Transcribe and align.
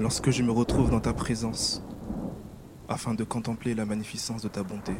lorsque 0.00 0.30
je 0.30 0.42
me 0.42 0.50
retrouve 0.50 0.90
dans 0.90 1.00
ta 1.00 1.12
présence, 1.12 1.82
afin 2.88 3.12
de 3.14 3.22
contempler 3.22 3.74
la 3.74 3.84
magnificence 3.84 4.42
de 4.42 4.48
ta 4.48 4.62
bonté. 4.62 4.92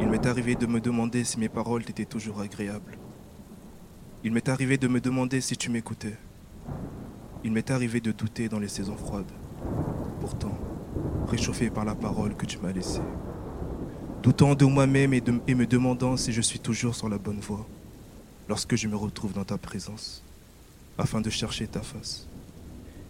Il 0.00 0.10
m'est 0.10 0.26
arrivé 0.26 0.54
de 0.54 0.66
me 0.66 0.80
demander 0.80 1.24
si 1.24 1.40
mes 1.40 1.48
paroles 1.48 1.84
t'étaient 1.84 2.04
toujours 2.04 2.40
agréables. 2.40 2.98
Il 4.22 4.32
m'est 4.32 4.50
arrivé 4.50 4.76
de 4.76 4.86
me 4.86 5.00
demander 5.00 5.40
si 5.40 5.56
tu 5.56 5.70
m'écoutais. 5.70 6.16
Il 7.42 7.52
m'est 7.52 7.70
arrivé 7.70 8.00
de 8.00 8.12
douter 8.12 8.50
dans 8.50 8.58
les 8.58 8.68
saisons 8.68 8.96
froides. 8.96 9.32
Pourtant, 10.20 10.56
réchauffé 11.26 11.70
par 11.70 11.86
la 11.86 11.94
parole 11.94 12.36
que 12.36 12.44
tu 12.44 12.58
m'as 12.58 12.72
laissée. 12.72 13.00
Doutant 14.22 14.54
de 14.54 14.66
moi-même 14.66 15.14
et, 15.14 15.22
et, 15.46 15.54
me 15.54 15.66
demandant 15.66 16.18
si 16.18 16.32
je 16.32 16.42
suis 16.42 16.58
toujours 16.58 16.94
sur 16.94 17.08
la 17.08 17.18
bonne 17.18 17.40
voie 17.40 17.66
lorsque 18.48 18.76
je 18.76 18.88
me 18.88 18.96
retrouve 18.96 19.32
dans 19.32 19.44
ta 19.44 19.56
présence, 19.56 20.22
afin 20.98 21.20
de 21.20 21.30
chercher 21.30 21.66
ta 21.66 21.80
face. 21.80 22.28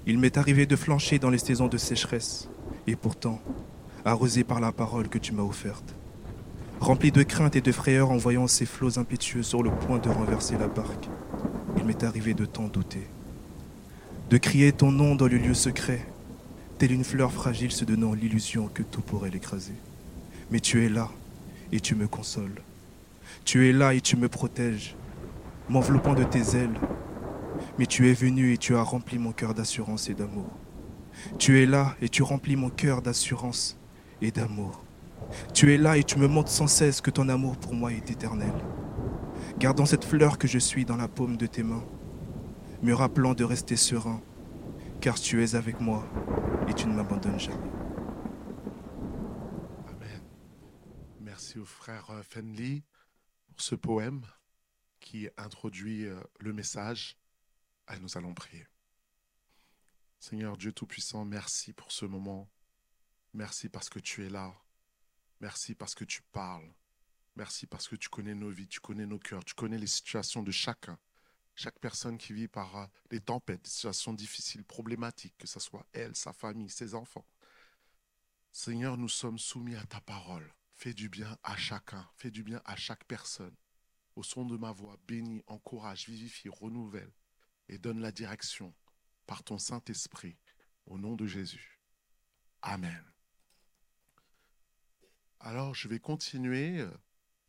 Il 0.09 0.19
m'est 0.19 0.39
arrivé 0.39 0.67
de 0.67 0.77
flancher 0.77 1.19
dans 1.19 1.31
les 1.31 1.39
saisons 1.39 1.67
de 1.67 1.77
sécheresse, 1.77 2.49
et 2.87 2.95
pourtant, 2.95 3.41
arrosé 4.05 4.45
par 4.45 4.61
la 4.61 4.71
parole 4.71 5.09
que 5.09 5.19
tu 5.19 5.33
m'as 5.33 5.43
offerte, 5.43 5.97
rempli 6.79 7.11
de 7.11 7.25
crainte 7.25 7.57
et 7.57 7.61
de 7.61 7.73
frayeur 7.73 8.13
en 8.13 8.17
voyant 8.17 8.47
ces 8.47 8.67
flots 8.67 9.01
impétueux 9.01 9.43
sur 9.43 9.65
le 9.65 9.71
point 9.71 9.99
de 9.99 10.09
renverser 10.09 10.57
la 10.59 10.69
barque, 10.69 11.09
il 11.77 11.85
m'est 11.85 12.05
arrivé 12.05 12.35
de 12.35 12.45
t'en 12.45 12.69
douter, 12.69 13.09
de 14.31 14.39
crier 14.39 14.73
ton 14.73 14.93
nom 14.93 15.17
dans 15.17 15.27
le 15.27 15.39
lieu 15.39 15.55
secret, 15.55 16.07
telle 16.79 16.93
une 16.93 17.05
fleur 17.05 17.33
fragile 17.33 17.73
se 17.73 17.85
donnant 17.85 18.15
l'illusion 18.15 18.69
que 18.73 18.85
tout 18.85 19.01
pourrait 19.01 19.31
l'écraser. 19.31 19.75
Mais 20.53 20.61
tu 20.61 20.85
es 20.85 20.89
là 20.89 21.11
et 21.73 21.81
tu 21.81 21.97
me 21.97 22.07
consoles. 22.07 22.63
Tu 23.45 23.69
es 23.69 23.73
là 23.73 23.95
et 23.95 24.01
tu 24.01 24.17
me 24.17 24.29
protèges, 24.29 24.95
m'enveloppant 25.69 26.15
de 26.15 26.23
tes 26.23 26.57
ailes. 26.57 26.79
Mais 27.79 27.87
tu 27.87 28.11
es 28.11 28.15
venu 28.15 28.53
et 28.53 28.59
tu 28.59 28.75
as 28.75 28.83
rempli 28.83 29.19
mon 29.19 29.33
cœur 29.33 29.55
d'assurance 29.55 30.09
et 30.09 30.15
d'amour. 30.15 30.51
Tu 31.39 31.63
es 31.63 31.67
là 31.67 31.97
et 32.01 32.09
tu 32.09 32.23
remplis 32.23 32.57
mon 32.57 32.71
cœur 32.71 33.03
d'assurance 33.03 33.79
et 34.21 34.31
d'amour. 34.31 34.85
Tu 35.55 35.75
es 35.75 35.79
là 35.79 35.97
et 35.97 36.05
tu 36.05 36.19
me 36.19 36.29
montres 36.29 36.51
sans 36.51 36.67
cesse 36.67 37.01
que 37.01 37.11
ton 37.11 37.29
amour 37.29 37.57
pour 37.57 37.75
moi 37.75 37.93
est 37.93 38.11
éternel. 38.11 38.53
Gardant 39.59 39.87
cette 39.87 40.05
fleur 40.05 40.39
que 40.39 40.47
je 40.47 40.59
suis 40.59 40.85
dans 40.85 40.97
la 40.97 41.09
paume 41.09 41.37
de 41.37 41.47
tes 41.47 41.63
mains, 41.63 41.85
me 42.83 42.93
rappelant 42.93 43.35
de 43.35 43.45
rester 43.45 43.77
serein, 43.77 44.21
car 45.01 45.19
tu 45.19 45.43
es 45.43 45.55
avec 45.55 45.81
moi 45.81 46.07
et 46.69 46.75
tu 46.75 46.87
ne 46.87 46.95
m'abandonnes 46.95 47.41
jamais. 47.41 47.57
Amen. 49.89 50.21
Merci 51.21 51.59
au 51.59 51.65
frère 51.65 52.11
euh, 52.11 52.23
Fenley 52.23 52.83
pour 53.49 53.61
ce 53.61 53.75
poème 53.75 54.23
qui 55.01 55.29
introduit 55.39 56.07
euh, 56.07 56.21
le 56.41 56.53
message. 56.53 57.17
Et 57.93 57.99
nous 58.01 58.17
allons 58.17 58.35
prier. 58.35 58.67
Seigneur 60.19 60.57
Dieu 60.57 60.73
Tout-Puissant, 60.73 61.25
merci 61.25 61.73
pour 61.73 61.93
ce 61.93 62.05
moment. 62.05 62.51
Merci 63.33 63.69
parce 63.69 63.89
que 63.89 63.99
tu 63.99 64.25
es 64.25 64.29
là. 64.29 64.55
Merci 65.41 65.75
parce 65.75 65.95
que 65.95 66.05
tu 66.05 66.23
parles. 66.33 66.73
Merci 67.37 67.67
parce 67.67 67.87
que 67.87 67.97
tu 67.97 68.09
connais 68.09 68.35
nos 68.35 68.51
vies, 68.51 68.67
tu 68.67 68.81
connais 68.81 69.07
nos 69.07 69.19
cœurs, 69.19 69.45
tu 69.45 69.55
connais 69.55 69.79
les 69.79 69.87
situations 69.87 70.43
de 70.43 70.51
chacun. 70.51 70.99
Chaque 71.55 71.79
personne 71.79 72.19
qui 72.19 72.33
vit 72.33 72.49
par 72.49 72.77
euh, 72.77 72.87
des 73.11 73.21
tempêtes, 73.21 73.63
des 73.63 73.71
situations 73.71 74.15
difficiles, 74.15 74.65
problématiques, 74.65 75.37
que 75.39 75.47
ce 75.47 75.61
soit 75.61 75.87
elle, 75.93 76.17
sa 76.17 76.33
famille, 76.33 76.71
ses 76.71 76.95
enfants. 76.95 77.27
Seigneur, 78.53 78.97
nous 78.97 79.09
sommes 79.09 79.39
soumis 79.39 79.77
à 79.77 79.85
ta 79.85 80.01
parole. 80.01 80.51
Fais 80.73 80.95
du 80.95 81.09
bien 81.09 81.39
à 81.43 81.57
chacun, 81.57 82.09
fais 82.17 82.31
du 82.31 82.43
bien 82.43 82.61
à 82.65 82.75
chaque 82.77 83.05
personne. 83.05 83.55
Au 84.17 84.23
son 84.23 84.47
de 84.47 84.57
ma 84.57 84.73
voix, 84.73 84.99
bénis, 85.07 85.43
encourage, 85.47 86.07
vivifie, 86.07 86.49
renouvelle 86.49 87.13
et 87.69 87.79
donne 87.79 88.01
la 88.01 88.13
direction 88.13 88.75
par 89.27 89.43
ton 89.43 89.59
Saint-Esprit, 89.59 90.37
au 90.87 90.99
nom 90.99 91.15
de 91.17 91.27
Jésus. 91.27 91.81
Amen. 92.63 93.05
Alors, 95.41 95.75
je 95.75 95.89
vais 95.89 96.01
continuer 96.01 96.87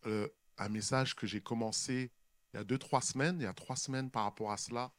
euh, 0.06 0.28
un 0.58 0.70
message 0.70 1.16
que 1.16 1.28
j'ai 1.28 1.42
commencé 1.42 2.12
il 2.54 2.58
y 2.58 2.60
a 2.60 2.64
deux, 2.64 2.78
trois 2.78 3.02
semaines, 3.02 3.40
il 3.40 3.44
y 3.44 3.48
a 3.48 3.54
trois 3.54 3.76
semaines 3.76 4.10
par 4.10 4.24
rapport 4.24 4.52
à 4.52 4.58
cela, 4.58 4.92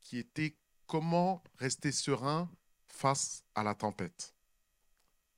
qui 0.00 0.18
était 0.18 0.56
comment 0.86 1.42
rester 1.58 1.90
serein 1.90 2.50
face 2.86 3.44
à 3.54 3.62
la 3.62 3.74
tempête. 3.74 4.34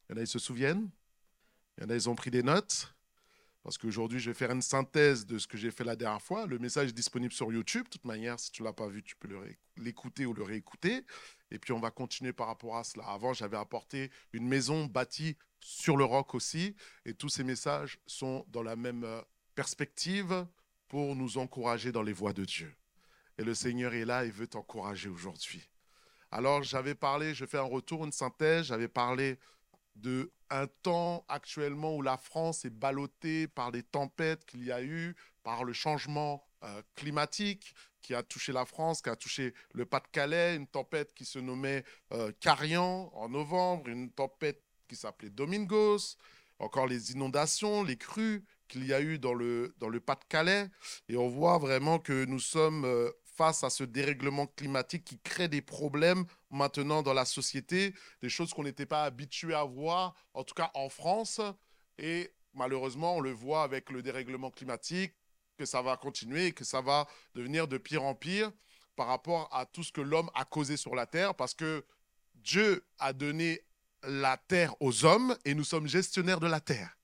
Il 0.08 0.12
y 0.12 0.14
en 0.14 0.18
a, 0.18 0.22
ils 0.22 0.28
se 0.28 0.38
souviennent 0.38 0.90
Il 1.76 1.84
y 1.84 1.86
en 1.86 1.90
a, 1.90 1.94
ils 1.94 2.08
ont 2.08 2.14
pris 2.14 2.30
des 2.30 2.42
notes 2.42 2.94
parce 3.62 3.76
qu'aujourd'hui, 3.76 4.18
je 4.18 4.30
vais 4.30 4.34
faire 4.34 4.50
une 4.50 4.62
synthèse 4.62 5.26
de 5.26 5.38
ce 5.38 5.46
que 5.46 5.56
j'ai 5.56 5.70
fait 5.70 5.84
la 5.84 5.96
dernière 5.96 6.22
fois. 6.22 6.46
Le 6.46 6.58
message 6.58 6.90
est 6.90 6.92
disponible 6.92 7.32
sur 7.32 7.52
YouTube. 7.52 7.84
De 7.84 7.90
toute 7.90 8.04
manière, 8.04 8.38
si 8.38 8.50
tu 8.50 8.62
ne 8.62 8.68
l'as 8.68 8.72
pas 8.72 8.88
vu, 8.88 9.02
tu 9.02 9.16
peux 9.16 9.28
l'écouter 9.76 10.26
ou 10.26 10.32
le 10.32 10.42
réécouter. 10.42 11.04
Et 11.50 11.58
puis, 11.58 11.72
on 11.72 11.80
va 11.80 11.90
continuer 11.90 12.32
par 12.32 12.46
rapport 12.46 12.76
à 12.76 12.84
cela. 12.84 13.04
Avant, 13.06 13.32
j'avais 13.32 13.56
apporté 13.56 14.10
une 14.32 14.46
maison 14.46 14.86
bâtie 14.86 15.36
sur 15.60 15.96
le 15.96 16.04
roc 16.04 16.34
aussi. 16.34 16.76
Et 17.04 17.14
tous 17.14 17.28
ces 17.28 17.44
messages 17.44 17.98
sont 18.06 18.46
dans 18.48 18.62
la 18.62 18.76
même 18.76 19.04
euh, 19.04 19.20
perspective 19.54 20.46
pour 20.86 21.16
nous 21.16 21.36
encourager 21.38 21.92
dans 21.92 22.02
les 22.02 22.12
voies 22.12 22.32
de 22.32 22.44
Dieu. 22.44 22.74
Et 23.38 23.44
le 23.44 23.54
Seigneur 23.54 23.92
est 23.92 24.04
là 24.04 24.24
et 24.24 24.30
veut 24.30 24.46
t'encourager 24.46 25.08
aujourd'hui. 25.08 25.68
Alors, 26.30 26.62
j'avais 26.62 26.94
parlé, 26.94 27.34
je 27.34 27.44
fais 27.44 27.58
un 27.58 27.62
retour, 27.62 28.04
une 28.04 28.12
synthèse. 28.12 28.66
J'avais 28.66 28.88
parlé 28.88 29.38
de 29.98 30.30
un 30.50 30.66
temps 30.66 31.24
actuellement 31.28 31.94
où 31.96 32.02
la 32.02 32.16
France 32.16 32.64
est 32.64 32.70
ballottée 32.70 33.48
par 33.48 33.70
les 33.70 33.82
tempêtes 33.82 34.44
qu'il 34.46 34.64
y 34.64 34.72
a 34.72 34.82
eu, 34.82 35.14
par 35.42 35.64
le 35.64 35.72
changement 35.72 36.46
euh, 36.64 36.82
climatique 36.94 37.74
qui 38.00 38.14
a 38.14 38.22
touché 38.22 38.52
la 38.52 38.64
France, 38.64 39.02
qui 39.02 39.10
a 39.10 39.16
touché 39.16 39.54
le 39.74 39.84
Pas-de-Calais, 39.84 40.56
une 40.56 40.66
tempête 40.66 41.12
qui 41.14 41.24
se 41.24 41.38
nommait 41.38 41.84
euh, 42.12 42.32
Carian 42.40 43.10
en 43.14 43.28
novembre, 43.28 43.88
une 43.88 44.10
tempête 44.10 44.62
qui 44.88 44.96
s'appelait 44.96 45.30
Domingos, 45.30 46.16
encore 46.58 46.86
les 46.86 47.12
inondations, 47.12 47.84
les 47.84 47.96
crues 47.96 48.44
qu'il 48.68 48.86
y 48.86 48.92
a 48.92 49.00
eu 49.00 49.18
dans 49.18 49.34
le, 49.34 49.74
dans 49.78 49.88
le 49.88 50.00
Pas-de-Calais. 50.00 50.68
Et 51.08 51.16
on 51.16 51.28
voit 51.28 51.58
vraiment 51.58 51.98
que 51.98 52.24
nous 52.24 52.40
sommes 52.40 52.84
euh, 52.84 53.10
face 53.38 53.62
à 53.62 53.70
ce 53.70 53.84
dérèglement 53.84 54.48
climatique 54.48 55.04
qui 55.04 55.20
crée 55.20 55.46
des 55.46 55.62
problèmes 55.62 56.24
maintenant 56.50 57.02
dans 57.02 57.14
la 57.14 57.24
société, 57.24 57.94
des 58.20 58.28
choses 58.28 58.52
qu'on 58.52 58.64
n'était 58.64 58.84
pas 58.84 59.04
habitué 59.04 59.54
à 59.54 59.62
voir, 59.62 60.16
en 60.34 60.42
tout 60.42 60.54
cas 60.54 60.72
en 60.74 60.88
France. 60.88 61.40
Et 61.98 62.32
malheureusement, 62.52 63.14
on 63.14 63.20
le 63.20 63.30
voit 63.30 63.62
avec 63.62 63.90
le 63.90 64.02
dérèglement 64.02 64.50
climatique, 64.50 65.14
que 65.56 65.64
ça 65.64 65.82
va 65.82 65.96
continuer 65.96 66.50
que 66.52 66.64
ça 66.64 66.80
va 66.80 67.06
devenir 67.34 67.68
de 67.68 67.78
pire 67.78 68.02
en 68.02 68.16
pire 68.16 68.50
par 68.96 69.06
rapport 69.06 69.48
à 69.52 69.66
tout 69.66 69.84
ce 69.84 69.92
que 69.92 70.00
l'homme 70.00 70.30
a 70.34 70.44
causé 70.44 70.76
sur 70.76 70.96
la 70.96 71.06
terre, 71.06 71.36
parce 71.36 71.54
que 71.54 71.84
Dieu 72.34 72.84
a 72.98 73.12
donné 73.12 73.60
la 74.02 74.36
terre 74.36 74.74
aux 74.80 75.04
hommes 75.04 75.36
et 75.44 75.54
nous 75.54 75.64
sommes 75.64 75.86
gestionnaires 75.86 76.40
de 76.40 76.48
la 76.48 76.60
terre. 76.60 76.96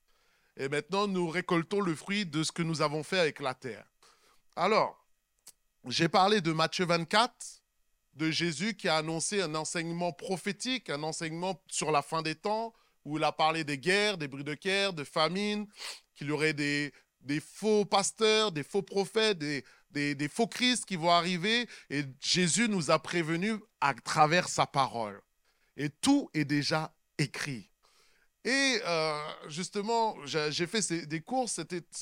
Et 0.57 0.67
maintenant, 0.67 1.07
nous 1.07 1.29
récoltons 1.29 1.79
le 1.79 1.95
fruit 1.95 2.25
de 2.25 2.43
ce 2.43 2.51
que 2.51 2.61
nous 2.61 2.81
avons 2.81 3.03
fait 3.03 3.19
avec 3.19 3.39
la 3.39 3.53
terre. 3.53 3.85
Alors, 4.57 5.04
j'ai 5.87 6.09
parlé 6.09 6.41
de 6.41 6.51
Matthieu 6.51 6.85
24, 6.85 7.33
de 8.15 8.31
Jésus 8.31 8.75
qui 8.75 8.87
a 8.87 8.97
annoncé 8.97 9.41
un 9.41 9.55
enseignement 9.55 10.13
prophétique, 10.13 10.89
un 10.89 11.03
enseignement 11.03 11.61
sur 11.67 11.91
la 11.91 12.01
fin 12.01 12.21
des 12.21 12.35
temps, 12.35 12.73
où 13.03 13.17
il 13.17 13.23
a 13.23 13.31
parlé 13.31 13.63
des 13.63 13.77
guerres, 13.77 14.17
des 14.17 14.27
bruits 14.27 14.43
de 14.43 14.55
guerre, 14.55 14.93
de 14.93 15.03
famine, 15.03 15.67
qu'il 16.15 16.27
y 16.27 16.31
aurait 16.31 16.53
des, 16.53 16.91
faux 17.39 17.85
pasteurs, 17.85 18.51
des 18.51 18.63
faux 18.63 18.81
prophètes, 18.81 19.37
des, 19.37 19.63
des, 19.91 20.27
faux 20.27 20.47
Christ 20.47 20.85
qui 20.85 20.95
vont 20.95 21.11
arriver. 21.11 21.67
Et 21.89 22.03
Jésus 22.19 22.67
nous 22.67 22.89
a 22.89 22.99
prévenus 22.99 23.59
à 23.81 23.93
travers 23.93 24.47
sa 24.47 24.65
parole. 24.65 25.21
Et 25.77 25.89
tout 25.89 26.29
est 26.33 26.45
déjà 26.45 26.95
écrit. 27.17 27.69
Et 28.45 28.79
euh, 28.85 29.19
justement, 29.47 30.15
j'ai 30.25 30.67
fait 30.67 31.07
des 31.07 31.21
cours 31.21 31.49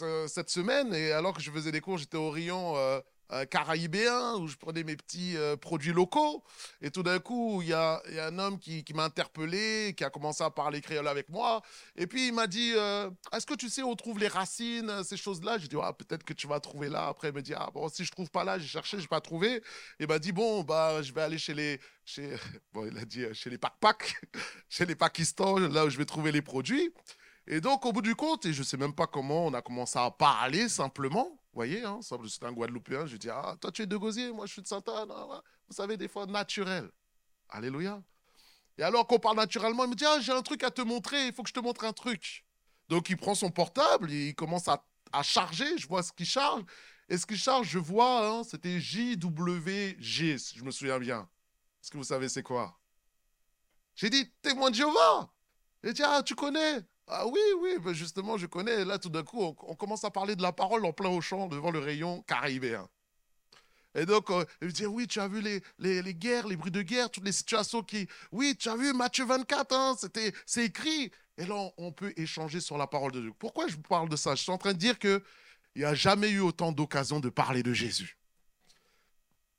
euh, 0.01 0.27
cette 0.27 0.50
semaine, 0.50 0.94
et 0.94 1.11
alors 1.13 1.33
que 1.33 1.41
je 1.41 1.50
faisais 1.50 1.71
des 1.71 1.79
cours, 1.79 1.97
j'étais 1.97 2.17
au 2.17 2.29
rayon 2.29 2.75
euh, 2.75 3.00
euh, 3.33 3.45
caraïbéen 3.45 4.35
où 4.35 4.47
je 4.47 4.56
prenais 4.57 4.83
mes 4.83 4.95
petits 4.95 5.35
euh, 5.38 5.57
produits 5.57 5.91
locaux. 5.91 6.44
Et 6.81 6.91
tout 6.91 7.01
d'un 7.01 7.19
coup, 7.19 7.62
il 7.63 7.69
y 7.69 7.74
a, 7.74 8.01
un 8.19 8.38
homme 8.38 8.59
qui, 8.59 8.85
m'a 8.94 9.06
interpellé, 9.06 9.94
qui 9.97 10.03
a 10.03 10.12
commencé 10.12 10.44
à 10.44 10.51
parler 10.51 10.81
créole 10.81 11.07
avec 11.07 11.30
moi. 11.30 11.62
Et 11.95 12.06
puis 12.06 12.27
il 12.27 12.33
m'a 12.33 12.45
dit 12.45 12.74
euh, 12.75 13.09
Est-ce 13.31 13.47
que 13.47 13.56
tu 13.56 13.69
sais 13.69 13.81
où 13.81 13.89
on 13.89 13.95
trouve 13.95 14.19
les 14.19 14.27
racines, 14.27 15.03
ces 15.03 15.18
choses-là? 15.18 15.57
J'ai 15.57 15.68
dit 15.68 15.75
ah, 15.81 15.94
Peut-être 15.94 16.24
que 16.24 16.33
tu 16.33 16.47
vas 16.47 16.59
trouver 16.59 16.89
là. 16.89 17.07
Après, 17.07 17.30
il 17.30 17.33
me 17.33 17.41
dit 17.41 17.53
Ah, 17.56 17.69
bon, 17.74 17.89
si 17.89 18.06
je 18.06 18.12
trouve 18.12 18.30
pas 18.30 18.44
là, 18.44 18.59
j'ai 18.59 18.68
cherché, 18.68 18.97
je 18.97 19.03
n'ai 19.03 19.07
pas 19.07 19.21
trouvé. 19.21 19.63
Il 20.00 20.07
m'a 20.07 20.19
dit 20.19 20.31
Bon, 20.31 20.63
bah, 20.63 21.01
je 21.01 21.12
vais 21.12 21.21
aller 21.21 21.39
chez 21.39 21.56
les. 21.56 21.79
Chez, 22.06 22.36
bon, 22.74 22.86
il 22.86 22.97
a 22.97 23.06
dit 23.06 23.25
chez 23.33 23.50
les 23.50 23.57
Pak 23.57 23.74
chez 24.69 24.86
les 24.86 24.95
Pakistan, 24.95 25.57
là 25.57 25.86
où 25.86 25.89
je 25.89 25.97
vais 25.97 26.06
trouver 26.06 26.31
les 26.31 26.41
produits. 26.44 26.94
Et 27.47 27.62
donc, 27.62 27.86
au 27.86 27.91
bout 27.91 28.01
du 28.01 28.15
compte, 28.15 28.45
et 28.45 28.53
je 28.53 28.59
ne 28.59 28.65
sais 28.65 28.77
même 28.77 28.94
pas 28.94 29.07
comment, 29.07 29.47
on 29.47 29.53
a 29.53 29.62
commencé 29.62 29.97
à 30.00 30.09
parler 30.12 30.69
simplement. 30.69 31.43
Voyez, 31.53 31.83
hein, 31.83 32.00
c'est 32.01 32.44
un 32.44 32.51
Guadeloupéen. 32.51 33.05
Je 33.05 33.15
dis, 33.17 33.29
ah, 33.29 33.55
toi, 33.61 33.71
tu 33.71 33.83
es 33.83 33.85
de 33.85 33.95
Gosier, 33.95 34.31
moi, 34.31 34.45
je 34.47 34.53
suis 34.53 34.61
de 34.61 34.67
Sainte-Anne. 34.67 35.11
Vous 35.67 35.75
savez, 35.75 35.97
des 35.97 36.07
fois, 36.07 36.25
naturel. 36.25 36.89
Alléluia. 37.50 38.01
Et 38.77 38.83
alors 38.83 39.05
qu'on 39.05 39.19
parle 39.19 39.38
naturellement, 39.38 39.83
il 39.85 39.91
me 39.91 39.95
dit, 39.95 40.05
ah, 40.05 40.19
j'ai 40.19 40.31
un 40.31 40.41
truc 40.41 40.63
à 40.63 40.71
te 40.71 40.81
montrer, 40.81 41.27
il 41.27 41.33
faut 41.33 41.44
que 41.44 41.50
je 41.50 41.53
te 41.53 41.59
montre 41.59 41.85
un 41.85 41.94
truc. 41.94 42.44
Donc, 42.89 43.09
il 43.09 43.17
prend 43.17 43.35
son 43.35 43.51
portable, 43.51 44.11
il 44.11 44.33
commence 44.33 44.67
à, 44.67 44.83
charger, 45.21 45.77
je 45.77 45.88
vois 45.88 46.01
ce 46.01 46.11
qu'il 46.11 46.25
charge. 46.25 46.63
Et 47.07 47.17
ce 47.17 47.25
qu'il 47.27 47.38
charge, 47.38 47.67
je 47.67 47.77
vois, 47.77 48.27
hein, 48.27 48.44
c'était 48.44 48.79
JWG, 48.79 50.38
si 50.39 50.57
je 50.57 50.63
me 50.63 50.71
souviens 50.71 50.97
bien. 50.97 51.29
Est-ce 51.81 51.91
que 51.91 51.97
vous 51.97 52.03
savez 52.03 52.29
c'est 52.29 52.41
quoi? 52.41 52.79
J'ai 53.95 54.09
dit, 54.09 54.27
témoin 54.41 54.71
de 54.71 54.75
Jéhovah. 54.75 55.31
Il 55.83 55.94
dit, 55.94 56.01
ah, 56.03 56.23
tu 56.23 56.33
connais? 56.33 56.83
Ah 57.07 57.27
oui, 57.27 57.39
oui, 57.59 57.77
ben 57.79 57.94
justement, 57.94 58.38
je 58.38 58.45
connais. 58.45 58.85
Là, 58.85 58.97
tout 58.97 59.09
d'un 59.09 59.23
coup, 59.23 59.41
on, 59.41 59.75
commence 59.75 60.03
à 60.03 60.11
parler 60.11 60.35
de 60.35 60.41
la 60.41 60.51
parole 60.51 60.85
en 60.85 60.94
plein 60.94 61.09
au 61.09 61.21
champ 61.21 61.47
devant 61.47 61.71
le 61.71 61.79
rayon 61.79 62.21
caribéen. 62.23 62.88
Et 63.95 64.05
donc, 64.05 64.31
euh, 64.31 64.45
il 64.61 64.67
me 64.67 64.71
dit, 64.71 64.85
oui, 64.85 65.07
tu 65.07 65.19
as 65.19 65.27
vu 65.27 65.41
les, 65.41 65.61
les, 65.77 66.15
guerres, 66.15 66.47
les 66.47 66.55
bruits 66.55 66.71
de 66.71 66.81
guerre, 66.81 67.11
toutes 67.11 67.25
les 67.25 67.31
situations 67.31 67.83
qui... 67.83 68.07
Oui, 68.31 68.55
tu 68.57 68.69
as 68.69 68.75
vu 68.75 68.91
Matthieu 68.94 69.25
24, 69.25 69.75
hein, 69.75 69.95
c'était, 70.00 70.33
c'est 70.45 70.65
écrit. 70.65 71.11
Et 71.38 71.45
là, 71.45 71.71
on 71.77 71.91
peut 71.91 72.13
échanger 72.17 72.59
sur 72.59 72.77
la 72.77 72.88
parole 72.88 73.11
de 73.11 73.21
Dieu. 73.21 73.33
Pourquoi 73.38 73.67
je 73.67 73.75
vous 73.75 73.81
parle 73.81 74.09
de 74.09 74.15
ça? 74.15 74.33
Je 74.33 74.41
suis 74.41 74.51
en 74.51 74.57
train 74.57 74.73
de 74.73 74.79
dire 74.79 74.97
qu'il 74.97 75.21
n'y 75.75 75.83
a 75.83 75.94
jamais 75.94 76.29
eu 76.29 76.39
autant 76.39 76.71
d'occasions 76.71 77.19
de 77.19 77.29
parler 77.29 77.61
de 77.61 77.73
Jésus. 77.73 78.17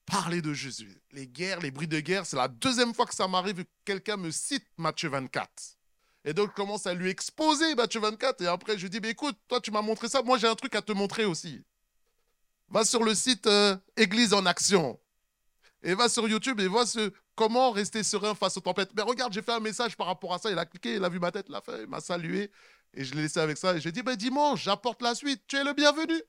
Parler 0.06 0.43
de 0.43 0.52
Jésus. 0.52 1.00
Les 1.12 1.29
guerres, 1.29 1.61
les 1.61 1.70
bruits 1.70 1.88
de 1.88 2.00
guerre, 2.00 2.26
c'est 2.26 2.37
la 2.37 2.49
deuxième 2.49 2.93
fois 2.93 3.06
que 3.06 3.14
ça 3.14 3.29
m'arrive 3.29 3.64
que 3.64 3.70
quelqu'un 3.85 4.17
me 4.17 4.31
cite 4.32 4.67
Matthieu 4.76 5.11
24. 5.11 5.79
Et 6.25 6.32
donc, 6.32 6.50
je 6.50 6.55
commence 6.55 6.87
à 6.87 6.94
lui 6.94 7.11
exposer 7.11 7.75
Matthieu 7.75 8.00
24. 8.00 8.41
Et 8.41 8.47
après, 8.47 8.79
je 8.79 8.82
lui 8.82 8.91
dis, 8.91 9.00
mais 9.00 9.11
écoute, 9.11 9.37
toi, 9.47 9.61
tu 9.61 9.71
m'as 9.71 9.82
montré 9.82 10.09
ça. 10.09 10.23
Moi, 10.23 10.38
j'ai 10.38 10.47
un 10.47 10.55
truc 10.55 10.75
à 10.75 10.82
te 10.82 10.93
montrer 10.93 11.25
aussi. 11.25 11.62
Va 12.69 12.85
sur 12.85 13.05
le 13.05 13.15
site 13.15 13.47
euh, 13.47 13.76
Église 13.97 14.32
en 14.32 14.47
Action. 14.47 14.99
Et 15.82 15.94
va 15.94 16.09
sur 16.09 16.26
YouTube 16.26 16.61
et 16.61 16.67
vois 16.67 16.87
ce, 16.87 17.12
comment 17.35 17.71
rester 17.71 18.03
serein 18.03 18.35
face 18.35 18.56
aux 18.56 18.61
tempêtes. 18.61 18.91
Mais 18.97 19.03
regarde, 19.03 19.35
j'ai 19.35 19.43
fait 19.43 19.53
un 19.53 19.61
message 19.61 19.97
par 19.99 20.06
rapport 20.06 20.32
à 20.32 20.38
ça. 20.38 20.50
Il 20.50 20.59
a 20.59 20.65
cliqué, 20.65 20.94
il 20.94 21.05
a 21.05 21.11
vu 21.11 21.19
ma 21.19 21.31
tête, 21.31 21.44
il, 21.50 21.55
a 21.55 21.61
fait, 21.61 21.82
il 21.82 21.88
m'a 21.88 22.00
salué. 22.00 22.50
Et 22.94 23.05
je 23.05 23.15
l'ai 23.15 23.23
laissé 23.23 23.41
avec 23.41 23.59
ça. 23.59 23.77
Et 23.77 23.81
j'ai 23.81 23.93
dit, 23.93 24.03
ben, 24.03 24.17
dimanche, 24.17 24.65
j'apporte 24.65 25.03
la 25.03 25.15
suite. 25.15 25.43
Tu 25.47 25.56
es 25.56 25.65
le 25.65 25.75
bienvenu. 25.75 26.23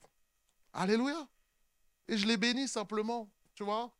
Alléluia. 0.73 1.25
Et 2.09 2.17
je 2.17 2.27
l'ai 2.27 2.35
béni 2.35 2.67
simplement. 2.67 3.31
Tu 3.55 3.63
vois 3.63 3.95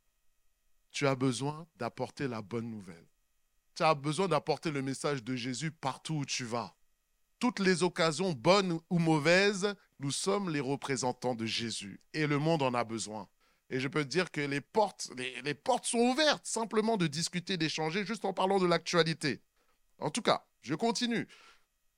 Tu 0.92 1.08
as 1.08 1.16
besoin 1.16 1.66
d'apporter 1.78 2.28
la 2.28 2.42
bonne 2.42 2.70
nouvelle. 2.70 3.08
Tu 3.76 3.84
as 3.84 3.94
besoin 3.94 4.30
d'apporter 4.30 4.72
le 4.72 4.82
message 4.82 5.22
de 5.22 5.36
Jésus 5.36 5.70
partout 5.70 6.16
où 6.16 6.26
tu 6.26 6.46
vas. 6.46 6.76
Toutes 7.40 7.60
les 7.60 7.84
occasions, 7.84 8.32
bonnes 8.32 8.80
ou 8.90 9.00
mauvaises, 9.00 9.76
nous 10.00 10.12
sommes 10.12 10.50
les 10.50 10.62
représentants 10.62 11.36
de 11.36 11.46
Jésus 11.46 12.00
et 12.14 12.26
le 12.26 12.40
monde 12.40 12.62
en 12.62 12.74
a 12.74 12.86
besoin. 12.86 13.28
Et 13.70 13.82
je 13.82 13.90
peux 13.90 14.04
te 14.04 14.10
dire 14.10 14.32
que 14.32 14.40
les 14.40 14.62
portes, 14.62 15.12
les, 15.44 15.54
portes 15.54 15.86
sont 15.86 15.98
ouvertes 15.98 16.46
simplement 16.46 16.96
de 16.96 17.08
discuter, 17.08 17.58
d'échanger, 17.58 18.06
juste 18.06 18.24
en 18.24 18.32
parlant 18.32 18.60
de 18.60 18.66
l'actualité. 18.66 19.42
En 20.00 20.10
tout 20.10 20.22
cas, 20.22 20.46
je 20.62 20.76
continue. 20.76 21.28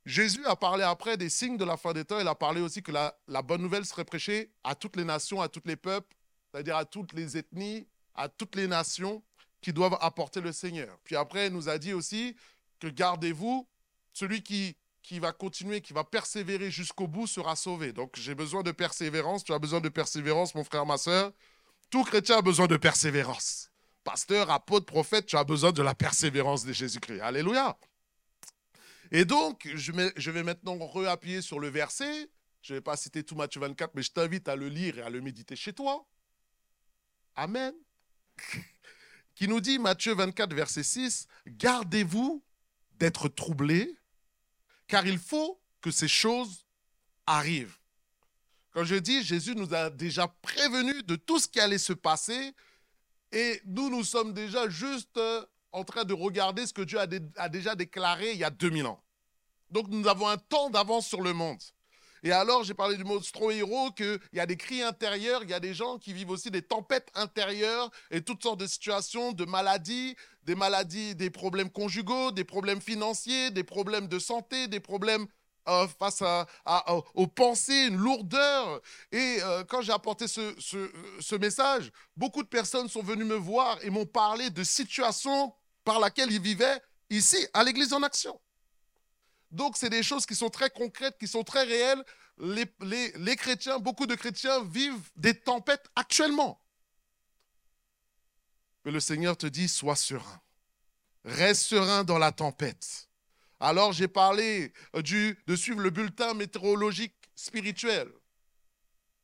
Jésus 0.05 0.45
a 0.45 0.55
parlé 0.55 0.83
après 0.83 1.17
des 1.17 1.29
signes 1.29 1.57
de 1.57 1.65
la 1.65 1.77
fin 1.77 1.93
des 1.93 2.05
temps. 2.05 2.19
Il 2.19 2.27
a 2.27 2.35
parlé 2.35 2.61
aussi 2.61 2.81
que 2.81 2.91
la, 2.91 3.15
la 3.27 3.43
bonne 3.43 3.61
nouvelle 3.61 3.85
serait 3.85 4.05
prêchée 4.05 4.51
à 4.63 4.73
toutes 4.73 4.95
les 4.95 5.03
nations, 5.03 5.41
à 5.41 5.49
tous 5.49 5.63
les 5.65 5.75
peuples, 5.75 6.15
c'est-à-dire 6.49 6.77
à 6.77 6.85
toutes 6.85 7.13
les 7.13 7.37
ethnies, 7.37 7.87
à 8.15 8.29
toutes 8.29 8.55
les 8.55 8.67
nations 8.67 9.21
qui 9.67 9.73
doivent 9.73 9.97
apporter 9.99 10.39
le 10.39 10.53
Seigneur. 10.53 10.97
Puis 11.03 11.17
après, 11.17 11.47
il 11.47 11.51
nous 11.51 11.67
a 11.67 11.77
dit 11.77 11.91
aussi 11.91 12.37
que 12.79 12.87
gardez-vous, 12.87 13.67
celui 14.13 14.41
qui 14.41 14.77
qui 15.03 15.19
va 15.19 15.33
continuer, 15.33 15.81
qui 15.81 15.91
va 15.91 16.05
persévérer 16.05 16.71
jusqu'au 16.71 17.05
bout 17.05 17.27
sera 17.27 17.57
sauvé. 17.57 17.91
Donc 17.91 18.15
j'ai 18.15 18.33
besoin 18.33 18.63
de 18.63 18.71
persévérance, 18.71 19.43
tu 19.43 19.51
as 19.51 19.59
besoin 19.59 19.81
de 19.81 19.89
persévérance, 19.89 20.55
mon 20.55 20.63
frère, 20.63 20.85
ma 20.85 20.97
soeur. 20.97 21.33
Tout 21.89 22.05
chrétien 22.05 22.37
a 22.37 22.41
besoin 22.41 22.67
de 22.67 22.77
persévérance. 22.77 23.69
Pasteur, 24.05 24.49
apôtre, 24.51 24.85
prophète, 24.85 25.25
tu 25.25 25.35
as 25.35 25.43
besoin 25.43 25.73
de 25.73 25.81
la 25.81 25.93
persévérance 25.93 26.63
de 26.63 26.71
Jésus-Christ. 26.71 27.19
Alléluia. 27.19 27.77
Et 29.11 29.25
donc, 29.25 29.67
je, 29.75 30.31
vais 30.31 30.43
maintenant 30.43 30.77
réappuyer 30.87 31.41
sur 31.41 31.59
le 31.59 31.67
verset. 31.67 32.29
Je 32.61 32.71
ne 32.71 32.77
vais 32.77 32.81
pas 32.81 32.95
citer 32.95 33.21
tout 33.21 33.35
Matthieu 33.35 33.59
24, 33.59 33.95
mais 33.95 34.01
je 34.01 34.11
t'invite 34.13 34.47
à 34.47 34.55
le 34.55 34.69
lire 34.69 34.97
et 34.99 35.01
à 35.01 35.09
le 35.09 35.19
méditer 35.19 35.57
chez 35.57 35.73
toi. 35.73 36.07
Amen. 37.35 37.73
Qui 39.37 39.47
nous 39.47 39.61
dit, 39.61 39.77
Matthieu 39.77 40.15
24, 40.15 40.51
verset 40.55 40.81
6, 40.81 41.27
Gardez-vous 41.45 42.43
d'être 42.95 43.29
troublés 43.29 43.95
car 44.87 45.05
il 45.05 45.19
faut 45.19 45.61
que 45.79 45.91
ces 45.91 46.07
choses 46.07 46.65
arrivent. 47.27 47.77
Quand 48.71 48.83
je 48.83 48.95
dis 48.95 49.21
Jésus 49.23 49.53
nous 49.53 49.75
a 49.75 49.91
déjà 49.91 50.27
prévenu 50.41 51.03
de 51.03 51.15
tout 51.15 51.37
ce 51.37 51.47
qui 51.47 51.59
allait 51.59 51.77
se 51.77 51.93
passer, 51.93 52.55
et 53.31 53.61
nous, 53.65 53.91
nous 53.91 54.03
sommes 54.03 54.33
déjà 54.33 54.69
juste 54.69 55.15
euh, 55.17 55.45
en 55.71 55.83
train 55.83 56.03
de 56.03 56.15
regarder 56.15 56.65
ce 56.65 56.73
que 56.73 56.81
Dieu 56.81 56.97
a, 56.99 57.49
déjà 57.49 57.75
déclaré 57.75 58.31
il 58.31 58.39
y 58.39 58.43
a 58.43 58.49
2000 58.49 58.87
ans. 58.87 59.03
Donc 59.69 59.87
nous 59.89 60.07
avons 60.07 60.29
un 60.29 60.37
temps 60.37 60.71
d'avance 60.71 61.05
sur 61.05 61.21
le 61.21 61.33
monde. 61.33 61.61
Et 62.23 62.31
alors, 62.31 62.63
j'ai 62.63 62.73
parlé 62.73 62.97
du 62.97 63.03
mot 63.03 63.19
héros 63.51 63.91
qu'il 63.91 64.19
y 64.33 64.39
a 64.39 64.45
des 64.45 64.57
cris 64.57 64.81
intérieurs, 64.81 65.43
il 65.43 65.49
y 65.49 65.53
a 65.53 65.59
des 65.59 65.73
gens 65.73 65.97
qui 65.97 66.13
vivent 66.13 66.31
aussi 66.31 66.51
des 66.51 66.61
tempêtes 66.61 67.09
intérieures 67.15 67.89
et 68.11 68.21
toutes 68.21 68.43
sortes 68.43 68.59
de 68.59 68.67
situations, 68.67 69.31
de 69.31 69.45
maladies, 69.45 70.15
des 70.43 70.55
maladies, 70.55 71.15
des 71.15 71.29
problèmes 71.29 71.69
conjugaux, 71.69 72.31
des 72.31 72.43
problèmes 72.43 72.81
financiers, 72.81 73.51
des 73.51 73.63
problèmes 73.63 74.07
de 74.07 74.19
santé, 74.19 74.67
des 74.67 74.79
problèmes 74.79 75.27
euh, 75.67 75.87
face 75.99 76.23
aux 77.13 77.27
pensées, 77.27 77.87
une 77.87 77.97
lourdeur. 77.97 78.81
Et 79.11 79.39
euh, 79.43 79.65
quand 79.65 79.81
j'ai 79.81 79.91
apporté 79.91 80.27
ce, 80.27 80.55
ce, 80.59 81.35
message, 81.35 81.91
beaucoup 82.15 82.41
de 82.41 82.47
personnes 82.47 82.87
sont 82.87 83.03
venues 83.03 83.25
me 83.25 83.35
voir 83.35 83.77
et 83.83 83.89
m'ont 83.89 84.05
parlé 84.05 84.49
de 84.49 84.63
situations 84.63 85.53
par 85.83 85.99
lesquelles 85.99 86.31
ils 86.31 86.41
vivaient 86.41 86.81
ici, 87.09 87.45
à 87.53 87.63
l'Église 87.65 87.91
en 87.91 88.01
action. 88.03 88.39
Donc, 89.51 89.77
c'est 89.77 89.89
des 89.89 90.03
choses 90.03 90.25
qui 90.25 90.35
sont 90.35 90.49
très 90.49 90.69
concrètes, 90.69 91.17
qui 91.17 91.27
sont 91.27 91.43
très 91.43 91.63
réelles. 91.63 92.03
Les, 92.39 92.65
les, 93.15 93.35
chrétiens, 93.35 93.79
beaucoup 93.79 94.05
de 94.05 94.15
chrétiens 94.15 94.63
vivent 94.63 95.09
des 95.15 95.33
tempêtes 95.33 95.89
actuellement. 95.95 96.61
Mais 98.85 98.91
le 98.91 98.99
Seigneur 98.99 99.35
te 99.35 99.47
dit, 99.47 99.67
sois 99.67 99.95
serein. 99.95 100.41
Reste 101.25 101.63
serein 101.63 102.03
dans 102.03 102.17
la 102.17 102.31
tempête. 102.31 103.07
Alors 103.59 103.91
j'ai 103.91 104.07
parlé 104.07 104.71
euh, 104.95 105.01
du, 105.01 105.37
de 105.47 105.55
suivre 105.55 105.79
le 105.79 105.89
bulletin 105.89 106.33
météorologique 106.33 107.15
spirituel. 107.35 108.07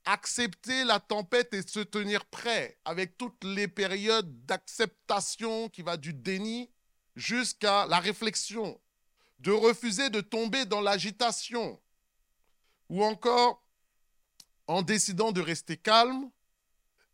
Accepter 0.06 0.84
la 0.84 1.00
tempête 1.00 1.54
et 1.54 1.62
se 1.62 1.80
tenir 1.80 2.26
prêt 2.26 2.78
avec 2.84 3.18
toutes 3.18 3.44
les 3.44 3.68
périodes 3.68 4.46
d'acceptation 4.46 5.70
qui 5.70 5.82
va 5.82 5.98
du 5.98 6.14
déni 6.14 6.70
jusqu'à 7.16 7.86
la 7.86 8.00
réflexion. 8.00 8.82
De 9.44 9.52
refuser 9.52 10.10
de 10.10 10.22
tomber 10.22 10.64
dans 10.64 10.80
l'agitation. 10.80 11.78
Ou 12.88 13.04
encore 13.04 13.62
en 14.68 14.82
décidant 14.82 15.34
de 15.34 15.42
rester 15.42 15.76
calme 15.76 16.32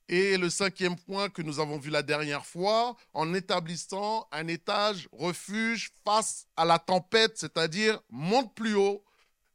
et 0.08 0.38
le 0.38 0.52
cinquième 0.52 0.96
point 0.96 1.30
que 1.30 1.42
nous 1.42 1.60
avons 1.60 1.80
vu 1.80 1.90
la 1.90 2.04
dernière 2.04 2.46
fois, 2.46 2.96
en 3.14 3.34
établissant 3.34 4.28
un 4.32 4.48
étage 4.48 5.10
refuge 5.12 5.92
face 6.06 6.46
à 6.56 6.66
la 6.66 6.78
tempête, 6.78 7.36
c'est-à-dire 7.36 8.00
monte 8.10 8.54
plus 8.54 8.76
haut 8.76 9.04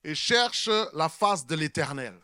et 0.02 0.16
cherche 0.16 0.68
la 0.94 1.08
face 1.08 1.46
de 1.46 1.54
l'Éternel. 1.54 2.14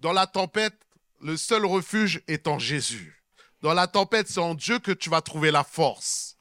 Dans 0.00 0.14
la 0.14 0.26
tempête, 0.26 0.78
le 1.20 1.36
seul 1.36 1.66
refuge 1.66 2.22
est 2.26 2.48
en 2.48 2.58
Jésus. 2.58 3.22
Dans 3.60 3.74
la 3.74 3.86
tempête, 3.86 4.28
c'est 4.28 4.40
en 4.40 4.54
Dieu 4.54 4.78
que 4.78 4.92
tu 4.92 5.10
vas 5.10 5.20
trouver 5.20 5.50
la 5.50 5.64
force. 5.64 6.38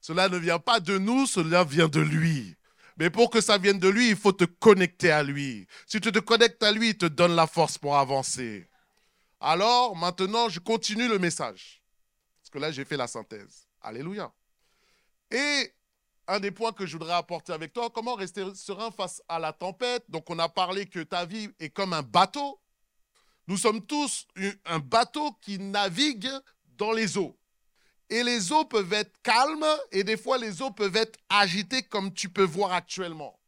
Cela 0.00 0.30
ne 0.30 0.38
vient 0.38 0.58
pas 0.58 0.80
de 0.80 0.96
nous, 0.96 1.26
cela 1.26 1.62
vient 1.62 1.88
de 1.88 2.00
lui. 2.00 2.56
Mais 3.00 3.08
pour 3.08 3.30
que 3.30 3.40
ça 3.40 3.56
vienne 3.56 3.78
de 3.78 3.88
lui, 3.88 4.10
il 4.10 4.16
faut 4.16 4.30
te 4.30 4.44
connecter 4.44 5.10
à 5.10 5.22
lui. 5.22 5.66
Si 5.86 6.02
tu 6.02 6.12
te 6.12 6.18
connectes 6.18 6.62
à 6.62 6.70
lui, 6.70 6.90
il 6.90 6.98
te 6.98 7.06
donne 7.06 7.34
la 7.34 7.46
force 7.46 7.78
pour 7.78 7.96
avancer. 7.96 8.68
Alors 9.40 9.96
maintenant, 9.96 10.50
je 10.50 10.60
continue 10.60 11.08
le 11.08 11.18
message. 11.18 11.82
Parce 12.42 12.50
que 12.50 12.58
là, 12.58 12.70
j'ai 12.70 12.84
fait 12.84 12.98
la 12.98 13.06
synthèse. 13.06 13.66
Alléluia. 13.80 14.30
Et 15.30 15.74
un 16.28 16.40
des 16.40 16.50
points 16.50 16.72
que 16.72 16.84
je 16.84 16.92
voudrais 16.92 17.14
apporter 17.14 17.54
avec 17.54 17.72
toi, 17.72 17.88
comment 17.88 18.16
rester 18.16 18.44
serein 18.54 18.90
face 18.90 19.22
à 19.30 19.38
la 19.38 19.54
tempête? 19.54 20.04
Donc 20.10 20.28
on 20.28 20.38
a 20.38 20.50
parlé 20.50 20.84
que 20.84 21.00
ta 21.00 21.24
vie 21.24 21.48
est 21.58 21.70
comme 21.70 21.94
un 21.94 22.02
bateau. 22.02 22.60
Nous 23.46 23.56
sommes 23.56 23.80
tous 23.86 24.26
un 24.66 24.78
bateau 24.78 25.32
qui 25.40 25.58
navigue 25.58 26.28
dans 26.76 26.92
les 26.92 27.16
eaux. 27.16 27.39
Et 28.10 28.22
les 28.24 28.52
eaux 28.52 28.64
peuvent 28.64 28.92
être 28.92 29.22
calmes 29.22 29.66
et 29.92 30.04
des 30.04 30.16
fois 30.16 30.36
les 30.36 30.60
eaux 30.62 30.70
peuvent 30.70 30.96
être 30.96 31.18
agitées 31.28 31.84
comme 31.84 32.12
tu 32.12 32.28
peux 32.28 32.44
voir 32.44 32.72
actuellement. 32.72 33.38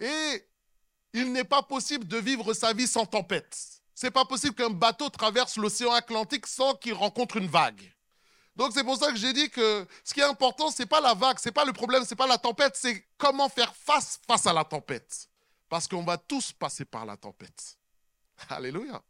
Et 0.00 0.44
il 1.12 1.32
n'est 1.32 1.44
pas 1.44 1.62
possible 1.62 2.06
de 2.06 2.18
vivre 2.18 2.52
sa 2.54 2.72
vie 2.72 2.88
sans 2.88 3.06
tempête. 3.06 3.56
C'est 3.94 4.10
pas 4.10 4.24
possible 4.24 4.54
qu'un 4.54 4.70
bateau 4.70 5.08
traverse 5.08 5.56
l'océan 5.56 5.92
Atlantique 5.92 6.48
sans 6.48 6.74
qu'il 6.74 6.94
rencontre 6.94 7.36
une 7.36 7.46
vague. 7.46 7.92
Donc 8.56 8.72
c'est 8.72 8.84
pour 8.84 8.96
ça 8.96 9.10
que 9.10 9.16
j'ai 9.16 9.32
dit 9.32 9.48
que 9.48 9.86
ce 10.04 10.12
qui 10.12 10.20
est 10.20 10.24
important, 10.24 10.70
c'est 10.70 10.86
pas 10.86 11.00
la 11.00 11.14
vague, 11.14 11.38
c'est 11.40 11.52
pas 11.52 11.64
le 11.64 11.72
problème, 11.72 12.04
c'est 12.04 12.16
pas 12.16 12.26
la 12.26 12.38
tempête, 12.38 12.76
c'est 12.76 13.06
comment 13.16 13.48
faire 13.48 13.74
face 13.74 14.20
face 14.26 14.46
à 14.46 14.52
la 14.52 14.64
tempête. 14.64 15.28
Parce 15.68 15.88
qu'on 15.88 16.04
va 16.04 16.18
tous 16.18 16.52
passer 16.52 16.84
par 16.84 17.06
la 17.06 17.16
tempête. 17.16 17.78
Alléluia. 18.48 19.02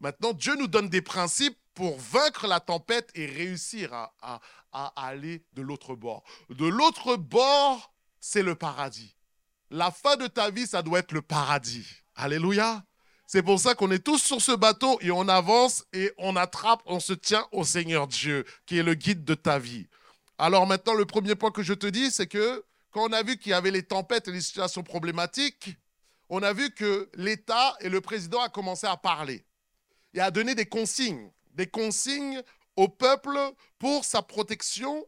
Maintenant, 0.00 0.32
Dieu 0.32 0.54
nous 0.56 0.66
donne 0.66 0.88
des 0.88 1.02
principes 1.02 1.58
pour 1.78 1.96
vaincre 1.96 2.48
la 2.48 2.58
tempête 2.58 3.08
et 3.14 3.26
réussir 3.26 3.92
à, 3.92 4.40
aller 4.96 5.44
de 5.52 5.62
l'autre 5.62 5.94
bord. 5.94 6.24
De 6.50 6.66
l'autre 6.66 7.14
bord, 7.14 7.94
c'est 8.18 8.42
le 8.42 8.56
paradis. 8.56 9.14
La 9.70 9.92
fin 9.92 10.16
de 10.16 10.26
ta 10.26 10.50
vie, 10.50 10.66
ça 10.66 10.82
doit 10.82 10.98
être 10.98 11.12
le 11.12 11.22
paradis. 11.22 11.86
Alléluia. 12.16 12.82
C'est 13.28 13.44
pour 13.44 13.60
ça 13.60 13.76
qu'on 13.76 13.92
est 13.92 14.04
tous 14.04 14.18
sur 14.18 14.42
ce 14.42 14.50
bateau 14.50 14.98
et 15.02 15.12
on 15.12 15.28
avance 15.28 15.84
et 15.92 16.12
on 16.18 16.34
attrape, 16.34 16.82
on 16.84 16.98
se 16.98 17.12
tient 17.12 17.46
au 17.52 17.62
Seigneur 17.62 18.08
Dieu, 18.08 18.44
qui 18.66 18.78
est 18.78 18.82
le 18.82 18.94
guide 18.94 19.24
de 19.24 19.34
ta 19.36 19.60
vie. 19.60 19.86
Alors 20.36 20.66
maintenant, 20.66 20.94
le 20.94 21.06
premier 21.06 21.36
point 21.36 21.52
que 21.52 21.62
je 21.62 21.74
te 21.74 21.86
dis, 21.86 22.10
c'est 22.10 22.26
que 22.26 22.64
quand 22.90 23.08
on 23.08 23.12
a 23.12 23.22
vu 23.22 23.38
qu'il 23.38 23.50
y 23.50 23.54
avait 23.54 23.70
les 23.70 23.84
tempêtes 23.84 24.26
et 24.26 24.32
les 24.32 24.40
situations 24.40 24.82
problématiques, 24.82 25.76
on 26.28 26.42
a 26.42 26.52
vu 26.52 26.74
que 26.74 27.08
l'État 27.14 27.76
et 27.78 27.88
le 27.88 28.00
président 28.00 28.40
a 28.40 28.48
commencé 28.48 28.88
à 28.88 28.96
parler 28.96 29.46
et 30.12 30.20
à 30.20 30.32
donner 30.32 30.56
des 30.56 30.66
consignes, 30.66 31.30
des 31.54 31.66
consignes 31.66 32.42
au 32.76 32.88
peuple 32.88 33.38
pour 33.78 34.04
sa 34.04 34.22
protection. 34.22 35.04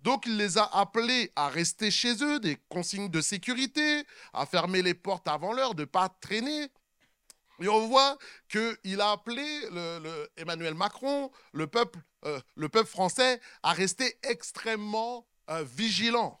Donc 0.00 0.26
il 0.26 0.36
les 0.36 0.58
a 0.58 0.64
appelés 0.64 1.32
à 1.34 1.48
rester 1.48 1.90
chez 1.90 2.22
eux, 2.22 2.38
des 2.38 2.56
consignes 2.68 3.08
de 3.08 3.20
sécurité, 3.20 4.04
à 4.32 4.46
fermer 4.46 4.82
les 4.82 4.94
portes 4.94 5.26
avant 5.26 5.52
l'heure, 5.52 5.74
de 5.74 5.82
ne 5.82 5.86
pas 5.86 6.08
traîner. 6.20 6.68
Et 7.60 7.68
on 7.68 7.88
voit 7.88 8.18
qu'il 8.48 9.00
a 9.00 9.12
appelé 9.12 9.42
Emmanuel 10.36 10.74
Macron, 10.74 11.30
le 11.52 11.66
peuple, 11.66 11.98
euh, 12.26 12.38
le 12.54 12.68
peuple 12.68 12.90
français, 12.90 13.40
à 13.62 13.72
rester 13.72 14.18
extrêmement 14.22 15.26
euh, 15.48 15.64
vigilant 15.64 16.40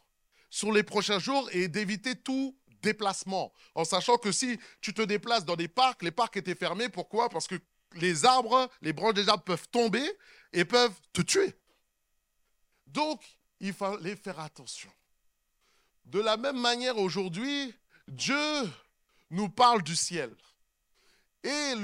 sur 0.50 0.72
les 0.72 0.82
prochains 0.82 1.18
jours 1.18 1.48
et 1.52 1.68
d'éviter 1.68 2.16
tout 2.16 2.56
déplacement. 2.82 3.52
En 3.74 3.84
sachant 3.84 4.16
que 4.16 4.30
si 4.30 4.58
tu 4.80 4.92
te 4.92 5.02
déplaces 5.02 5.44
dans 5.44 5.56
des 5.56 5.68
parcs, 5.68 6.02
les 6.02 6.10
parcs 6.10 6.36
étaient 6.36 6.54
fermés. 6.54 6.88
Pourquoi? 6.88 7.28
Parce 7.28 7.48
que 7.48 7.56
les 7.94 8.24
arbres, 8.24 8.70
les 8.82 8.92
branches 8.92 9.14
des 9.14 9.28
arbres 9.28 9.44
peuvent 9.44 9.68
tomber 9.68 10.04
et 10.52 10.64
peuvent 10.64 10.98
te 11.12 11.22
tuer. 11.22 11.54
Donc, 12.86 13.22
il 13.60 13.72
fallait 13.72 14.16
faire 14.16 14.40
attention. 14.40 14.90
De 16.04 16.20
la 16.20 16.36
même 16.36 16.60
manière, 16.60 16.98
aujourd'hui, 16.98 17.74
Dieu 18.08 18.36
nous 19.30 19.48
parle 19.48 19.82
du 19.82 19.96
ciel. 19.96 20.34
Et 21.42 21.74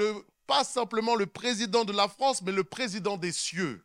pas 0.47 0.65
simplement 0.65 1.15
le 1.15 1.27
président 1.27 1.85
de 1.85 1.93
la 1.93 2.09
France, 2.09 2.43
mais 2.43 2.53
le 2.53 2.65
président 2.65 3.17
des 3.17 3.33
cieux, 3.33 3.85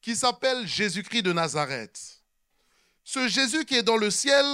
qui 0.00 0.16
s'appelle 0.16 0.66
Jésus-Christ 0.66 1.22
de 1.22 1.32
Nazareth. 1.32 2.22
Ce 3.04 3.28
Jésus 3.28 3.64
qui 3.64 3.76
est 3.76 3.82
dans 3.82 3.96
le 3.96 4.10
ciel 4.10 4.44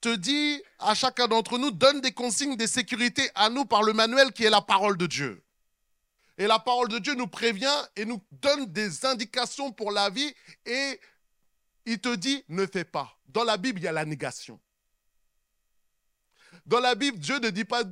te 0.00 0.14
dit 0.14 0.62
à 0.78 0.94
chacun 0.94 1.26
d'entre 1.26 1.58
nous, 1.58 1.70
donne 1.70 2.00
des 2.00 2.12
consignes 2.12 2.56
de 2.56 2.66
sécurité 2.66 3.30
à 3.34 3.50
nous 3.50 3.64
par 3.64 3.82
le 3.82 3.92
manuel 3.92 4.32
qui 4.32 4.44
est 4.44 4.50
la 4.50 4.62
parole 4.62 4.96
de 4.96 5.06
Dieu. 5.06 5.42
Et 6.38 6.46
la 6.46 6.60
parole 6.60 6.88
de 6.88 6.98
Dieu 6.98 7.14
nous 7.14 7.26
prévient 7.26 7.82
et 7.96 8.04
nous 8.04 8.22
donne 8.30 8.66
des 8.66 9.04
indications 9.04 9.72
pour 9.72 9.90
la 9.90 10.08
vie 10.08 10.32
et 10.64 11.00
il 11.84 12.00
te 12.00 12.14
dit 12.14 12.44
ne 12.48 12.64
fais 12.64 12.84
pas. 12.84 13.18
Dans 13.26 13.44
la 13.44 13.56
Bible, 13.56 13.80
il 13.80 13.82
y 13.82 13.88
a 13.88 13.92
la 13.92 14.04
négation. 14.04 14.60
Dans 16.64 16.80
la 16.80 16.94
Bible, 16.94 17.18
Dieu 17.18 17.38
ne 17.40 17.50
dit 17.50 17.64
pas 17.64 17.82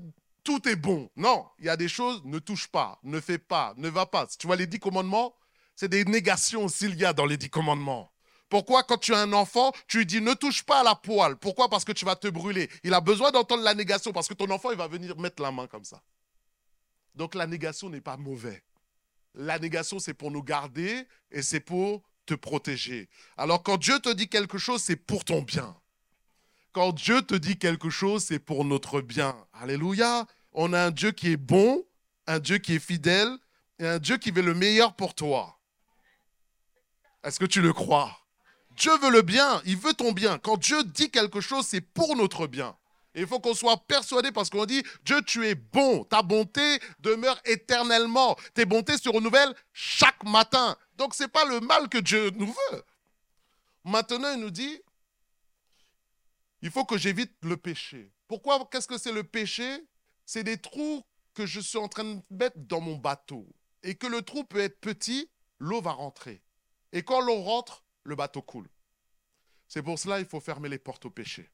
tout 0.44 0.68
est 0.68 0.76
bon. 0.76 1.10
Non, 1.16 1.44
il 1.58 1.66
y 1.66 1.68
a 1.68 1.76
des 1.76 1.88
choses, 1.88 2.22
ne 2.24 2.38
touche 2.38 2.68
pas, 2.68 3.00
ne 3.02 3.20
fais 3.20 3.38
pas, 3.38 3.74
ne 3.76 3.88
va 3.88 4.06
pas. 4.06 4.28
Tu 4.38 4.46
vois 4.46 4.54
les 4.54 4.68
dix 4.68 4.78
commandements, 4.78 5.34
c'est 5.74 5.88
des 5.88 6.04
négations 6.04 6.68
s'il 6.68 6.94
y 6.94 7.04
a 7.04 7.12
dans 7.12 7.26
les 7.26 7.36
dix 7.36 7.50
commandements. 7.50 8.12
Pourquoi 8.48 8.84
quand 8.84 8.98
tu 8.98 9.12
as 9.12 9.18
un 9.18 9.32
enfant, 9.32 9.72
tu 9.88 9.98
lui 9.98 10.06
dis 10.06 10.20
ne 10.20 10.34
touche 10.34 10.62
pas 10.62 10.80
à 10.80 10.84
la 10.84 10.94
poêle? 10.94 11.34
Pourquoi? 11.34 11.68
Parce 11.68 11.84
que 11.84 11.90
tu 11.90 12.04
vas 12.04 12.14
te 12.14 12.28
brûler. 12.28 12.70
Il 12.84 12.94
a 12.94 13.00
besoin 13.00 13.32
d'entendre 13.32 13.64
la 13.64 13.74
négation 13.74 14.12
parce 14.12 14.28
que 14.28 14.34
ton 14.34 14.48
enfant, 14.50 14.70
il 14.70 14.76
va 14.76 14.86
venir 14.86 15.18
mettre 15.18 15.42
la 15.42 15.50
main 15.50 15.66
comme 15.66 15.82
ça. 15.82 16.00
Donc 17.16 17.34
la 17.34 17.46
négation 17.46 17.90
n'est 17.90 18.00
pas 18.00 18.16
mauvais. 18.16 18.62
La 19.34 19.58
négation, 19.58 19.98
c'est 19.98 20.14
pour 20.14 20.30
nous 20.30 20.42
garder 20.42 21.06
et 21.30 21.42
c'est 21.42 21.60
pour 21.60 22.02
te 22.26 22.34
protéger. 22.34 23.08
Alors 23.36 23.62
quand 23.62 23.78
Dieu 23.78 23.98
te 24.00 24.12
dit 24.12 24.28
quelque 24.28 24.58
chose, 24.58 24.82
c'est 24.82 24.96
pour 24.96 25.24
ton 25.24 25.42
bien. 25.42 25.76
Quand 26.72 26.92
Dieu 26.92 27.22
te 27.22 27.34
dit 27.34 27.58
quelque 27.58 27.88
chose, 27.88 28.24
c'est 28.24 28.38
pour 28.38 28.64
notre 28.64 29.00
bien. 29.00 29.36
Alléluia. 29.54 30.26
On 30.52 30.72
a 30.72 30.86
un 30.86 30.90
Dieu 30.90 31.12
qui 31.12 31.32
est 31.32 31.36
bon, 31.36 31.84
un 32.26 32.38
Dieu 32.38 32.58
qui 32.58 32.74
est 32.74 32.78
fidèle 32.78 33.30
et 33.78 33.86
un 33.86 33.98
Dieu 33.98 34.18
qui 34.18 34.30
veut 34.30 34.42
le 34.42 34.54
meilleur 34.54 34.94
pour 34.94 35.14
toi. 35.14 35.58
Est-ce 37.24 37.38
que 37.38 37.44
tu 37.44 37.60
le 37.60 37.72
crois? 37.72 38.18
Dieu 38.76 38.96
veut 38.98 39.10
le 39.10 39.22
bien, 39.22 39.62
il 39.64 39.76
veut 39.76 39.94
ton 39.94 40.12
bien. 40.12 40.38
Quand 40.38 40.58
Dieu 40.58 40.84
dit 40.84 41.10
quelque 41.10 41.40
chose, 41.40 41.66
c'est 41.66 41.80
pour 41.80 42.14
notre 42.14 42.46
bien. 42.46 42.76
Et 43.16 43.20
il 43.20 43.26
faut 43.26 43.40
qu'on 43.40 43.54
soit 43.54 43.78
persuadé 43.86 44.30
parce 44.30 44.50
qu'on 44.50 44.66
dit, 44.66 44.82
Dieu, 45.02 45.22
tu 45.22 45.46
es 45.46 45.54
bon. 45.54 46.04
Ta 46.04 46.22
bonté 46.22 46.78
demeure 47.00 47.40
éternellement. 47.46 48.36
Tes 48.52 48.66
bontés 48.66 48.98
se 48.98 49.08
renouvellent 49.08 49.54
chaque 49.72 50.22
matin. 50.22 50.76
Donc 50.96 51.14
ce 51.14 51.22
n'est 51.22 51.30
pas 51.30 51.46
le 51.46 51.60
mal 51.60 51.88
que 51.88 51.96
Dieu 51.96 52.30
nous 52.36 52.46
veut. 52.46 52.84
Maintenant, 53.84 54.34
il 54.34 54.40
nous 54.40 54.50
dit, 54.50 54.82
il 56.60 56.70
faut 56.70 56.84
que 56.84 56.98
j'évite 56.98 57.32
le 57.42 57.56
péché. 57.56 58.12
Pourquoi 58.28 58.68
Qu'est-ce 58.70 58.86
que 58.86 58.98
c'est 58.98 59.12
le 59.12 59.24
péché? 59.24 59.86
C'est 60.26 60.44
des 60.44 60.58
trous 60.58 61.02
que 61.32 61.46
je 61.46 61.60
suis 61.60 61.78
en 61.78 61.88
train 61.88 62.04
de 62.04 62.20
mettre 62.28 62.58
dans 62.58 62.82
mon 62.82 62.96
bateau. 62.96 63.48
Et 63.82 63.94
que 63.94 64.06
le 64.06 64.20
trou 64.20 64.44
peut 64.44 64.60
être 64.60 64.78
petit, 64.78 65.30
l'eau 65.58 65.80
va 65.80 65.92
rentrer. 65.92 66.42
Et 66.92 67.02
quand 67.02 67.22
l'eau 67.22 67.40
rentre, 67.40 67.82
le 68.02 68.14
bateau 68.14 68.42
coule. 68.42 68.68
C'est 69.68 69.82
pour 69.82 69.98
cela 69.98 70.18
qu'il 70.18 70.28
faut 70.28 70.40
fermer 70.40 70.68
les 70.68 70.78
portes 70.78 71.06
au 71.06 71.10
péché. 71.10 71.50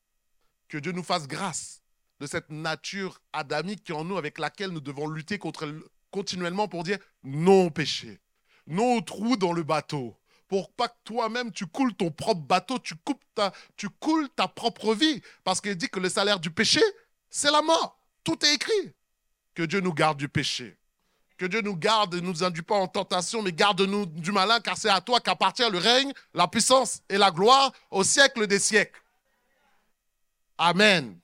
Que 0.73 0.79
Dieu 0.79 0.93
nous 0.93 1.03
fasse 1.03 1.29
grâce 1.29 1.83
de 2.19 2.27
cette 2.27 2.49
nature 2.49 3.21
adamique 3.35 3.85
qui 3.85 3.93
est 3.93 3.95
en 3.95 4.05
nous, 4.05 4.17
avec 4.17 4.39
laquelle 4.39 4.71
nous 4.71 4.81
devons 4.81 5.07
lutter 5.07 5.39
continuellement 6.11 6.67
pour 6.67 6.83
dire 6.83 6.97
non 7.23 7.67
au 7.67 7.71
péché, 7.71 8.23
non 8.67 8.97
au 8.97 9.03
trou 9.03 9.37
dans 9.37 9.53
le 9.53 9.65
bateau, 9.65 10.17
pour 10.49 10.73
pas 10.73 10.89
que 10.89 10.97
toi-même 11.05 11.53
tu 11.53 11.67
coules 11.67 11.93
ton 11.93 12.11
propre 12.11 12.41
bateau, 12.41 12.79
tu, 12.79 12.95
tu 13.77 13.91
coules 14.01 14.31
ta 14.31 14.49
propre 14.49 14.95
vie, 14.95 15.21
parce 15.45 15.61
qu'il 15.61 15.77
dit 15.77 15.91
que 15.91 16.01
le 16.01 16.09
salaire 16.09 16.41
du 16.41 16.51
péché, 16.51 16.81
c'est 17.29 17.51
la 17.51 17.61
mort. 17.61 18.01
Tout 18.25 18.43
est 18.43 18.55
écrit. 18.55 18.95
Que 19.53 19.65
Dieu 19.65 19.81
nous 19.81 19.93
garde 19.93 20.17
du 20.17 20.31
péché. 20.31 20.79
Que 21.37 21.45
Dieu 21.45 21.61
nous 21.61 21.77
garde 21.77 22.15
et 22.15 22.23
ne 22.23 22.27
nous 22.29 22.45
induit 22.45 22.63
pas 22.63 22.77
en 22.77 22.89
tentation, 22.89 23.43
mais 23.43 23.53
garde-nous 23.53 24.07
du 24.07 24.33
malin, 24.33 24.59
car 24.61 24.79
c'est 24.79 24.89
à 24.89 25.03
toi 25.03 25.21
qu'appartient 25.21 25.69
le 25.71 25.77
règne, 25.77 26.15
la 26.33 26.49
puissance 26.49 27.03
et 27.11 27.19
la 27.19 27.31
gloire 27.31 27.73
au 27.91 28.05
siècle 28.05 28.47
des 28.47 28.59
siècles. 28.59 29.02
Amen. 30.59 31.19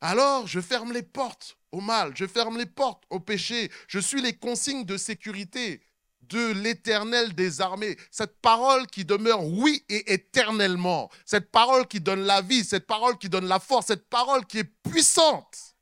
Alors, 0.00 0.46
je 0.46 0.60
ferme 0.60 0.92
les 0.92 1.02
portes 1.02 1.56
au 1.72 1.80
mal, 1.80 2.12
je 2.14 2.26
ferme 2.26 2.56
les 2.56 2.66
portes 2.66 3.04
au 3.10 3.20
péché, 3.20 3.70
je 3.88 3.98
suis 3.98 4.22
les 4.22 4.36
consignes 4.36 4.84
de 4.84 4.96
sécurité 4.96 5.82
de 6.22 6.52
l'éternel 6.52 7.34
des 7.34 7.60
armées. 7.60 7.96
Cette 8.10 8.40
parole 8.40 8.86
qui 8.86 9.04
demeure 9.04 9.44
oui 9.44 9.84
et 9.88 10.12
éternellement. 10.12 11.10
Cette 11.24 11.50
parole 11.50 11.86
qui 11.86 12.00
donne 12.00 12.22
la 12.22 12.42
vie, 12.42 12.64
cette 12.64 12.86
parole 12.86 13.18
qui 13.18 13.28
donne 13.28 13.46
la 13.46 13.58
force, 13.58 13.86
cette 13.86 14.08
parole 14.08 14.46
qui 14.46 14.58
est 14.58 14.64
puissante. 14.64 15.74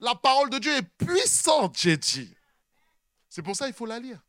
La 0.00 0.14
parole 0.14 0.50
de 0.50 0.58
Dieu 0.58 0.74
est 0.76 0.82
puissante, 0.82 1.78
j'ai 1.78 1.96
dit. 1.96 2.34
C'est 3.28 3.42
pour 3.42 3.54
ça 3.54 3.66
qu'il 3.66 3.74
faut 3.74 3.86
la 3.86 4.00
lire. 4.00 4.20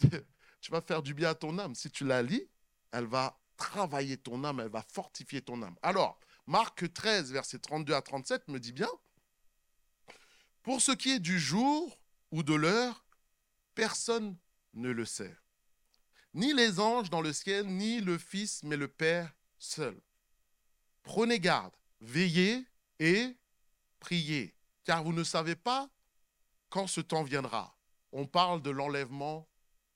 tu 0.00 0.70
vas 0.70 0.80
faire 0.80 1.02
du 1.02 1.12
bien 1.14 1.30
à 1.30 1.34
ton 1.34 1.58
âme. 1.58 1.74
Si 1.74 1.90
tu 1.90 2.04
la 2.04 2.22
lis, 2.22 2.48
elle 2.92 3.06
va 3.06 3.38
travailler 3.58 4.16
ton 4.16 4.42
âme, 4.44 4.60
elle 4.60 4.70
va 4.70 4.82
fortifier 4.82 5.42
ton 5.42 5.60
âme. 5.62 5.76
Alors, 5.82 6.18
Marc 6.46 6.90
13, 6.90 7.32
versets 7.32 7.58
32 7.58 7.92
à 7.92 8.00
37 8.00 8.48
me 8.48 8.58
dit 8.58 8.72
bien, 8.72 8.88
pour 10.62 10.80
ce 10.80 10.92
qui 10.92 11.10
est 11.10 11.18
du 11.18 11.38
jour 11.38 12.00
ou 12.30 12.42
de 12.42 12.54
l'heure, 12.54 13.04
personne 13.74 14.36
ne 14.74 14.90
le 14.90 15.04
sait. 15.04 15.36
Ni 16.34 16.54
les 16.54 16.78
anges 16.78 17.10
dans 17.10 17.20
le 17.20 17.32
ciel, 17.32 17.66
ni 17.66 18.00
le 18.00 18.16
Fils, 18.18 18.62
mais 18.62 18.76
le 18.76 18.88
Père 18.88 19.34
seul. 19.58 19.98
Prenez 21.02 21.40
garde, 21.40 21.74
veillez 22.00 22.66
et 22.98 23.34
priez, 23.98 24.54
car 24.84 25.02
vous 25.02 25.12
ne 25.12 25.24
savez 25.24 25.56
pas 25.56 25.88
quand 26.68 26.86
ce 26.86 27.00
temps 27.00 27.22
viendra. 27.22 27.76
On 28.12 28.26
parle 28.26 28.62
de 28.62 28.70
l'enlèvement 28.70 29.48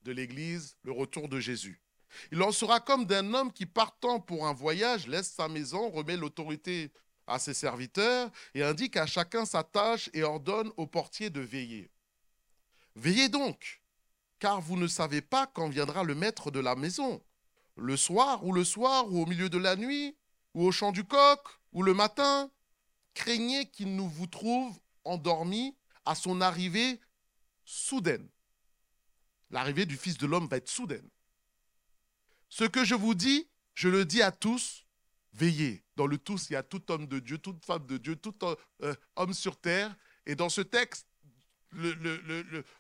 de 0.03 0.13
l'Église, 0.13 0.77
le 0.83 0.93
retour 0.93 1.29
de 1.29 1.39
Jésus. 1.39 1.82
Il 2.31 2.43
en 2.43 2.53
sera 2.53 2.81
comme 2.81 3.05
d'un 3.05 3.35
homme 3.35 3.53
qui, 3.53 3.67
partant 3.67 4.21
pour 4.21 4.47
un 4.47 4.53
voyage, 4.53 5.07
laisse 5.07 5.31
sa 5.31 5.49
maison, 5.49 5.91
remet 5.91 6.17
l'autorité 6.17 6.93
à 7.27 7.39
ses 7.39 7.55
serviteurs 7.55 8.31
et 8.55 8.63
indique 8.63 8.97
à 8.97 9.07
chacun 9.07 9.45
sa 9.45 9.63
tâche 9.63 10.11
et 10.13 10.23
ordonne 10.23 10.71
au 10.77 10.87
portier 10.87 11.31
de 11.31 11.41
veiller. 11.41 11.91
Veillez 12.95 13.29
donc, 13.29 13.83
car 14.39 14.61
vous 14.61 14.77
ne 14.77 14.87
savez 14.87 15.21
pas 15.21 15.47
quand 15.47 15.69
viendra 15.69 16.05
le 16.05 16.15
maître 16.15 16.51
de 16.51 16.61
la 16.61 16.75
maison, 16.75 17.23
le 17.77 17.97
soir 17.97 18.45
ou 18.45 18.53
le 18.53 18.65
soir 18.65 19.11
ou 19.11 19.23
au 19.23 19.27
milieu 19.27 19.49
de 19.49 19.59
la 19.59 19.77
nuit, 19.77 20.17
ou 20.55 20.67
au 20.67 20.73
chant 20.73 20.93
du 20.93 21.05
coq, 21.05 21.41
ou 21.73 21.83
le 21.83 21.95
matin, 21.95 22.51
craignez 23.15 23.67
qu'il 23.71 23.97
ne 23.97 24.03
vous 24.03 24.27
trouve 24.27 24.79
endormi 25.05 25.75
à 26.05 26.15
son 26.15 26.41
arrivée 26.41 27.01
soudaine. 27.65 28.29
L'arrivée 29.51 29.87
du 29.87 29.97
Fils 29.97 30.19
de 30.19 30.27
l'homme 30.27 30.49
va 30.49 30.57
être 30.57 30.69
soudaine. 30.69 31.09
Ce 32.53 32.65
que 32.65 32.85
je 32.85 32.95
vous 32.95 33.15
dis, 33.15 33.49
je 33.73 33.89
le 33.89 34.05
dis 34.05 34.21
à 34.21 34.31
tous, 34.31 34.85
veillez. 35.33 35.83
Dans 35.97 36.07
le 36.07 36.19
tous, 36.19 36.51
il 36.51 36.53
y 36.53 36.57
a 36.57 36.63
tout 36.63 36.93
homme 36.93 37.07
de 37.07 37.19
Dieu, 37.19 37.39
toute 37.39 37.65
femme 37.65 37.87
de 37.87 37.97
Dieu, 37.97 38.15
tout 38.15 38.35
euh, 38.83 38.95
homme 39.17 39.33
sur 39.33 39.59
terre. 39.59 39.97
Et 40.27 40.35
dans 40.35 40.51
ce 40.51 40.61
texte, 40.61 41.07
le, 41.71 41.95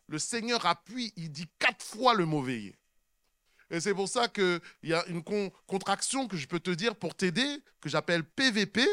le, 0.08 0.18
Seigneur 0.18 0.66
appuie, 0.66 1.14
il 1.16 1.32
dit 1.32 1.48
quatre 1.58 1.82
fois 1.82 2.12
le 2.12 2.26
mot 2.26 2.42
veiller. 2.42 2.78
Et 3.70 3.80
c'est 3.80 3.94
pour 3.94 4.10
ça 4.10 4.28
qu'il 4.28 4.60
y 4.82 4.92
a 4.92 5.06
une 5.06 5.24
contraction 5.24 6.28
que 6.28 6.36
je 6.36 6.46
peux 6.46 6.60
te 6.60 6.70
dire 6.70 6.94
pour 6.94 7.14
t'aider, 7.14 7.62
que 7.80 7.88
j'appelle 7.88 8.24
PVP, 8.24 8.86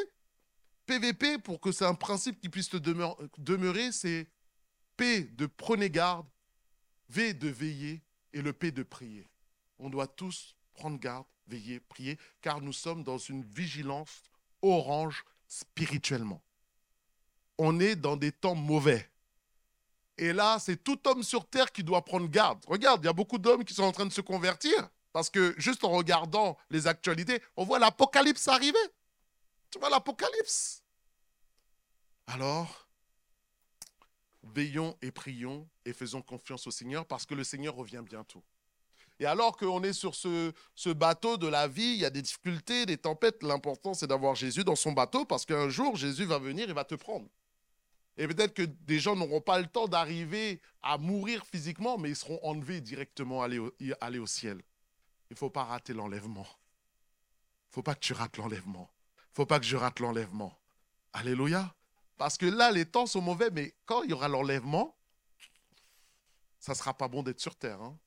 PVP, 0.86 1.40
pour 1.40 1.60
que 1.60 1.74
c'est 1.74 1.84
un 1.84 1.94
principe 1.94 2.40
qui 2.40 2.48
puisse 2.48 2.70
te 2.70 2.78
demeurer, 2.78 3.92
c'est 3.92 4.30
P 4.96 5.24
de 5.24 5.46
prenez 5.46 5.90
garde, 5.90 6.26
V 7.10 7.34
de 7.34 7.50
veiller 7.50 8.02
et 8.32 8.42
le 8.42 8.54
P 8.54 8.72
de 8.72 8.84
prier. 8.84 9.28
on 9.78 9.90
doit 9.90 10.08
tous 10.08 10.56
prendre 10.80 10.98
garde, 10.98 11.26
veiller, 11.48 11.82
prier, 11.82 12.18
car 12.42 12.62
nous 12.62 12.74
sommes 12.74 13.04
dans 13.04 13.18
une 13.18 13.44
vigilance 13.44 14.24
orange 14.62 15.26
spirituellement. 15.48 16.42
On 17.58 17.80
est 17.80 17.98
dans 17.98 18.16
des 18.16 18.32
temps 18.32 18.56
mauvais. 18.56 19.10
Et 20.18 20.32
là, 20.32 20.58
c'est 20.60 20.82
tout 20.82 21.00
homme 21.08 21.24
sur 21.24 21.48
terre 21.48 21.72
qui 21.72 21.84
doit 21.84 22.04
prendre 22.04 22.28
garde. 22.28 22.64
Regarde, 22.66 23.04
il 23.04 23.08
y 23.08 23.10
a 23.10 23.14
beaucoup 23.14 23.38
d'hommes 23.38 23.66
qui 23.66 23.74
sont 23.74 23.84
en 23.84 23.92
train 23.92 24.06
de 24.06 24.14
se 24.14 24.22
convertir. 24.22 24.90
Parce 25.12 25.30
que 25.30 25.54
juste 25.58 25.84
en 25.84 25.90
regardant 25.90 26.58
les 26.70 26.88
actualités, 26.88 27.42
on 27.58 27.66
voit 27.66 27.80
l'apocalypse 27.80 28.48
arriver. 28.48 28.80
Tu 29.72 29.80
vois 29.80 29.90
l'apocalypse? 29.90 30.84
Alors, 32.28 32.88
veillons 34.44 34.96
et 35.02 35.12
prions 35.12 35.68
et 35.84 35.94
faisons 35.94 36.22
confiance 36.22 36.68
au 36.68 36.72
Seigneur 36.72 37.06
parce 37.06 37.26
que 37.26 37.34
le 37.34 37.44
Seigneur 37.44 37.76
revient 37.76 38.04
bientôt. 38.04 38.44
Et 39.20 39.26
alors 39.26 39.58
qu'on 39.58 39.84
est 39.84 39.94
sur 39.94 40.16
ce, 40.16 40.54
bateau 40.94 41.38
de 41.38 41.48
la 41.48 41.68
vie, 41.68 41.94
il 41.94 42.00
y 42.00 42.06
a 42.06 42.10
des 42.10 42.22
difficultés, 42.22 42.86
des 42.86 42.98
tempêtes, 42.98 43.44
l'important 43.44 43.94
c'est 43.94 44.08
d'avoir 44.08 44.36
Jésus 44.36 44.64
dans 44.64 44.78
son 44.78 44.94
bateau 44.94 45.26
parce 45.26 45.46
qu'un 45.46 45.68
jour 45.70 45.98
Jésus 45.98 46.26
va 46.26 46.40
venir 46.40 46.70
et 46.70 46.74
va 46.74 46.86
te 46.86 46.96
prendre. 46.96 47.28
Et 48.18 48.28
peut-être 48.28 48.54
que 48.54 48.64
des 48.64 49.00
gens 49.00 49.16
n'auront 49.16 49.42
pas 49.42 49.60
le 49.60 49.68
temps 49.68 49.88
d'arriver 49.88 50.62
à 50.82 50.98
mourir 50.98 51.46
physiquement, 51.46 51.98
mais 51.98 52.10
ils 52.10 52.16
seront 52.16 52.40
enlevés 52.44 52.82
directement 52.82 53.42
aller 53.42 53.60
au, 53.60 53.72
aller 54.02 54.20
au 54.20 54.28
ciel. 54.28 54.62
Il 55.30 55.34
ne 55.34 55.38
faut 55.38 55.50
pas 55.50 55.64
rater 55.64 55.94
l'enlèvement. 55.94 56.46
Il 56.46 57.72
ne 57.72 57.74
faut 57.76 57.84
pas 57.84 57.96
que 57.96 58.02
tu 58.02 58.14
rates 58.14 58.38
l'enlèvement. 58.38 58.90
Il 59.16 59.32
ne 59.32 59.36
faut 59.36 59.46
pas 59.46 59.60
que 59.60 59.66
je 59.66 59.78
rate 59.78 60.00
l'enlèvement. 60.00 60.58
Alléluia. 61.14 61.74
Parce 62.18 62.38
que 62.38 62.46
là, 62.46 62.72
les 62.72 62.86
temps 62.86 63.06
sont 63.06 63.22
mauvais, 63.22 63.50
mais 63.52 63.74
quand 63.86 64.04
il 64.04 64.10
y 64.10 64.14
aura 64.14 64.28
l'enlèvement, 64.28 64.98
ça 66.60 66.74
ne 66.74 66.78
sera 66.78 66.94
pas 66.94 67.08
bon 67.08 67.24
d'être 67.24 67.40
sur 67.40 67.56
terre. 67.56 67.82
Hein. 67.82 67.98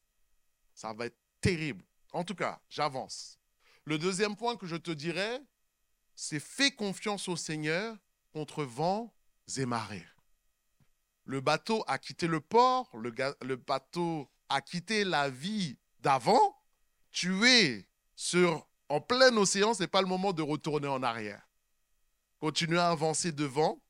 Ça 0.75 0.93
va 0.93 1.07
être 1.07 1.19
terrible. 1.41 1.85
En 2.13 2.25
tout 2.25 2.35
cas, 2.35 2.61
j'avance. 2.69 3.39
Le 3.85 3.99
deuxième 3.99 4.37
point 4.37 4.57
que 4.57 4.67
je 4.67 4.77
te 4.77 4.91
dirais, 4.91 5.41
c'est 6.15 6.41
fais 6.41 6.71
confiance 6.71 7.29
au 7.29 7.37
Seigneur 7.37 7.97
contre 8.33 8.65
vent 8.65 9.13
et 9.57 9.67
marées. 9.67 10.07
Le 11.25 11.41
bateau 11.41 11.85
a 11.87 11.99
quitté 11.99 12.27
le 12.27 12.41
port, 12.41 12.91
le, 12.97 13.15
le 13.43 13.57
bateau 13.57 14.31
a 14.49 14.61
quitté 14.61 15.05
la 15.05 15.31
vie 15.31 15.79
d'avant. 16.01 16.57
Tu 17.11 17.45
es 17.47 17.89
sur, 18.15 18.69
en 18.89 19.01
plein 19.01 19.37
océan, 19.37 19.75
ce 19.75 19.83
n'est 19.83 19.89
pas 19.89 20.03
le 20.03 20.09
moment 20.09 20.33
de 20.33 20.43
retourner 20.43 20.89
en 20.89 21.03
arrière. 21.03 21.49
Continue 22.41 22.79
à 22.79 22.91
avancer 22.91 23.33
devant 23.33 23.81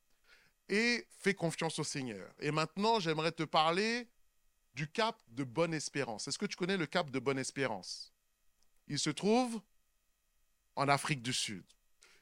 et 0.69 1.07
fais 1.19 1.33
confiance 1.33 1.79
au 1.79 1.83
Seigneur. 1.83 2.31
Et 2.39 2.51
maintenant, 2.51 2.99
j'aimerais 2.99 3.31
te 3.31 3.43
parler 3.43 4.07
du 4.73 4.87
cap 4.87 5.19
de 5.29 5.43
Bonne 5.43 5.73
Espérance. 5.73 6.27
Est-ce 6.27 6.37
que 6.37 6.45
tu 6.45 6.55
connais 6.55 6.77
le 6.77 6.85
cap 6.85 7.09
de 7.09 7.19
Bonne 7.19 7.39
Espérance? 7.39 8.13
Il 8.87 8.99
se 8.99 9.09
trouve 9.09 9.61
en 10.75 10.87
Afrique 10.87 11.21
du 11.21 11.33
Sud. 11.33 11.63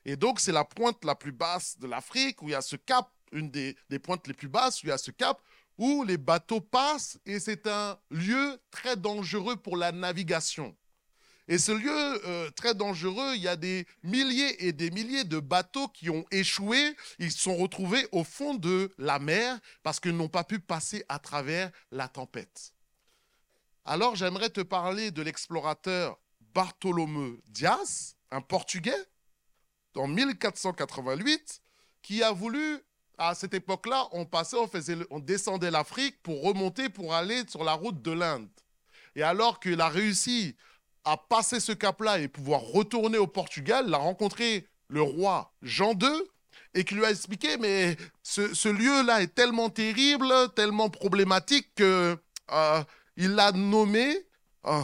Et 0.03 0.15
donc, 0.15 0.39
c'est 0.39 0.51
la 0.51 0.65
pointe 0.65 1.03
la 1.05 1.15
plus 1.15 1.31
basse 1.31 1.77
de 1.79 1.87
l'Afrique 1.87 2.41
où 2.41 2.49
il 2.49 2.51
y 2.51 2.55
a 2.55 2.61
ce 2.61 2.75
cap, 2.75 3.09
une 3.31 3.49
des, 3.49 3.75
des, 3.89 3.99
pointes 3.99 4.27
les 4.27 4.33
plus 4.33 4.49
basses, 4.49 4.83
où 4.83 4.87
il 4.87 4.89
y 4.89 4.93
a 4.93 4.97
ce 4.97 5.11
cap 5.11 5.41
où 5.77 6.03
les 6.03 6.17
bateaux 6.17 6.61
passent 6.61 7.19
et 7.25 7.39
c'est 7.39 7.65
un 7.65 7.97
lieu 8.11 8.61
très 8.69 8.95
dangereux 8.95 9.55
pour 9.55 9.77
la 9.77 9.91
navigation. 9.91 10.75
Et 11.47 11.57
ce 11.57 11.71
lieu 11.71 11.91
euh, 11.91 12.49
très 12.51 12.75
dangereux, 12.75 13.33
il 13.35 13.41
y 13.41 13.47
a 13.47 13.55
des 13.55 13.85
milliers 14.03 14.65
et 14.65 14.73
des 14.73 14.91
milliers 14.91 15.23
de 15.23 15.39
bateaux 15.39 15.87
qui 15.87 16.09
ont 16.09 16.25
échoué. 16.31 16.95
Ils 17.19 17.31
sont 17.31 17.55
retrouvés 17.55 18.07
au 18.11 18.23
fond 18.23 18.53
de 18.53 18.91
la 18.97 19.19
mer 19.19 19.59
parce 19.83 19.99
qu'ils 19.99 20.15
n'ont 20.15 20.29
pas 20.29 20.43
pu 20.43 20.59
passer 20.59 21.03
à 21.09 21.19
travers 21.19 21.71
la 21.91 22.07
tempête. 22.07 22.73
Alors 23.85 24.15
j'aimerais 24.15 24.49
te 24.49 24.61
parler 24.61 25.11
de 25.11 25.21
l'explorateur 25.21 26.19
Bartolomeu 26.53 27.41
Dias, 27.47 28.15
un 28.29 28.41
Portugais, 28.41 28.93
en 29.95 30.07
1488, 30.07 31.61
qui 32.01 32.23
a 32.23 32.31
voulu, 32.31 32.79
à 33.17 33.35
cette 33.35 33.53
époque-là, 33.53 34.07
on 34.11 34.25
passait, 34.25 34.57
on, 34.57 34.69
on 35.09 35.19
descendait 35.19 35.71
l'Afrique 35.71 36.21
pour 36.21 36.43
remonter, 36.43 36.89
pour 36.89 37.13
aller 37.13 37.43
sur 37.47 37.63
la 37.63 37.73
route 37.73 38.01
de 38.01 38.11
l'Inde. 38.11 38.49
Et 39.15 39.23
alors 39.23 39.59
qu'il 39.59 39.81
a 39.81 39.89
réussi 39.89 40.55
à 41.03 41.17
passer 41.17 41.59
ce 41.59 41.71
cap-là 41.71 42.19
et 42.19 42.27
pouvoir 42.27 42.61
retourner 42.61 43.17
au 43.17 43.27
Portugal, 43.27 43.85
il 43.87 43.93
a 43.93 43.97
rencontré 43.97 44.67
le 44.87 45.01
roi 45.01 45.53
Jean 45.61 45.93
II 45.93 46.21
et 46.73 46.83
qui 46.83 46.95
lui 46.95 47.05
a 47.05 47.11
expliqué, 47.11 47.57
mais 47.57 47.97
ce, 48.23 48.69
lieu-là 48.69 49.21
est 49.21 49.33
tellement 49.33 49.69
terrible, 49.69 50.33
tellement 50.55 50.89
problématique 50.89 51.73
qu'il 51.75 51.85
euh, 51.85 52.83
l'a 53.17 53.51
nommé 53.51 54.25
euh, 54.65 54.81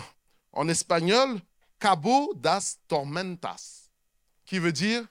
en 0.52 0.68
espagnol 0.68 1.40
Cabo 1.80 2.34
das 2.36 2.80
Tormentas, 2.88 3.90
qui 4.46 4.60
veut 4.60 4.72
dire 4.72 5.06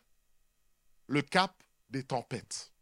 le 1.07 1.23
cap 1.23 1.55
des 1.90 2.03
tempêtes. 2.03 2.73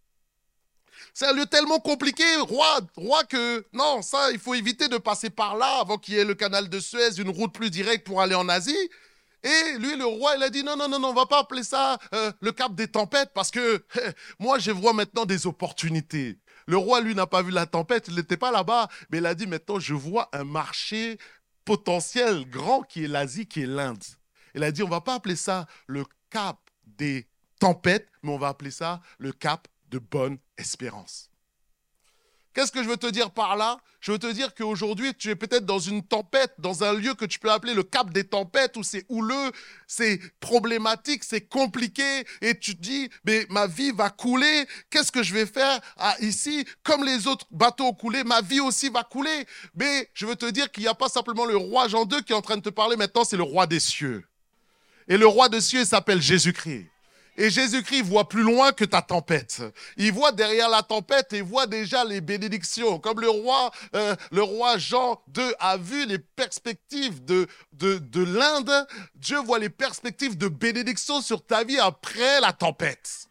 C'est 1.16 1.26
un 1.26 1.32
lieu 1.32 1.46
tellement 1.46 1.78
compliqué, 1.78 2.24
roi, 2.40 2.80
roi, 2.96 3.22
que 3.22 3.64
non, 3.72 4.02
ça, 4.02 4.32
il 4.32 4.40
faut 4.40 4.54
éviter 4.54 4.88
de 4.88 4.98
passer 4.98 5.30
par 5.30 5.56
là 5.56 5.78
avant 5.80 5.96
qu'il 5.96 6.14
y 6.14 6.18
ait 6.18 6.24
le 6.24 6.34
canal 6.34 6.68
de 6.68 6.80
Suez, 6.80 7.20
une 7.20 7.28
route 7.28 7.52
plus 7.52 7.70
directe 7.70 8.04
pour 8.04 8.20
aller 8.20 8.34
en 8.34 8.48
Asie. 8.48 8.90
Et 9.44 9.78
lui, 9.78 9.94
le 9.94 10.06
roi, 10.06 10.34
il 10.36 10.42
a 10.42 10.50
dit 10.50 10.64
non, 10.64 10.76
non, 10.76 10.88
non, 10.88 10.98
non, 10.98 11.10
on 11.10 11.14
va 11.14 11.26
pas 11.26 11.38
appeler 11.38 11.62
ça 11.62 11.98
euh, 12.14 12.32
le 12.40 12.50
cap 12.50 12.74
des 12.74 12.88
tempêtes 12.88 13.30
parce 13.32 13.52
que 13.52 13.84
moi, 14.40 14.58
je 14.58 14.72
vois 14.72 14.92
maintenant 14.92 15.24
des 15.24 15.46
opportunités. 15.46 16.36
Le 16.66 16.78
roi, 16.78 17.00
lui, 17.00 17.14
n'a 17.14 17.28
pas 17.28 17.42
vu 17.42 17.52
la 17.52 17.66
tempête, 17.66 18.08
il 18.08 18.16
n'était 18.16 18.36
pas 18.36 18.50
là-bas, 18.50 18.88
mais 19.10 19.18
il 19.18 19.26
a 19.26 19.36
dit 19.36 19.46
maintenant, 19.46 19.78
je 19.78 19.94
vois 19.94 20.28
un 20.32 20.44
marché 20.44 21.18
potentiel 21.64 22.44
grand 22.50 22.82
qui 22.82 23.04
est 23.04 23.08
l'Asie, 23.08 23.46
qui 23.46 23.62
est 23.62 23.66
l'Inde. 23.66 24.02
Il 24.56 24.64
a 24.64 24.72
dit, 24.72 24.82
on 24.82 24.88
va 24.88 25.00
pas 25.00 25.14
appeler 25.14 25.36
ça 25.36 25.66
le 25.86 26.04
cap 26.30 26.58
des 26.86 27.28
tempêtes, 27.60 28.08
mais 28.24 28.32
on 28.32 28.38
va 28.38 28.48
appeler 28.48 28.72
ça 28.72 29.00
le 29.18 29.30
cap 29.30 29.68
de 29.94 30.00
bonne 30.00 30.38
espérance. 30.58 31.30
Qu'est-ce 32.52 32.72
que 32.72 32.82
je 32.82 32.88
veux 32.88 32.96
te 32.96 33.06
dire 33.08 33.30
par 33.30 33.56
là? 33.56 33.78
Je 34.00 34.12
veux 34.12 34.18
te 34.18 34.30
dire 34.30 34.54
qu'aujourd'hui, 34.54 35.14
tu 35.14 35.30
es 35.30 35.36
peut-être 35.36 35.66
dans 35.66 35.78
une 35.78 36.04
tempête, 36.04 36.52
dans 36.58 36.84
un 36.84 36.92
lieu 36.92 37.14
que 37.14 37.24
tu 37.24 37.38
peux 37.38 37.50
appeler 37.50 37.74
le 37.74 37.82
cap 37.82 38.10
des 38.10 38.24
tempêtes, 38.24 38.76
où 38.76 38.82
c'est 38.82 39.04
houleux, 39.08 39.50
c'est 39.88 40.20
problématique, 40.38 41.24
c'est 41.24 41.48
compliqué, 41.48 42.24
et 42.40 42.58
tu 42.58 42.76
te 42.76 42.82
dis, 42.82 43.08
mais 43.24 43.46
ma 43.50 43.66
vie 43.66 43.90
va 43.92 44.10
couler, 44.10 44.66
qu'est-ce 44.90 45.10
que 45.10 45.22
je 45.22 45.34
vais 45.34 45.46
faire 45.46 45.80
ici? 46.20 46.64
Comme 46.84 47.04
les 47.04 47.26
autres 47.26 47.46
bateaux 47.50 47.86
ont 47.86 48.24
ma 48.24 48.40
vie 48.40 48.60
aussi 48.60 48.88
va 48.88 49.02
couler. 49.02 49.46
Mais 49.74 50.10
je 50.12 50.26
veux 50.26 50.36
te 50.36 50.46
dire 50.46 50.70
qu'il 50.70 50.82
n'y 50.82 50.88
a 50.88 50.94
pas 50.94 51.08
simplement 51.08 51.44
le 51.44 51.56
roi 51.56 51.88
Jean 51.88 52.04
II 52.04 52.22
qui 52.22 52.32
est 52.32 52.36
en 52.36 52.42
train 52.42 52.56
de 52.56 52.62
te 52.62 52.70
parler 52.70 52.96
maintenant, 52.96 53.24
c'est 53.24 53.36
le 53.36 53.42
roi 53.42 53.66
des 53.66 53.80
cieux. 53.80 54.24
Et 55.08 55.16
le 55.16 55.26
roi 55.26 55.48
des 55.48 55.60
cieux 55.60 55.84
s'appelle 55.84 56.20
Jésus-Christ. 56.20 56.86
Et 57.36 57.50
Jésus-Christ 57.50 58.02
voit 58.02 58.28
plus 58.28 58.42
loin 58.42 58.72
que 58.72 58.84
ta 58.84 59.02
tempête. 59.02 59.62
Il 59.96 60.12
voit 60.12 60.30
derrière 60.30 60.68
la 60.68 60.82
tempête 60.82 61.32
et 61.32 61.40
voit 61.40 61.66
déjà 61.66 62.04
les 62.04 62.20
bénédictions. 62.20 63.00
Comme 63.00 63.20
le 63.20 63.28
roi, 63.28 63.72
euh, 63.96 64.14
le 64.30 64.42
roi 64.42 64.78
Jean 64.78 65.20
II 65.36 65.52
a 65.58 65.76
vu 65.76 66.06
les 66.06 66.18
perspectives 66.18 67.24
de, 67.24 67.48
de, 67.72 67.98
de 67.98 68.24
l'Inde, 68.24 68.86
Dieu 69.16 69.38
voit 69.38 69.58
les 69.58 69.68
perspectives 69.68 70.38
de 70.38 70.48
bénédiction 70.48 71.20
sur 71.20 71.44
ta 71.44 71.64
vie 71.64 71.78
après 71.78 72.40
la 72.40 72.52
tempête. 72.52 73.28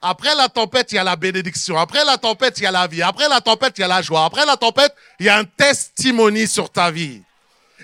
Après 0.00 0.34
la 0.34 0.48
tempête, 0.50 0.92
il 0.92 0.96
y 0.96 0.98
a 0.98 1.04
la 1.04 1.16
bénédiction. 1.16 1.78
Après 1.78 2.04
la 2.04 2.18
tempête, 2.18 2.58
il 2.58 2.64
y 2.64 2.66
a 2.66 2.70
la 2.70 2.86
vie. 2.86 3.02
Après 3.02 3.26
la 3.28 3.40
tempête, 3.40 3.78
il 3.78 3.80
y 3.80 3.84
a 3.84 3.88
la 3.88 4.02
joie. 4.02 4.26
Après 4.26 4.44
la 4.44 4.58
tempête, 4.58 4.94
il 5.18 5.26
y 5.26 5.28
a 5.30 5.38
un 5.38 5.44
testimony 5.44 6.46
sur 6.46 6.70
ta 6.70 6.90
vie. 6.90 7.22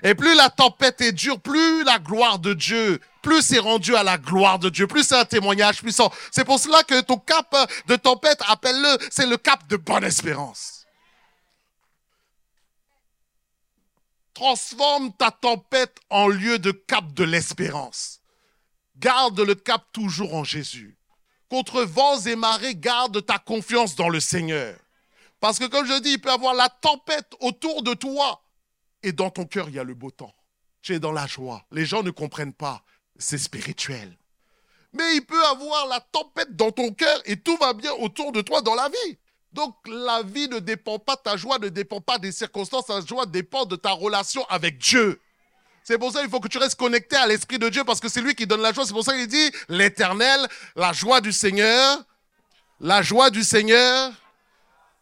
Et 0.02 0.14
plus 0.14 0.34
la 0.34 0.50
tempête 0.50 1.00
est 1.00 1.12
dure, 1.12 1.40
plus 1.40 1.82
la 1.84 1.98
gloire 1.98 2.38
de 2.38 2.52
Dieu, 2.52 3.00
plus 3.22 3.42
c'est 3.42 3.58
rendu 3.58 3.94
à 3.96 4.02
la 4.02 4.18
gloire 4.18 4.58
de 4.58 4.68
Dieu, 4.68 4.86
plus 4.86 5.04
c'est 5.04 5.16
un 5.16 5.24
témoignage 5.24 5.82
puissant. 5.82 6.12
C'est 6.30 6.44
pour 6.44 6.58
cela 6.58 6.82
que 6.82 7.00
ton 7.00 7.18
cap 7.18 7.54
de 7.86 7.96
tempête, 7.96 8.40
appelle-le, 8.48 8.98
c'est 9.10 9.26
le 9.26 9.36
cap 9.36 9.66
de 9.68 9.76
bonne 9.76 10.04
espérance. 10.04 10.86
Transforme 14.34 15.12
ta 15.12 15.30
tempête 15.30 15.98
en 16.08 16.28
lieu 16.28 16.58
de 16.58 16.70
cap 16.70 17.12
de 17.12 17.24
l'espérance. 17.24 18.20
Garde 18.96 19.40
le 19.40 19.54
cap 19.54 19.84
toujours 19.92 20.34
en 20.34 20.44
Jésus. 20.44 20.96
Contre 21.48 21.82
vents 21.82 22.20
et 22.20 22.36
marées, 22.36 22.74
garde 22.74 23.24
ta 23.24 23.38
confiance 23.38 23.96
dans 23.96 24.08
le 24.08 24.20
Seigneur. 24.20 24.76
Parce 25.40 25.58
que 25.58 25.64
comme 25.64 25.86
je 25.86 26.00
dis, 26.00 26.12
il 26.12 26.20
peut 26.20 26.28
y 26.28 26.32
avoir 26.32 26.54
la 26.54 26.68
tempête 26.68 27.34
autour 27.40 27.82
de 27.82 27.94
toi, 27.94 28.42
et 29.02 29.12
dans 29.12 29.30
ton 29.30 29.46
cœur, 29.46 29.68
il 29.68 29.74
y 29.74 29.78
a 29.78 29.84
le 29.84 29.94
beau 29.94 30.10
temps. 30.10 30.34
Tu 30.82 30.94
es 30.94 30.98
dans 30.98 31.12
la 31.12 31.26
joie. 31.26 31.64
Les 31.70 31.86
gens 31.86 32.02
ne 32.02 32.10
comprennent 32.10 32.54
pas. 32.54 32.82
C'est 33.20 33.38
spirituel. 33.38 34.16
Mais 34.92 35.16
il 35.16 35.20
peut 35.20 35.44
avoir 35.46 35.86
la 35.86 36.00
tempête 36.00 36.56
dans 36.56 36.72
ton 36.72 36.92
cœur 36.92 37.20
et 37.26 37.36
tout 37.36 37.56
va 37.58 37.74
bien 37.74 37.92
autour 37.92 38.32
de 38.32 38.40
toi 38.40 38.62
dans 38.62 38.74
la 38.74 38.88
vie. 38.88 39.18
Donc 39.52 39.76
la 39.86 40.22
vie 40.22 40.48
ne 40.48 40.58
dépend 40.58 40.98
pas, 40.98 41.16
ta 41.16 41.36
joie 41.36 41.58
ne 41.58 41.68
dépend 41.68 42.00
pas 42.00 42.18
des 42.18 42.32
circonstances, 42.32 42.86
ta 42.86 43.00
joie 43.00 43.26
dépend 43.26 43.66
de 43.66 43.76
ta 43.76 43.92
relation 43.92 44.44
avec 44.48 44.78
Dieu. 44.78 45.20
C'est 45.84 45.98
pour 45.98 46.12
ça 46.12 46.20
qu'il 46.20 46.30
faut 46.30 46.40
que 46.40 46.48
tu 46.48 46.58
restes 46.58 46.78
connecté 46.78 47.16
à 47.16 47.26
l'Esprit 47.26 47.58
de 47.58 47.68
Dieu 47.68 47.84
parce 47.84 48.00
que 48.00 48.08
c'est 48.08 48.20
lui 48.20 48.34
qui 48.34 48.46
donne 48.46 48.62
la 48.62 48.72
joie. 48.72 48.86
C'est 48.86 48.92
pour 48.92 49.04
ça 49.04 49.12
qu'il 49.12 49.26
dit 49.26 49.50
l'éternel, 49.68 50.46
la 50.74 50.92
joie 50.92 51.20
du 51.20 51.32
Seigneur, 51.32 52.02
la 52.80 53.02
joie 53.02 53.30
du 53.30 53.44
Seigneur 53.44 54.12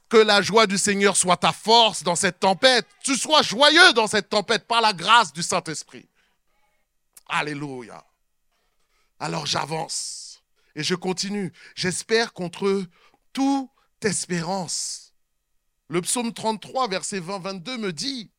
que 0.08 0.16
la 0.16 0.42
joie 0.42 0.66
du 0.66 0.78
Seigneur 0.78 1.16
soit 1.16 1.36
ta 1.36 1.52
force 1.52 2.02
dans 2.02 2.16
cette 2.16 2.40
tempête. 2.40 2.86
Tu 3.04 3.14
sois 3.16 3.42
joyeux 3.42 3.92
dans 3.92 4.06
cette 4.06 4.28
tempête 4.28 4.66
par 4.66 4.80
la 4.80 4.92
grâce 4.92 5.32
du 5.32 5.42
Saint-Esprit. 5.42 6.08
Alléluia. 7.28 8.02
Alors 9.18 9.46
j'avance 9.46 10.42
et 10.74 10.82
je 10.82 10.94
continue. 10.94 11.52
J'espère 11.74 12.32
contre 12.32 12.84
toute 13.32 13.70
espérance. 14.02 15.12
Le 15.88 16.00
psaume 16.02 16.32
33, 16.32 16.88
verset 16.88 17.20
20-22 17.20 17.78
me 17.78 17.92
dit, 17.92 18.30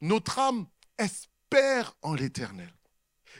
notre 0.00 0.38
âme 0.38 0.66
espère 0.98 1.96
en 2.02 2.14
l'Éternel. 2.14 2.72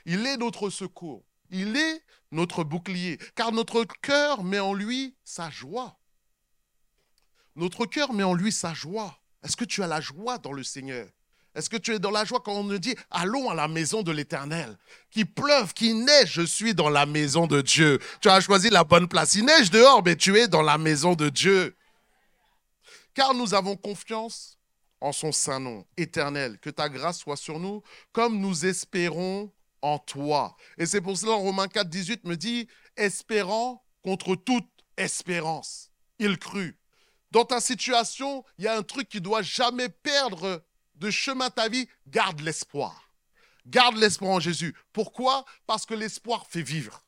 Il 0.06 0.26
est 0.26 0.38
notre 0.38 0.70
secours. 0.70 1.24
Il 1.50 1.76
est 1.76 2.02
notre 2.30 2.64
bouclier, 2.64 3.18
car 3.34 3.52
notre 3.52 3.84
cœur 4.02 4.44
met 4.44 4.58
en 4.58 4.74
lui 4.74 5.16
sa 5.24 5.50
joie. 5.50 5.98
Notre 7.56 7.86
cœur 7.86 8.12
met 8.12 8.22
en 8.22 8.34
lui 8.34 8.52
sa 8.52 8.74
joie. 8.74 9.20
Est-ce 9.42 9.56
que 9.56 9.64
tu 9.64 9.82
as 9.82 9.86
la 9.86 10.00
joie 10.00 10.38
dans 10.38 10.52
le 10.52 10.62
Seigneur? 10.62 11.08
Est-ce 11.58 11.68
que 11.68 11.76
tu 11.76 11.92
es 11.92 11.98
dans 11.98 12.12
la 12.12 12.24
joie 12.24 12.38
quand 12.38 12.52
on 12.52 12.62
nous 12.62 12.78
dit 12.78 12.94
allons 13.10 13.50
à 13.50 13.54
la 13.56 13.66
maison 13.66 14.02
de 14.02 14.12
l'Éternel? 14.12 14.78
Qu'il 15.10 15.26
pleuve, 15.26 15.74
qu'il 15.74 16.04
neige, 16.04 16.34
je 16.34 16.42
suis 16.42 16.72
dans 16.72 16.88
la 16.88 17.04
maison 17.04 17.48
de 17.48 17.62
Dieu. 17.62 17.98
Tu 18.20 18.28
as 18.28 18.40
choisi 18.40 18.70
la 18.70 18.84
bonne 18.84 19.08
place. 19.08 19.34
Il 19.34 19.44
neige 19.44 19.68
dehors, 19.72 20.04
mais 20.04 20.14
tu 20.14 20.38
es 20.38 20.46
dans 20.46 20.62
la 20.62 20.78
maison 20.78 21.16
de 21.16 21.28
Dieu. 21.28 21.76
Car 23.12 23.34
nous 23.34 23.54
avons 23.54 23.74
confiance 23.74 24.56
en 25.00 25.10
son 25.10 25.32
saint 25.32 25.58
nom 25.58 25.84
éternel. 25.96 26.60
Que 26.60 26.70
ta 26.70 26.88
grâce 26.88 27.18
soit 27.18 27.36
sur 27.36 27.58
nous, 27.58 27.82
comme 28.12 28.38
nous 28.38 28.64
espérons 28.64 29.52
en 29.82 29.98
toi. 29.98 30.54
Et 30.78 30.86
c'est 30.86 31.00
pour 31.00 31.18
cela, 31.18 31.32
Romains 31.32 31.66
4, 31.66 31.88
18 31.88 32.24
me 32.24 32.36
dit, 32.36 32.68
espérant 32.96 33.82
contre 34.04 34.36
toute 34.36 34.68
espérance. 34.96 35.90
Il 36.20 36.38
crut. 36.38 36.78
Dans 37.32 37.44
ta 37.44 37.60
situation, 37.60 38.44
il 38.58 38.64
y 38.64 38.68
a 38.68 38.76
un 38.76 38.84
truc 38.84 39.08
qui 39.08 39.20
doit 39.20 39.42
jamais 39.42 39.88
perdre 39.88 40.62
de 40.98 41.10
chemin 41.10 41.50
ta 41.50 41.68
vie. 41.68 41.88
Garde 42.06 42.40
l'espoir. 42.40 43.10
Garde 43.66 43.96
l'espoir 43.96 44.32
en 44.32 44.40
Jésus. 44.40 44.74
Pourquoi? 44.92 45.44
Parce 45.66 45.86
que 45.86 45.94
l'espoir 45.94 46.46
fait 46.48 46.62
vivre. 46.62 47.02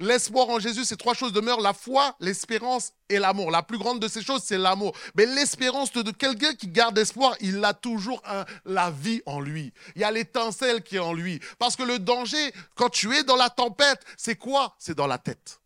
L'espoir 0.00 0.48
en 0.48 0.58
Jésus, 0.58 0.84
ces 0.84 0.96
trois 0.96 1.14
choses 1.14 1.32
demeurent 1.32 1.60
la 1.60 1.72
foi, 1.72 2.16
l'espérance 2.18 2.92
et 3.08 3.18
l'amour. 3.18 3.50
La 3.50 3.62
plus 3.62 3.78
grande 3.78 4.00
de 4.00 4.08
ces 4.08 4.22
choses, 4.22 4.42
c'est 4.44 4.58
l'amour. 4.58 4.96
Mais 5.14 5.24
l'espérance 5.24 5.92
de 5.92 6.10
quelqu'un 6.10 6.54
qui 6.54 6.68
garde 6.68 6.98
espoir, 6.98 7.36
il 7.40 7.64
a 7.64 7.74
toujours 7.74 8.20
la 8.64 8.90
vie 8.90 9.22
en 9.24 9.40
lui. 9.40 9.72
Il 9.94 10.00
y 10.00 10.04
a 10.04 10.10
l'étincelle 10.10 10.82
qui 10.82 10.96
est 10.96 11.00
en 11.00 11.12
lui. 11.12 11.40
Parce 11.58 11.76
que 11.76 11.84
le 11.84 12.00
danger, 12.00 12.52
quand 12.74 12.90
tu 12.90 13.14
es 13.14 13.22
dans 13.22 13.36
la 13.36 13.50
tempête, 13.50 14.04
c'est 14.16 14.36
quoi? 14.36 14.74
C'est 14.78 14.96
dans 14.96 15.06
la 15.06 15.18
tête. 15.18 15.60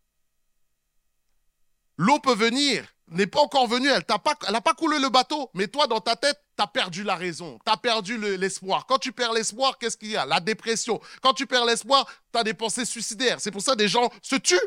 L'eau 1.97 2.19
peut 2.19 2.35
venir, 2.35 2.85
n'est 3.11 3.27
pas 3.27 3.41
encore 3.41 3.67
venue, 3.67 3.87
elle 3.87 4.03
n'a 4.07 4.19
pas, 4.19 4.35
pas 4.35 4.73
coulé 4.73 4.99
le 4.99 5.09
bateau, 5.09 5.49
mais 5.53 5.67
toi, 5.67 5.87
dans 5.87 5.99
ta 5.99 6.15
tête, 6.15 6.39
tu 6.57 6.63
as 6.63 6.67
perdu 6.67 7.03
la 7.03 7.15
raison, 7.15 7.59
tu 7.65 7.71
as 7.71 7.77
perdu 7.77 8.17
l'espoir. 8.37 8.85
Quand 8.85 8.99
tu 8.99 9.11
perds 9.11 9.33
l'espoir, 9.33 9.77
qu'est-ce 9.77 9.97
qu'il 9.97 10.11
y 10.11 10.17
a? 10.17 10.25
La 10.25 10.39
dépression. 10.39 10.99
Quand 11.21 11.33
tu 11.33 11.47
perds 11.47 11.65
l'espoir, 11.65 12.05
tu 12.31 12.39
as 12.39 12.43
des 12.43 12.53
pensées 12.53 12.85
suicidaires. 12.85 13.37
C'est 13.39 13.51
pour 13.51 13.61
ça 13.61 13.73
que 13.73 13.77
des 13.77 13.87
gens 13.87 14.09
se 14.21 14.35
tuent. 14.35 14.59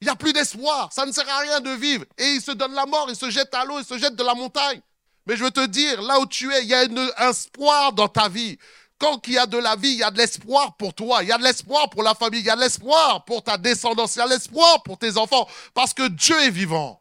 Il 0.00 0.04
n'y 0.04 0.10
a 0.10 0.16
plus 0.16 0.32
d'espoir, 0.32 0.92
ça 0.92 1.04
ne 1.06 1.12
sert 1.12 1.28
à 1.28 1.38
rien 1.40 1.60
de 1.60 1.70
vivre. 1.70 2.04
Et 2.18 2.24
ils 2.24 2.40
se 2.40 2.52
donnent 2.52 2.74
la 2.74 2.86
mort, 2.86 3.06
ils 3.08 3.16
se 3.16 3.30
jettent 3.30 3.54
à 3.54 3.64
l'eau, 3.64 3.78
ils 3.80 3.84
se 3.84 3.98
jettent 3.98 4.16
de 4.16 4.22
la 4.22 4.34
montagne. 4.34 4.80
Mais 5.26 5.36
je 5.36 5.44
veux 5.44 5.50
te 5.50 5.66
dire, 5.66 6.00
là 6.02 6.20
où 6.20 6.26
tu 6.26 6.52
es, 6.52 6.62
il 6.62 6.68
y 6.68 6.74
a 6.74 6.80
un 6.80 7.28
espoir 7.28 7.92
dans 7.92 8.08
ta 8.08 8.28
vie. 8.28 8.58
Quand 8.98 9.26
il 9.26 9.34
y 9.34 9.38
a 9.38 9.46
de 9.46 9.58
la 9.58 9.76
vie, 9.76 9.90
il 9.90 9.98
y 9.98 10.02
a 10.02 10.10
de 10.10 10.18
l'espoir 10.18 10.76
pour 10.76 10.94
toi, 10.94 11.22
il 11.22 11.28
y 11.28 11.32
a 11.32 11.38
de 11.38 11.42
l'espoir 11.44 11.90
pour 11.90 12.02
la 12.02 12.14
famille, 12.14 12.40
il 12.40 12.46
y 12.46 12.50
a 12.50 12.56
de 12.56 12.60
l'espoir 12.60 13.24
pour 13.24 13.44
ta 13.44 13.56
descendance, 13.56 14.16
il 14.16 14.18
y 14.18 14.22
a 14.22 14.24
de 14.26 14.30
l'espoir 14.30 14.82
pour 14.82 14.98
tes 14.98 15.16
enfants, 15.16 15.48
parce 15.74 15.94
que 15.94 16.08
Dieu 16.08 16.36
est 16.40 16.50
vivant. 16.50 17.00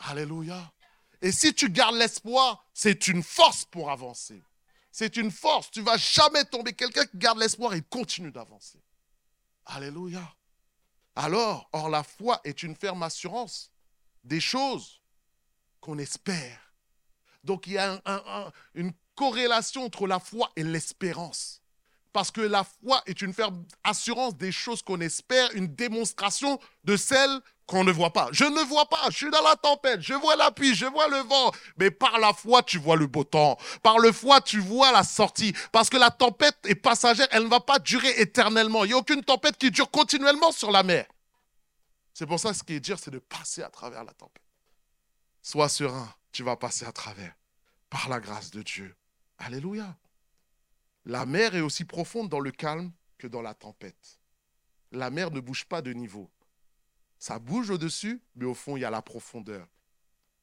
Alléluia. 0.00 0.72
Et 1.22 1.32
si 1.32 1.54
tu 1.54 1.70
gardes 1.70 1.96
l'espoir, 1.96 2.64
c'est 2.72 3.08
une 3.08 3.22
force 3.22 3.64
pour 3.64 3.90
avancer. 3.90 4.42
C'est 4.90 5.16
une 5.16 5.30
force. 5.30 5.70
Tu 5.70 5.82
vas 5.82 5.96
jamais 5.96 6.44
tomber. 6.44 6.72
Quelqu'un 6.72 7.04
qui 7.04 7.18
garde 7.18 7.38
l'espoir, 7.38 7.74
il 7.74 7.84
continue 7.84 8.32
d'avancer. 8.32 8.82
Alléluia. 9.66 10.34
Alors, 11.14 11.68
or 11.72 11.90
la 11.90 12.02
foi 12.02 12.40
est 12.44 12.62
une 12.62 12.74
ferme 12.74 13.02
assurance 13.02 13.70
des 14.24 14.40
choses 14.40 15.02
qu'on 15.80 15.98
espère. 15.98 16.58
Donc 17.44 17.66
il 17.66 17.74
y 17.74 17.78
a 17.78 18.00
une 18.74 18.92
corrélation 19.14 19.84
entre 19.84 20.06
la 20.06 20.18
foi 20.18 20.50
et 20.56 20.62
l'espérance. 20.62 21.62
Parce 22.12 22.30
que 22.30 22.40
la 22.40 22.64
foi 22.64 23.02
est 23.06 23.22
une 23.22 23.32
ferme 23.32 23.64
assurance 23.84 24.36
des 24.36 24.50
choses 24.50 24.82
qu'on 24.82 25.00
espère, 25.00 25.50
une 25.52 25.68
démonstration 25.68 26.58
de 26.84 26.96
celles 26.96 27.40
qu'on 27.70 27.84
ne 27.84 27.92
voit 27.92 28.12
pas. 28.12 28.28
Je 28.32 28.44
ne 28.44 28.60
vois 28.62 28.86
pas, 28.86 29.08
je 29.10 29.16
suis 29.16 29.30
dans 29.30 29.42
la 29.42 29.54
tempête, 29.54 30.00
je 30.00 30.14
vois 30.14 30.34
la 30.34 30.50
pluie, 30.50 30.74
je 30.74 30.86
vois 30.86 31.06
le 31.06 31.18
vent, 31.18 31.52
mais 31.76 31.92
par 31.92 32.18
la 32.18 32.32
foi, 32.32 32.64
tu 32.64 32.78
vois 32.78 32.96
le 32.96 33.06
beau 33.06 33.22
temps. 33.22 33.56
Par 33.84 34.00
le 34.00 34.10
foi, 34.10 34.40
tu 34.40 34.58
vois 34.58 34.90
la 34.90 35.04
sortie. 35.04 35.54
Parce 35.70 35.88
que 35.88 35.96
la 35.96 36.10
tempête 36.10 36.58
est 36.64 36.74
passagère, 36.74 37.28
elle 37.30 37.44
ne 37.44 37.48
va 37.48 37.60
pas 37.60 37.78
durer 37.78 38.10
éternellement. 38.20 38.84
Il 38.84 38.88
n'y 38.88 38.94
a 38.94 38.96
aucune 38.96 39.22
tempête 39.22 39.56
qui 39.56 39.70
dure 39.70 39.88
continuellement 39.88 40.50
sur 40.50 40.72
la 40.72 40.82
mer. 40.82 41.06
C'est 42.12 42.26
pour 42.26 42.40
ça 42.40 42.50
que 42.50 42.56
ce 42.56 42.64
qui 42.64 42.74
est 42.74 42.80
dur, 42.80 42.98
c'est 42.98 43.12
de 43.12 43.20
passer 43.20 43.62
à 43.62 43.68
travers 43.68 44.02
la 44.02 44.12
tempête. 44.14 44.42
Sois 45.40 45.68
serein, 45.68 46.12
tu 46.32 46.42
vas 46.42 46.56
passer 46.56 46.86
à 46.86 46.92
travers, 46.92 47.34
par 47.88 48.08
la 48.08 48.18
grâce 48.18 48.50
de 48.50 48.62
Dieu. 48.62 48.96
Alléluia. 49.38 49.96
La 51.04 51.24
mer 51.24 51.54
est 51.54 51.60
aussi 51.60 51.84
profonde 51.84 52.28
dans 52.28 52.40
le 52.40 52.50
calme 52.50 52.90
que 53.16 53.28
dans 53.28 53.42
la 53.42 53.54
tempête. 53.54 54.18
La 54.90 55.10
mer 55.10 55.30
ne 55.30 55.38
bouge 55.38 55.66
pas 55.66 55.82
de 55.82 55.92
niveau. 55.92 56.28
Ça 57.20 57.38
bouge 57.38 57.68
au-dessus, 57.68 58.22
mais 58.34 58.46
au 58.46 58.54
fond, 58.54 58.78
il 58.78 58.80
y 58.80 58.84
a 58.84 58.90
la 58.90 59.02
profondeur. 59.02 59.68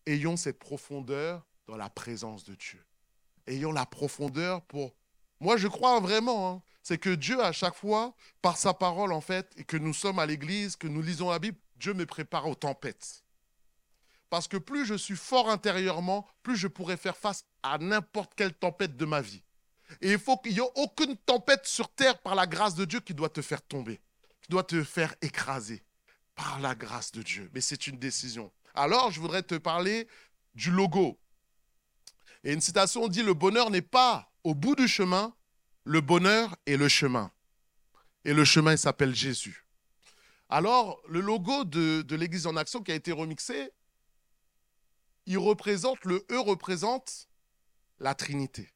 Ayons 0.05 0.37
cette 0.37 0.59
profondeur 0.59 1.43
dans 1.65 1.75
la 1.75 1.89
présence 1.89 2.43
de 2.43 2.53
Dieu. 2.53 2.85
Ayons 3.47 3.71
la 3.71 3.87
profondeur 3.87 4.61
pour... 4.61 4.95
Moi, 5.39 5.57
je 5.57 5.67
crois 5.67 5.99
vraiment, 5.99 6.51
hein, 6.51 6.61
c'est 6.83 6.99
que 6.99 7.09
Dieu, 7.09 7.43
à 7.43 7.51
chaque 7.51 7.73
fois, 7.73 8.15
par 8.43 8.57
sa 8.57 8.75
parole, 8.75 9.11
en 9.11 9.21
fait, 9.21 9.51
et 9.57 9.63
que 9.63 9.75
nous 9.75 9.93
sommes 9.93 10.19
à 10.19 10.27
l'église, 10.27 10.75
que 10.75 10.87
nous 10.87 11.01
lisons 11.01 11.31
la 11.31 11.39
Bible, 11.39 11.57
Dieu 11.77 11.95
me 11.95 12.05
prépare 12.05 12.47
aux 12.47 12.55
tempêtes. 12.55 13.23
Parce 14.29 14.47
que 14.47 14.57
plus 14.57 14.85
je 14.85 14.93
suis 14.93 15.15
fort 15.15 15.49
intérieurement, 15.49 16.27
plus 16.43 16.57
je 16.57 16.67
pourrai 16.67 16.95
faire 16.95 17.17
face 17.17 17.45
à 17.63 17.79
n'importe 17.79 18.33
quelle 18.35 18.53
tempête 18.53 18.95
de 18.95 19.05
ma 19.05 19.21
vie. 19.21 19.41
Et 20.01 20.11
il 20.11 20.19
faut 20.19 20.37
qu'il 20.37 20.53
n'y 20.53 20.59
ait 20.59 20.71
aucune 20.75 21.17
tempête 21.17 21.65
sur 21.65 21.89
terre 21.89 22.19
par 22.19 22.35
la 22.35 22.45
grâce 22.45 22.75
de 22.75 22.85
Dieu 22.85 22.99
qui 22.99 23.15
doit 23.15 23.29
te 23.29 23.41
faire 23.41 23.63
tomber, 23.63 23.99
qui 24.41 24.51
doit 24.51 24.63
te 24.63 24.83
faire 24.83 25.15
écraser 25.21 25.81
par 26.37 26.59
la 26.61 26.75
grâce 26.75 27.11
de 27.11 27.23
Dieu. 27.23 27.49
Mais 27.53 27.59
c'est 27.59 27.87
une 27.87 27.97
décision. 27.97 28.53
Alors, 28.75 29.11
je 29.11 29.19
voudrais 29.19 29.43
te 29.43 29.55
parler 29.55 30.07
du 30.55 30.71
logo. 30.71 31.19
Et 32.43 32.53
une 32.53 32.61
citation 32.61 33.07
dit, 33.07 33.23
le 33.23 33.33
bonheur 33.33 33.71
n'est 33.71 33.81
pas 33.81 34.31
au 34.43 34.53
bout 34.53 34.75
du 34.75 34.87
chemin, 34.87 35.35
le 35.83 35.99
bonheur 35.99 36.55
est 36.67 36.77
le 36.77 36.87
chemin. 36.87 37.31
Et 38.23 38.33
le 38.33 38.45
chemin, 38.45 38.73
il 38.73 38.77
s'appelle 38.77 39.15
Jésus. 39.15 39.65
Alors, 40.47 41.01
le 41.09 41.19
logo 41.19 41.65
de, 41.65 42.15
l'Église 42.15 42.45
en 42.45 42.55
action 42.55 42.83
qui 42.83 42.91
a 42.91 42.95
été 42.95 43.11
remixé, 43.11 43.71
il 45.25 45.39
représente, 45.39 46.05
le 46.05 46.25
E 46.31 46.39
représente 46.39 47.27
la 47.99 48.13
Trinité. 48.13 48.71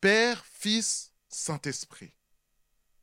Père, 0.00 0.44
Fils, 0.44 1.12
Saint-Esprit. 1.28 2.12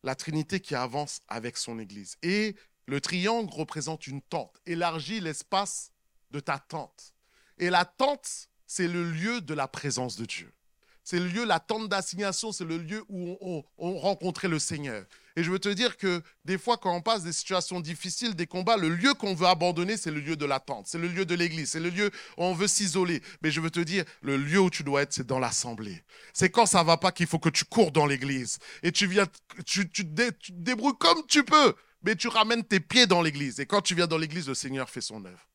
La 0.03 0.15
Trinité 0.15 0.59
qui 0.59 0.75
avance 0.75 1.21
avec 1.27 1.57
son 1.57 1.79
Église. 1.79 2.15
Et 2.21 2.55
le 2.91 2.99
triangle 2.99 3.49
représente 3.53 4.05
une 4.05 4.21
tente. 4.21 4.59
Élargis 4.65 5.21
l'espace 5.21 5.93
de 6.31 6.41
ta 6.41 6.59
tente. 6.59 7.13
Et 7.57 7.69
la 7.69 7.85
tente, 7.85 8.49
c'est 8.67 8.89
le 8.89 9.09
lieu 9.09 9.39
de 9.39 9.53
la 9.53 9.69
présence 9.69 10.17
de 10.17 10.25
Dieu. 10.25 10.51
C'est 11.05 11.17
le 11.17 11.27
lieu, 11.27 11.45
la 11.45 11.61
tente 11.61 11.87
d'assignation, 11.87 12.51
c'est 12.51 12.65
le 12.65 12.77
lieu 12.77 13.05
où 13.07 13.63
on, 13.77 13.97
rencontrait 13.97 14.49
le 14.49 14.59
Seigneur. 14.59 15.05
Et 15.37 15.43
je 15.43 15.49
veux 15.49 15.57
te 15.57 15.69
dire 15.69 15.95
que 15.95 16.21
des 16.43 16.57
fois, 16.57 16.75
quand 16.75 16.93
on 16.93 17.01
passe 17.01 17.23
des 17.23 17.31
situations 17.31 17.79
difficiles, 17.79 18.35
des 18.35 18.45
combats, 18.45 18.75
le 18.75 18.89
lieu 18.89 19.13
qu'on 19.13 19.35
veut 19.35 19.47
abandonner, 19.47 19.95
c'est 19.95 20.11
le 20.11 20.19
lieu 20.19 20.35
de 20.35 20.45
la 20.45 20.59
tente, 20.59 20.87
c'est 20.87 20.99
le 20.99 21.07
lieu 21.07 21.25
de 21.25 21.33
l'église, 21.33 21.69
c'est 21.69 21.79
le 21.79 21.89
lieu 21.89 22.11
où 22.37 22.43
on 22.43 22.53
veut 22.53 22.67
s'isoler. 22.67 23.21
Mais 23.41 23.51
je 23.51 23.61
veux 23.61 23.71
te 23.71 23.79
dire, 23.79 24.03
le 24.21 24.35
lieu 24.35 24.59
où 24.59 24.69
tu 24.69 24.83
dois 24.83 25.03
être, 25.03 25.13
c'est 25.13 25.25
dans 25.25 25.39
l'assemblée. 25.39 26.03
C'est 26.33 26.49
quand 26.49 26.65
ça 26.65 26.83
va 26.83 26.97
pas 26.97 27.13
qu'il 27.13 27.27
faut 27.27 27.39
que 27.39 27.47
tu 27.47 27.63
cours 27.63 27.93
dans 27.93 28.05
l'église. 28.05 28.59
Et 28.83 28.91
tu 28.91 29.07
viens, 29.07 29.27
tu, 29.65 29.89
tu 29.89 30.05
te 30.05 30.51
débrouilles 30.51 30.97
comme 30.99 31.25
tu 31.25 31.45
peux 31.45 31.73
mais 32.03 32.15
tu 32.15 32.27
ramènes 32.27 32.63
tes 32.63 32.79
pieds 32.79 33.07
dans 33.07 33.21
l'église. 33.21 33.59
Et 33.59 33.65
quand 33.65 33.81
tu 33.81 33.95
viens 33.95 34.07
dans 34.07 34.17
l'église, 34.17 34.47
le 34.47 34.55
Seigneur 34.55 34.89
fait 34.89 35.01
son 35.01 35.23
œuvre. 35.25 35.47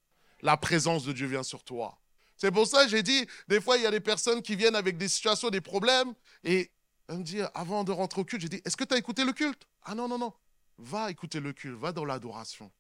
La 0.43 0.57
présence 0.57 1.05
de 1.05 1.13
Dieu 1.13 1.27
vient 1.27 1.43
sur 1.43 1.65
toi. 1.65 1.99
C'est 2.37 2.51
pour 2.51 2.67
ça 2.67 2.85
que 2.85 2.91
j'ai 2.91 3.03
dit, 3.03 3.27
des 3.49 3.61
fois, 3.61 3.77
il 3.79 3.83
y 3.83 3.87
a 3.87 3.91
des 3.91 4.01
personnes 4.01 4.43
qui 4.43 4.57
viennent 4.57 4.77
avec 4.77 4.99
des 4.99 5.09
situations, 5.09 5.49
des 5.49 5.63
problèmes, 5.63 6.15
et 6.45 6.71
elles 7.09 7.19
me 7.19 7.23
disent, 7.23 7.49
avant 7.55 7.83
de 7.85 7.93
rentrer 7.93 8.21
au 8.21 8.25
culte, 8.25 8.43
j'ai 8.43 8.49
dit, 8.49 8.61
est-ce 8.65 8.77
que 8.77 8.85
tu 8.85 8.95
as 8.95 8.99
écouté 8.99 9.25
le 9.25 9.33
culte? 9.33 9.67
Ah 9.83 9.95
non, 9.95 10.09
non, 10.09 10.19
non. 10.19 10.33
Va 10.79 11.11
écouter 11.11 11.41
le 11.41 11.53
culte, 11.53 11.79
va 11.79 11.93
dans 11.93 12.05
l'adoration. 12.05 12.71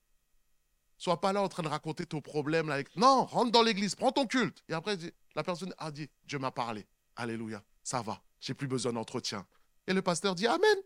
Sois 0.99 1.21
pas 1.21 1.33
là 1.33 1.43
en 1.43 1.49
train 1.49 1.63
de 1.63 1.69
raconter 1.69 2.07
ton 2.07 2.21
problème. 2.21 2.69
Là. 2.69 2.83
Non, 2.97 3.25
rentre 3.25 3.51
dans 3.51 3.63
l'église, 3.63 3.95
prends 3.95 4.13
ton 4.13 4.27
culte. 4.27 4.63
Et 4.69 4.75
après, 4.75 4.97
la 5.35 5.43
personne 5.43 5.75
a 5.79 5.91
dit, 5.91 6.09
Dieu 6.25 6.39
m'a 6.39 6.51
parlé. 6.51 6.87
Alléluia, 7.17 7.63
ça 7.83 8.03
va, 8.03 8.23
j'ai 8.41 8.55
plus 8.55 8.67
besoin 8.67 8.93
d'entretien. 8.93 9.47
Et 9.87 9.95
le 9.95 10.03
pasteur 10.03 10.35
dit, 10.35 10.47
Amen 10.47 10.77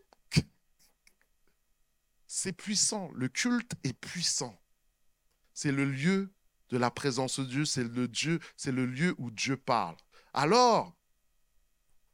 c'est 2.33 2.53
puissant. 2.53 3.11
Le 3.13 3.27
culte 3.27 3.73
est 3.83 3.91
puissant. 3.91 4.57
C'est 5.53 5.73
le 5.73 5.83
lieu 5.83 6.31
de 6.69 6.77
la 6.77 6.89
présence 6.89 7.41
de 7.41 7.45
Dieu, 7.45 7.65
c'est 7.65 7.83
le 7.83 8.07
Dieu, 8.07 8.39
c'est 8.55 8.71
le 8.71 8.85
lieu 8.85 9.13
où 9.17 9.31
Dieu 9.31 9.57
parle. 9.57 9.97
Alors, 10.33 10.95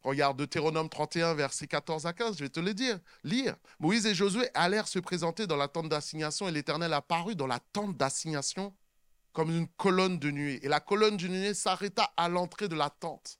regarde 0.01 0.36
Deutéronome 0.36 0.89
31, 0.89 1.36
versets 1.36 1.67
14 1.67 2.08
à 2.08 2.13
15, 2.13 2.39
je 2.39 2.45
vais 2.45 2.49
te 2.49 2.60
le 2.60 2.73
dire, 2.73 2.99
lire. 3.23 3.56
Moïse 3.80 4.08
et 4.08 4.15
Josué 4.15 4.49
allèrent 4.56 4.88
se 4.88 4.97
présenter 4.97 5.45
dans 5.45 5.56
la 5.56 5.67
tente 5.67 5.88
d'assignation 5.88 6.47
et 6.47 6.51
l'Éternel 6.51 6.93
apparut 6.93 7.36
dans 7.36 7.45
la 7.45 7.60
tente 7.60 7.95
d'assignation 7.95 8.75
comme 9.34 9.51
une 9.51 9.67
colonne 9.67 10.17
de 10.17 10.32
nuée. 10.32 10.60
Et 10.65 10.67
la 10.67 10.80
colonne 10.80 11.17
de 11.17 11.27
nuée 11.27 11.53
s'arrêta 11.53 12.12
à 12.17 12.27
l'entrée 12.27 12.67
de 12.67 12.75
la 12.75 12.89
tente. 12.89 13.39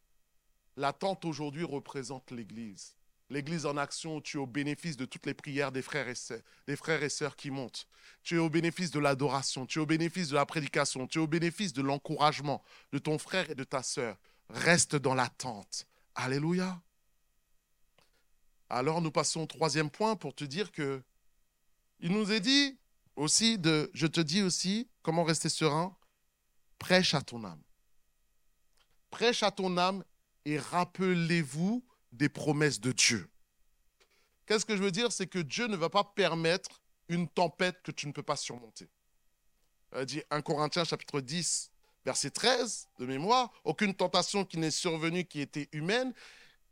La 0.76 0.94
tente 0.94 1.26
aujourd'hui 1.26 1.64
représente 1.64 2.30
l'Église. 2.30 2.94
L'Église 3.30 3.66
en 3.66 3.76
action, 3.76 4.22
tu 4.22 4.38
es 4.38 4.40
au 4.40 4.48
bénéfice 4.48 4.96
de 4.96 5.06
toutes 5.06 5.26
les 5.26 5.34
prières 5.34 5.74
des 5.74 5.82
frères 5.82 6.08
et 6.08 7.10
sœurs, 7.10 7.36
qui 7.36 7.52
montent. 7.52 7.88
Tu 8.24 8.36
es 8.36 8.40
au 8.40 8.50
bénéfice 8.50 8.92
de 8.92 9.00
l'adoration, 9.00 9.66
tu 9.66 9.80
es 9.80 9.82
au 9.82 9.86
bénéfice 9.86 10.30
de 10.30 10.36
la 10.36 10.46
prédication, 10.46 11.08
tu 11.08 11.20
es 11.20 11.22
au 11.22 11.28
bénéfice 11.28 11.74
de 11.74 11.82
l'encouragement 11.82 12.64
de 12.94 13.00
ton 13.00 13.18
frère 13.18 13.50
et 13.50 13.56
de 13.56 13.66
ta 13.66 13.84
sœur. 13.84 14.18
Reste 14.50 14.96
dans 14.96 15.14
la 15.14 15.28
tente. 15.28 15.88
Alléluia. 16.16 16.82
Alors 18.70 19.02
nous 19.02 19.12
passons 19.12 19.42
au 19.42 19.46
troisième 19.46 19.90
point 19.90 20.16
pour 20.16 20.34
te 20.34 20.44
dire 20.44 20.72
que 20.72 21.02
il 22.00 22.12
nous 22.12 22.32
est 22.32 22.40
dit 22.40 22.78
aussi 23.16 23.58
de, 23.58 23.90
je 23.94 24.08
te 24.08 24.22
dis 24.22 24.44
aussi, 24.44 24.88
comment 25.02 25.24
rester 25.24 25.50
serein, 25.50 25.96
prêche 26.78 27.14
à 27.14 27.22
ton 27.22 27.44
âme. 27.44 27.62
Prêche 29.10 29.44
à 29.44 29.52
ton 29.52 29.78
âme 29.78 30.04
et 30.46 30.60
rappelez-vous 30.60 31.84
des 32.12 32.30
promesses 32.30 32.80
de 32.80 32.92
Dieu. 32.92 33.30
Qu'est-ce 34.46 34.66
que 34.66 34.78
je 34.78 34.82
veux 34.82 34.92
dire? 34.92 35.12
C'est 35.12 35.28
que 35.28 35.40
Dieu 35.40 35.68
ne 35.68 35.76
va 35.76 35.90
pas 35.90 36.04
permettre 36.04 36.82
une 37.10 37.28
tempête 37.28 37.82
que 37.84 37.92
tu 37.92 38.08
ne 38.08 38.12
peux 38.12 38.24
pas 38.24 38.36
surmonter. 38.36 38.90
Il 39.98 40.06
dit 40.06 40.22
1 40.30 40.42
Corinthiens 40.42 40.84
chapitre 40.84 41.22
10, 41.22 41.72
verset 42.06 42.32
13 42.32 42.90
de 43.00 43.06
mémoire, 43.06 43.52
aucune 43.64 43.94
tentation 43.94 44.46
qui 44.46 44.58
n'est 44.58 44.72
survenue 44.72 45.26
qui 45.26 45.42
était 45.42 45.70
humaine, 45.72 46.14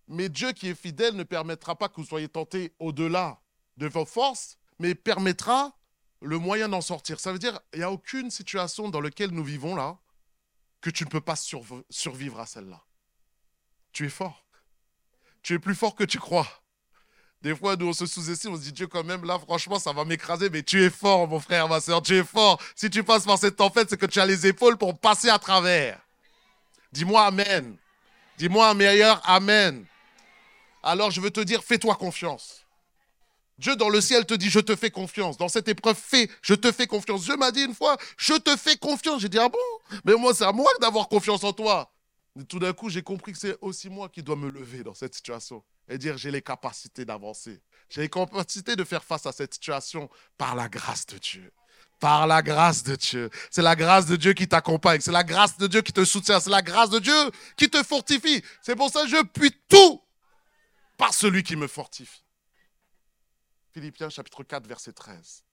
mais 0.08 0.30
Dieu 0.30 0.52
qui 0.52 0.70
est 0.70 0.76
fidèle 0.76 1.16
ne 1.16 1.24
permettra 1.24 1.76
pas 1.78 1.90
que 1.90 1.96
vous 1.96 2.06
soyez 2.06 2.30
tentés 2.30 2.74
au-delà 2.80 3.42
de 3.78 3.88
vos 3.88 4.06
forces, 4.06 4.58
mais 4.80 4.96
permettra 4.96 5.78
le 6.22 6.38
moyen 6.38 6.70
d'en 6.70 6.82
sortir. 6.82 7.20
Ça 7.20 7.32
veut 7.32 7.40
dire 7.40 7.60
il 7.74 7.80
n'y 7.80 7.84
a 7.84 7.92
aucune 7.92 8.32
situation 8.32 8.90
dans 8.90 9.02
laquelle 9.02 9.32
nous 9.32 9.44
vivons 9.44 9.76
là 9.76 10.00
que 10.82 10.90
tu 10.90 11.04
ne 11.04 11.10
peux 11.10 11.22
pas 11.22 11.36
survivre 11.36 12.40
à 12.40 12.46
celle-là. 12.46 12.84
Tu 13.92 14.06
es 14.06 14.10
fort. 14.10 14.45
Tu 15.46 15.54
es 15.54 15.60
plus 15.60 15.76
fort 15.76 15.94
que 15.94 16.04
tu 16.04 16.18
crois. 16.18 16.48
Des 17.44 17.56
fois, 17.56 17.76
nous, 17.76 17.90
on 17.90 17.94
se 17.94 18.08
sous-estime, 18.08 18.54
on 18.54 18.56
se 18.56 18.64
dit, 18.64 18.72
Dieu, 18.72 18.88
quand 18.88 19.04
même, 19.04 19.24
là, 19.26 19.38
franchement, 19.38 19.78
ça 19.78 19.94
va 19.94 20.04
m'écraser, 20.04 20.50
mais 20.50 20.64
tu 20.64 20.84
es 20.84 20.90
fort, 20.90 21.28
mon 21.28 21.40
frère, 21.40 21.68
ma 21.68 21.80
soeur, 21.80 22.02
tu 22.02 22.18
es 22.18 22.24
fort. 22.24 22.60
Si 22.76 22.90
tu 22.90 23.04
passes 23.04 23.26
par 23.26 23.38
cette 23.38 23.56
tempête, 23.56 23.88
c'est 23.88 23.98
que 23.98 24.08
tu 24.08 24.20
as 24.20 24.26
les 24.26 24.48
épaules 24.48 24.76
pour 24.76 24.98
passer 24.98 25.30
à 25.30 25.38
travers. 25.38 26.00
Dis-moi 26.92 27.24
Amen. 27.28 27.78
Dis-moi 28.40 28.68
un 28.68 28.74
meilleur 28.74 29.22
Amen. 29.24 29.86
Alors, 30.82 31.12
je 31.12 31.22
veux 31.22 31.30
te 31.30 31.42
dire, 31.42 31.64
fais-toi 31.64 31.94
confiance. 31.94 32.66
Dieu 33.60 33.76
dans 33.76 33.90
le 33.90 34.02
ciel 34.02 34.26
te 34.26 34.34
dit, 34.34 34.50
je 34.50 34.60
te 34.60 34.76
fais 34.76 34.90
confiance. 34.90 35.38
Dans 35.38 35.48
cette 35.48 35.68
épreuve, 35.68 35.96
fais, 35.96 36.28
je 36.42 36.56
te 36.56 36.72
fais 36.72 36.88
confiance. 36.88 37.22
Dieu 37.22 37.38
m'a 37.38 37.52
dit 37.52 37.62
une 37.62 37.76
fois, 37.76 37.98
je 38.18 38.34
te 38.34 38.58
fais 38.58 38.78
confiance. 38.78 39.22
J'ai 39.22 39.30
dit, 39.30 39.38
ah 39.38 39.50
bon? 39.50 40.00
Mais 40.06 40.16
moi, 40.16 40.34
c'est 40.34 40.46
à 40.46 40.52
moi 40.52 40.72
d'avoir 40.82 41.08
confiance 41.08 41.44
en 41.44 41.54
toi 41.54 41.92
tout 42.44 42.60
d'un 42.60 42.74
coup, 42.74 42.90
j'ai 42.90 43.02
compris 43.02 43.32
que 43.32 43.38
c'est 43.38 43.58
aussi 43.62 43.90
moi 43.90 44.10
qui 44.10 44.22
dois 44.22 44.36
me 44.36 44.50
lever 44.50 44.84
dans 44.84 44.94
cette 44.94 45.16
situation 45.16 45.64
et 45.88 45.98
dire 45.98 46.18
j'ai 46.18 46.32
les 46.32 46.42
capacités 46.42 47.06
d'avancer. 47.06 47.62
J'ai 47.90 48.02
les 48.02 48.10
capacités 48.10 48.76
de 48.76 48.84
faire 48.84 49.04
face 49.04 49.26
à 49.26 49.32
cette 49.32 49.54
situation 49.54 50.10
par 50.38 50.54
la 50.56 50.68
grâce 50.68 51.06
de 51.06 51.18
Dieu. 51.18 51.52
Par 52.02 52.28
la 52.28 52.42
grâce 52.42 52.84
de 52.84 52.96
Dieu. 52.98 53.30
C'est 53.50 53.62
la 53.62 53.78
grâce 53.78 54.06
de 54.06 54.18
Dieu 54.18 54.34
qui 54.34 54.50
t'accompagne. 54.50 55.00
C'est 55.00 55.14
la 55.14 55.24
grâce 55.24 55.58
de 55.58 55.68
Dieu 55.68 55.82
qui 55.82 55.94
te 55.94 56.04
soutient. 56.04 56.42
C'est 56.42 56.50
la 56.50 56.62
grâce 56.62 56.90
de 56.90 57.00
Dieu 57.00 57.32
qui 57.56 57.70
te 57.70 57.82
fortifie. 57.84 58.44
C'est 58.62 58.76
pour 58.76 58.90
ça 58.92 59.04
que 59.04 59.10
je 59.10 59.24
puis 59.24 59.56
tout 59.70 60.02
par 60.98 61.14
celui 61.14 61.42
qui 61.42 61.56
me 61.56 61.68
fortifie. 61.68 62.24
Philippiens 63.72 64.10
chapitre 64.10 64.44
4, 64.44 64.68
verset 64.68 64.92
13. 64.92 65.46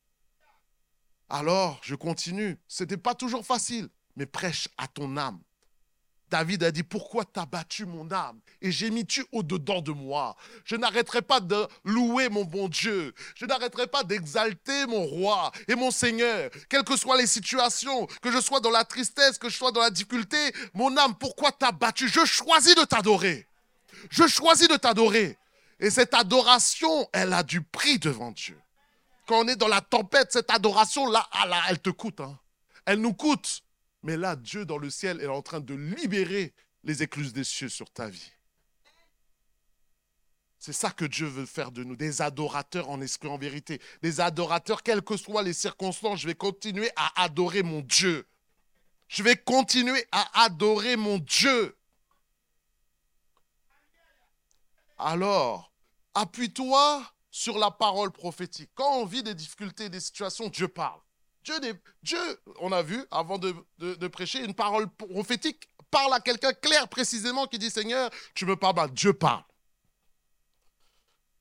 Alors, 1.29 1.81
je 1.83 1.95
continue. 1.95 2.59
Ce 2.66 2.83
n'était 2.83 2.97
pas 2.97 3.14
toujours 3.14 3.47
facile, 3.47 3.88
mais 4.16 4.27
prêche 4.27 4.68
à 4.79 4.88
ton 4.88 5.16
âme. 5.16 5.40
David 6.33 6.64
a 6.64 6.71
dit, 6.71 6.83
pourquoi 6.83 7.27
t'as 7.27 7.45
battu 7.45 7.85
mon 7.85 8.11
âme? 8.11 8.40
Et 8.62 8.73
j'ai 8.73 8.88
mis 8.88 9.05
tu 9.05 9.23
au-dedans 9.33 9.83
de 9.83 9.92
moi 9.92 10.35
Je 10.64 10.77
n'arrêterai 10.77 11.21
pas 11.21 11.40
de 11.40 11.68
louer 11.85 12.31
mon 12.31 12.45
bon 12.45 12.68
Dieu. 12.68 13.12
Je 13.35 13.45
n'arrêterai 13.45 13.87
pas 13.87 14.03
d'exalter 14.03 14.87
mon 14.87 15.05
roi 15.05 15.53
et 15.68 15.75
mon 15.75 15.90
Seigneur. 15.90 16.51
Quelles 16.71 16.85
que 16.85 16.97
soient 16.97 17.18
les 17.18 17.27
situations, 17.27 18.07
que 18.23 18.33
je 18.33 18.40
sois 18.40 18.61
dans 18.61 18.71
la 18.71 18.87
tristesse, 18.87 19.37
que 19.37 19.51
je 19.51 19.57
sois 19.59 19.73
dans 19.73 19.83
la 19.83 19.90
difficulté, 19.90 20.38
mon 20.73 20.97
âme, 20.97 21.14
pourquoi 21.16 21.53
t'as 21.53 21.71
battu? 21.71 22.09
Je 22.09 22.25
choisis 22.25 22.77
de 22.77 22.85
t'adorer. 22.85 23.47
Je 24.09 24.27
choisis 24.27 24.68
de 24.68 24.77
t'adorer. 24.77 25.37
Et 25.81 25.90
cette 25.90 26.14
adoration, 26.14 27.11
elle 27.12 27.35
a 27.35 27.42
du 27.42 27.61
prix 27.61 27.99
devant 27.99 28.31
Dieu. 28.31 28.59
Quand 29.27 29.45
on 29.45 29.49
est 29.49 29.57
dans 29.57 29.68
la 29.68 29.83
tempête, 29.83 30.33
cette 30.33 30.51
adoration-là, 30.51 31.29
ah 31.31 31.64
elle 31.68 31.81
te 31.81 31.90
coûte. 31.90 32.21
Hein. 32.21 32.38
Elle 32.87 33.03
nous 33.03 33.12
coûte. 33.12 33.62
Mais 34.03 34.17
là, 34.17 34.37
Dieu 34.37 34.65
dans 34.65 34.79
le 34.79 34.91
ciel 34.91 35.21
est 35.21 35.27
en 35.27 35.43
train 35.43 35.61
de 35.61 35.75
libérer 35.75 36.53
les 36.85 37.03
écluses 37.03 37.33
des 37.33 37.45
cieux 37.45 37.69
sur 37.69 37.91
ta 37.91 38.09
vie. 38.09 38.33
C'est 40.59 40.73
ça 40.73 40.91
que 40.91 41.05
Dieu 41.05 41.27
veut 41.27 41.47
faire 41.47 41.73
de 41.73 41.83
nous, 41.83 41.97
des 41.97 42.23
adorateurs 42.23 42.88
en 42.88 43.01
esprit, 43.01 43.29
en 43.29 43.37
vérité. 43.37 43.81
Des 44.01 44.21
adorateurs, 44.21 44.83
quelles 44.85 45.03
que 45.03 45.17
soient 45.17 45.43
les 45.43 45.55
circonstances, 45.55 46.21
je 46.21 46.29
vais 46.29 46.37
continuer 46.37 46.88
à 46.95 47.25
adorer 47.25 47.65
mon 47.65 47.81
Dieu. 47.81 48.29
Je 49.09 49.23
vais 49.23 49.37
continuer 49.37 50.07
à 50.12 50.45
adorer 50.45 50.97
mon 50.97 51.19
Dieu. 51.19 51.77
Alors, 54.99 55.73
appuie-toi 56.15 57.12
sur 57.31 57.59
la 57.59 57.73
parole 57.73 58.12
prophétique. 58.12 58.71
Quand 58.75 58.99
on 58.99 59.05
vit 59.05 59.25
des 59.25 59.35
difficultés, 59.35 59.88
des 59.88 59.99
situations, 59.99 60.49
Dieu 60.49 60.69
parle. 60.69 61.01
Dieu, 61.42 62.18
on 62.61 62.72
a 62.72 62.83
vu 62.83 63.05
avant 63.11 63.38
de, 63.38 64.07
prêcher, 64.09 64.44
une 64.44 64.55
parole 64.55 64.88
prophétique 64.88 65.68
parle 65.90 66.14
à 66.14 66.20
quelqu'un 66.20 66.52
clair 66.52 66.88
précisément 66.88 67.46
qui 67.46 67.59
dit 67.59 67.70
Seigneur, 67.70 68.11
tu 68.35 68.46
me 68.46 68.57
parles, 68.57 68.90
Dieu 68.92 69.12
parle. 69.12 69.44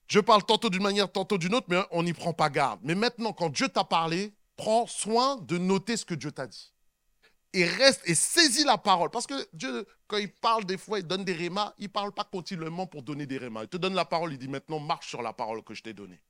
Dieu 0.10 0.22
parle 0.22 0.44
tantôt 0.44 0.70
d'une 0.70 0.84
manière, 0.84 1.10
tantôt 1.10 1.38
d'une 1.38 1.56
autre, 1.56 1.68
mais 1.70 1.82
on 1.92 2.04
n'y 2.04 2.12
prend 2.12 2.34
pas 2.34 2.50
garde. 2.50 2.82
Mais 2.84 2.96
maintenant, 2.96 3.32
quand 3.32 3.50
Dieu 3.50 3.70
t'a 3.70 3.86
parlé, 3.86 4.34
prends 4.58 4.86
soin 4.86 5.38
de 5.38 5.58
noter 5.58 5.96
ce 5.96 6.04
que 6.04 6.14
Dieu 6.14 6.34
t'a 6.34 6.48
dit. 6.48 6.74
Et 7.54 7.66
reste 7.66 8.02
et 8.06 8.16
saisis 8.16 8.66
la 8.66 8.78
parole. 8.78 9.10
Parce 9.10 9.26
que 9.26 9.48
Dieu, 9.54 9.86
quand 10.08 10.18
il 10.18 10.30
parle 10.30 10.66
des 10.66 10.78
fois, 10.78 11.00
il 11.00 11.08
donne 11.08 11.24
des 11.24 11.34
rémas, 11.34 11.74
il 11.78 11.86
ne 11.86 11.90
parle 11.90 12.12
pas 12.12 12.26
continuellement 12.26 12.88
pour 12.88 13.04
donner 13.04 13.26
des 13.26 13.38
rémas. 13.38 13.64
Il 13.64 13.70
te 13.70 13.78
donne 13.78 13.94
la 13.94 14.04
parole, 14.04 14.34
il 14.34 14.38
dit 14.38 14.50
maintenant 14.50 14.80
marche 14.80 15.08
sur 15.08 15.22
la 15.22 15.32
parole 15.32 15.64
que 15.64 15.74
je 15.74 15.82
t'ai 15.82 15.94
donnée. 15.94 16.22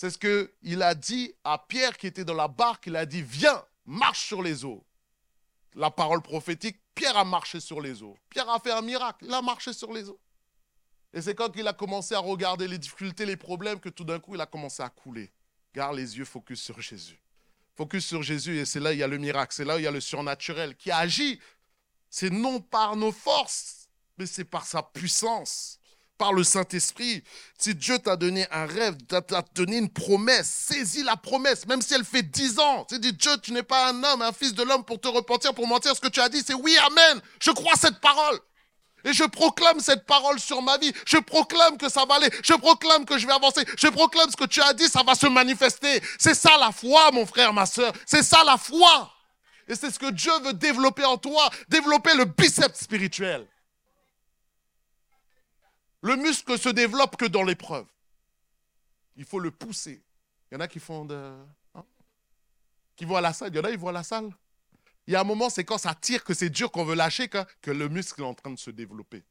C'est 0.00 0.10
ce 0.10 0.18
qu'il 0.18 0.80
a 0.80 0.94
dit 0.94 1.34
à 1.42 1.58
Pierre 1.58 1.98
qui 1.98 2.06
était 2.06 2.24
dans 2.24 2.34
la 2.34 2.46
barque. 2.46 2.86
Il 2.86 2.94
a 2.94 3.04
dit, 3.04 3.20
viens, 3.20 3.64
marche 3.84 4.28
sur 4.28 4.42
les 4.42 4.64
eaux. 4.64 4.86
La 5.74 5.90
parole 5.90 6.22
prophétique, 6.22 6.78
Pierre 6.94 7.16
a 7.16 7.24
marché 7.24 7.58
sur 7.58 7.80
les 7.80 8.00
eaux. 8.00 8.16
Pierre 8.30 8.48
a 8.48 8.60
fait 8.60 8.70
un 8.70 8.80
miracle, 8.80 9.24
il 9.24 9.34
a 9.34 9.42
marché 9.42 9.72
sur 9.72 9.92
les 9.92 10.08
eaux. 10.08 10.20
Et 11.12 11.20
c'est 11.20 11.34
quand 11.34 11.50
il 11.56 11.66
a 11.66 11.72
commencé 11.72 12.14
à 12.14 12.20
regarder 12.20 12.68
les 12.68 12.78
difficultés, 12.78 13.26
les 13.26 13.36
problèmes, 13.36 13.80
que 13.80 13.88
tout 13.88 14.04
d'un 14.04 14.20
coup, 14.20 14.36
il 14.36 14.40
a 14.40 14.46
commencé 14.46 14.84
à 14.84 14.88
couler. 14.88 15.32
Garde 15.74 15.96
les 15.96 16.16
yeux 16.16 16.24
focus 16.24 16.62
sur 16.62 16.80
Jésus. 16.80 17.20
Focus 17.74 18.06
sur 18.06 18.22
Jésus 18.22 18.56
et 18.56 18.66
c'est 18.66 18.78
là 18.78 18.90
où 18.90 18.92
il 18.92 19.00
y 19.00 19.02
a 19.02 19.08
le 19.08 19.18
miracle, 19.18 19.52
c'est 19.52 19.64
là 19.64 19.74
où 19.74 19.78
il 19.80 19.84
y 19.84 19.88
a 19.88 19.90
le 19.90 20.00
surnaturel 20.00 20.76
qui 20.76 20.92
agit. 20.92 21.40
C'est 22.08 22.30
non 22.30 22.60
par 22.60 22.94
nos 22.94 23.10
forces, 23.10 23.88
mais 24.16 24.26
c'est 24.26 24.44
par 24.44 24.64
sa 24.64 24.80
puissance 24.80 25.77
par 26.18 26.32
le 26.32 26.42
Saint-Esprit. 26.42 27.22
Si 27.58 27.74
Dieu 27.74 27.98
t'a 27.98 28.16
donné 28.16 28.46
un 28.50 28.66
rêve, 28.66 28.96
t'a 29.06 29.22
donné 29.54 29.78
une 29.78 29.88
promesse, 29.88 30.48
saisis 30.48 31.04
la 31.04 31.16
promesse, 31.16 31.66
même 31.66 31.80
si 31.80 31.94
elle 31.94 32.04
fait 32.04 32.22
dix 32.22 32.58
ans. 32.58 32.84
Tu 32.88 32.98
dis, 32.98 33.12
Dieu, 33.12 33.30
tu 33.42 33.52
n'es 33.52 33.62
pas 33.62 33.88
un 33.88 34.04
homme, 34.04 34.22
un 34.22 34.32
fils 34.32 34.52
de 34.52 34.62
l'homme 34.62 34.84
pour 34.84 35.00
te 35.00 35.08
repentir, 35.08 35.54
pour 35.54 35.66
mentir. 35.66 35.94
Ce 35.94 36.00
que 36.00 36.08
tu 36.08 36.20
as 36.20 36.28
dit, 36.28 36.42
c'est 36.44 36.54
oui, 36.54 36.76
amen. 36.86 37.22
Je 37.40 37.52
crois 37.52 37.74
cette 37.76 38.00
parole. 38.00 38.38
Et 39.04 39.12
je 39.12 39.24
proclame 39.24 39.78
cette 39.80 40.06
parole 40.06 40.40
sur 40.40 40.60
ma 40.60 40.76
vie. 40.76 40.92
Je 41.06 41.18
proclame 41.18 41.78
que 41.78 41.88
ça 41.88 42.04
va 42.04 42.16
aller. 42.16 42.30
Je 42.42 42.54
proclame 42.54 43.04
que 43.04 43.16
je 43.16 43.26
vais 43.26 43.32
avancer. 43.32 43.64
Je 43.76 43.86
proclame 43.88 44.28
ce 44.30 44.36
que 44.36 44.44
tu 44.44 44.60
as 44.60 44.74
dit, 44.74 44.88
ça 44.88 45.02
va 45.04 45.14
se 45.14 45.26
manifester. 45.26 46.02
C'est 46.18 46.34
ça 46.34 46.58
la 46.58 46.72
foi, 46.72 47.10
mon 47.12 47.24
frère, 47.24 47.52
ma 47.52 47.64
soeur. 47.64 47.92
C'est 48.04 48.24
ça 48.24 48.42
la 48.44 48.56
foi. 48.56 49.12
Et 49.68 49.74
c'est 49.74 49.90
ce 49.90 49.98
que 49.98 50.10
Dieu 50.10 50.32
veut 50.44 50.54
développer 50.54 51.04
en 51.04 51.16
toi. 51.16 51.48
Développer 51.68 52.14
le 52.14 52.24
biceps 52.24 52.80
spirituel. 52.80 53.46
Le 56.02 56.16
muscle 56.16 56.58
se 56.58 56.68
développe 56.68 57.16
que 57.16 57.26
dans 57.26 57.42
l'épreuve. 57.42 57.86
Il 59.16 59.24
faut 59.24 59.40
le 59.40 59.50
pousser. 59.50 60.02
Il 60.50 60.54
y 60.54 60.56
en 60.56 60.60
a 60.60 60.68
qui 60.68 60.80
font 60.80 61.04
de. 61.04 61.36
Hein, 61.74 61.84
qui 62.96 63.04
vont 63.04 63.16
à 63.16 63.20
la 63.20 63.32
salle. 63.32 63.50
Il 63.52 63.56
y 63.56 63.60
en 63.60 63.64
a, 63.64 63.70
qui 63.70 63.76
vont 63.76 63.88
à 63.88 63.92
la 63.92 64.02
salle. 64.04 64.30
Il 65.06 65.12
y 65.12 65.16
a 65.16 65.20
un 65.20 65.24
moment, 65.24 65.50
c'est 65.50 65.64
quand 65.64 65.78
ça 65.78 65.94
tire, 65.94 66.22
que 66.22 66.34
c'est 66.34 66.50
dur, 66.50 66.70
qu'on 66.70 66.84
veut 66.84 66.94
lâcher, 66.94 67.28
que 67.28 67.70
le 67.70 67.88
muscle 67.88 68.20
est 68.20 68.24
en 68.24 68.34
train 68.34 68.50
de 68.50 68.58
se 68.58 68.70
développer. 68.70 69.24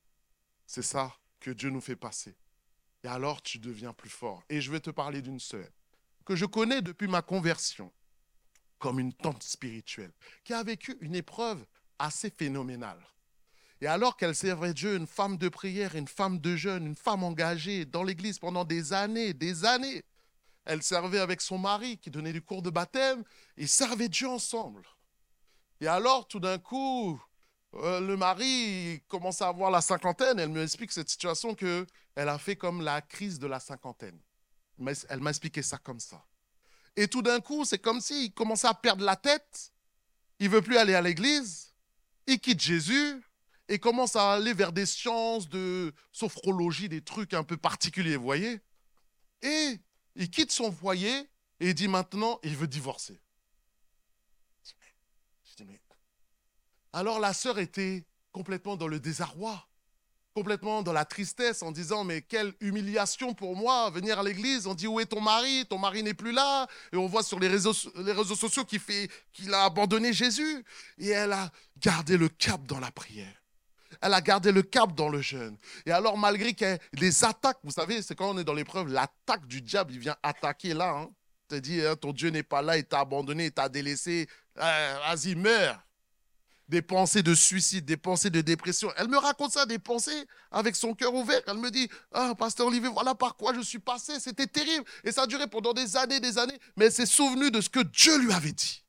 C'est 0.65 0.81
ça 0.81 1.15
que 1.39 1.51
Dieu 1.51 1.69
nous 1.69 1.81
fait 1.81 1.95
passer. 1.95 2.35
Et 3.03 3.07
alors, 3.07 3.41
tu 3.41 3.59
deviens 3.59 3.93
plus 3.93 4.09
fort. 4.09 4.43
Et 4.49 4.59
je 4.59 4.71
vais 4.71 4.79
te 4.79 4.89
parler 4.89 5.21
d'une 5.21 5.39
sœur 5.39 5.67
que 6.25 6.35
je 6.35 6.45
connais 6.45 6.81
depuis 6.81 7.07
ma 7.07 7.21
conversion. 7.21 7.91
comme 8.79 8.99
une 8.99 9.13
tante 9.13 9.43
spirituelle, 9.43 10.11
qui 10.43 10.53
a 10.53 10.63
vécu 10.63 10.97
une 11.01 11.15
épreuve 11.15 11.65
assez 11.97 12.29
phénoménale. 12.29 13.01
Et 13.81 13.87
alors 13.87 14.17
qu'elle 14.17 14.35
servait 14.35 14.73
Dieu, 14.73 14.95
une 14.95 15.07
femme 15.07 15.37
de 15.37 15.49
prière, 15.49 15.95
une 15.95 16.07
femme 16.07 16.39
de 16.39 16.55
jeûne, 16.55 16.87
une 16.87 16.95
femme 16.95 17.23
engagée 17.23 17.85
dans 17.85 18.03
l'Église 18.03 18.39
pendant 18.39 18.65
des 18.65 18.93
années, 18.93 19.33
des 19.33 19.65
années, 19.65 20.03
elle 20.65 20.83
servait 20.83 21.19
avec 21.19 21.41
son 21.41 21.57
mari 21.57 21.97
qui 21.97 22.09
donnait 22.09 22.33
du 22.33 22.41
cours 22.41 22.61
de 22.61 22.69
baptême, 22.69 23.23
ils 23.55 23.69
servaient 23.69 24.09
Dieu 24.09 24.27
ensemble. 24.27 24.83
Et 25.79 25.87
alors, 25.87 26.27
tout 26.27 26.39
d'un 26.39 26.57
coup, 26.57 27.21
euh, 27.75 27.99
le 27.99 28.17
mari 28.17 29.01
commence 29.07 29.41
à 29.41 29.47
avoir 29.47 29.69
la 29.69 29.81
cinquantaine. 29.81 30.39
Elle 30.39 30.49
me 30.49 30.63
explique 30.63 30.91
cette 30.91 31.09
situation 31.09 31.53
que 31.55 31.85
elle 32.15 32.29
a 32.29 32.37
fait 32.37 32.55
comme 32.55 32.81
la 32.81 33.01
crise 33.01 33.37
de 33.39 33.47
la 33.47 33.59
cinquantaine. 33.59 34.19
Elle 35.09 35.19
m'a 35.19 35.29
expliqué 35.29 35.61
ça 35.61 35.77
comme 35.77 35.99
ça. 35.99 36.25
Et 36.95 37.07
tout 37.07 37.21
d'un 37.21 37.39
coup, 37.39 37.63
c'est 37.63 37.77
comme 37.77 38.01
s'il 38.01 38.33
commençait 38.33 38.67
à 38.67 38.73
perdre 38.73 39.05
la 39.05 39.15
tête. 39.15 39.71
Il 40.39 40.49
veut 40.49 40.61
plus 40.61 40.77
aller 40.77 40.95
à 40.95 41.01
l'église. 41.01 41.75
Il 42.25 42.39
quitte 42.39 42.61
Jésus 42.61 43.23
et 43.69 43.79
commence 43.79 44.15
à 44.15 44.33
aller 44.33 44.53
vers 44.53 44.71
des 44.71 44.85
sciences 44.85 45.49
de 45.49 45.93
sophrologie, 46.11 46.89
des 46.89 47.01
trucs 47.01 47.33
un 47.33 47.43
peu 47.43 47.57
particuliers, 47.57 48.15
vous 48.15 48.23
voyez. 48.23 48.61
Et 49.41 49.79
il 50.15 50.29
quitte 50.29 50.51
son 50.51 50.71
foyer 50.71 51.29
et 51.59 51.69
il 51.69 51.73
dit 51.73 51.87
maintenant, 51.87 52.39
il 52.43 52.55
veut 52.55 52.67
divorcer. 52.67 53.19
Je 54.63 55.55
dis, 55.55 55.65
mais... 55.65 55.79
Alors 56.93 57.19
la 57.19 57.33
sœur 57.33 57.59
était 57.59 58.05
complètement 58.31 58.77
dans 58.77 58.87
le 58.87 58.99
désarroi, 58.99 59.67
complètement 60.33 60.83
dans 60.83 60.93
la 60.93 61.03
tristesse 61.03 61.63
en 61.63 61.71
disant, 61.71 62.03
mais 62.03 62.21
quelle 62.21 62.53
humiliation 62.59 63.33
pour 63.33 63.55
moi, 63.55 63.89
venir 63.89 64.19
à 64.19 64.23
l'église, 64.23 64.67
on 64.67 64.75
dit, 64.75 64.87
où 64.87 64.99
est 64.99 65.07
ton 65.07 65.19
mari? 65.19 65.65
Ton 65.65 65.79
mari 65.79 66.03
n'est 66.03 66.13
plus 66.13 66.31
là. 66.31 66.67
Et 66.93 66.95
on 66.95 67.07
voit 67.07 67.23
sur 67.23 67.39
les 67.39 67.47
réseaux, 67.47 67.73
les 67.95 68.11
réseaux 68.11 68.35
sociaux 68.35 68.63
qu'il, 68.63 68.79
fait, 68.79 69.09
qu'il 69.33 69.51
a 69.53 69.63
abandonné 69.63 70.13
Jésus. 70.13 70.63
Et 70.99 71.09
elle 71.09 71.33
a 71.33 71.51
gardé 71.79 72.17
le 72.17 72.29
cap 72.29 72.63
dans 72.67 72.79
la 72.79 72.91
prière. 72.91 73.35
Elle 74.01 74.13
a 74.13 74.21
gardé 74.21 74.51
le 74.51 74.61
cap 74.61 74.93
dans 74.93 75.09
le 75.09 75.21
jeûne. 75.21 75.57
Et 75.85 75.91
alors, 75.91 76.17
malgré 76.17 76.53
que 76.53 76.77
les 76.93 77.23
attaques, 77.23 77.59
vous 77.63 77.71
savez, 77.71 78.01
c'est 78.01 78.15
quand 78.15 78.29
on 78.29 78.37
est 78.37 78.43
dans 78.43 78.53
l'épreuve, 78.53 78.87
l'attaque 78.91 79.45
du 79.47 79.61
diable, 79.61 79.93
il 79.93 79.99
vient 79.99 80.15
attaquer 80.23 80.73
là. 80.73 80.89
Hein. 80.89 81.09
Te 81.47 81.55
dit, 81.55 81.81
hein, 81.81 81.95
ton 81.95 82.11
Dieu 82.11 82.29
n'est 82.29 82.43
pas 82.43 82.61
là, 82.61 82.77
il 82.77 82.85
t'a 82.85 82.99
abandonné, 82.99 83.45
il 83.45 83.51
t'a 83.51 83.69
délaissé. 83.69 84.27
Euh, 84.57 84.97
vas-y, 85.07 85.35
meurs. 85.35 85.81
Des 86.67 86.81
pensées 86.81 87.23
de 87.23 87.33
suicide, 87.33 87.85
des 87.85 87.95
pensées 87.95 88.29
de 88.29 88.41
dépression. 88.41 88.91
Elle 88.97 89.07
me 89.07 89.17
raconte 89.17 89.53
ça, 89.53 89.65
des 89.65 89.79
pensées 89.79 90.25
avec 90.51 90.75
son 90.75 90.93
cœur 90.93 91.13
ouvert. 91.13 91.41
Elle 91.47 91.57
me 91.57 91.71
dit, 91.71 91.89
ah, 92.11 92.33
pasteur 92.37 92.67
Olivier, 92.67 92.89
voilà 92.89 93.15
par 93.15 93.37
quoi 93.37 93.53
je 93.53 93.61
suis 93.61 93.79
passé. 93.79 94.19
C'était 94.19 94.47
terrible. 94.47 94.83
Et 95.05 95.13
ça 95.13 95.23
a 95.23 95.27
duré 95.27 95.47
pendant 95.47 95.71
des 95.71 95.95
années, 95.95 96.19
des 96.19 96.37
années. 96.37 96.59
Mais 96.75 96.87
elle 96.87 96.91
s'est 96.91 97.05
souvenue 97.05 97.51
de 97.51 97.61
ce 97.61 97.69
que 97.69 97.79
Dieu 97.79 98.17
lui 98.19 98.33
avait 98.33 98.51
dit. 98.51 98.83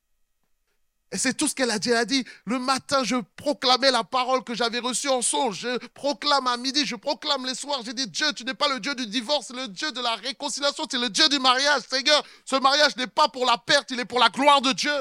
Et 1.11 1.17
c'est 1.17 1.33
tout 1.33 1.47
ce 1.47 1.55
qu'elle 1.55 1.71
a 1.71 1.79
dit. 1.79 1.89
Elle 1.89 1.97
a 1.97 2.05
dit, 2.05 2.23
le 2.45 2.59
matin, 2.59 3.03
je 3.03 3.15
proclamais 3.35 3.89
la 3.89 4.03
parole 4.03 4.43
que 4.43 4.53
j'avais 4.53 4.79
reçue 4.79 5.09
en 5.09 5.21
songe. 5.21 5.59
Je 5.61 5.87
proclame 5.89 6.45
à 6.45 6.55
midi, 6.55 6.85
je 6.85 6.95
proclame 6.95 7.45
les 7.45 7.55
soirs. 7.55 7.81
J'ai 7.83 7.93
dit, 7.93 8.07
Dieu, 8.07 8.31
tu 8.33 8.43
n'es 8.43 8.53
pas 8.53 8.67
le 8.67 8.79
Dieu 8.79 8.93
du 8.93 9.07
divorce, 9.07 9.47
c'est 9.47 9.55
le 9.55 9.67
Dieu 9.67 9.91
de 9.91 10.01
la 10.01 10.15
réconciliation, 10.15 10.85
c'est 10.89 10.99
le 10.99 11.09
Dieu 11.09 11.27
du 11.29 11.39
mariage. 11.39 11.81
Seigneur, 11.89 12.23
ce 12.45 12.55
mariage 12.57 12.95
n'est 12.95 13.07
pas 13.07 13.27
pour 13.27 13.45
la 13.45 13.57
perte, 13.57 13.89
il 13.91 13.99
est 13.99 14.05
pour 14.05 14.19
la 14.19 14.29
gloire 14.29 14.61
de 14.61 14.71
Dieu. 14.71 14.93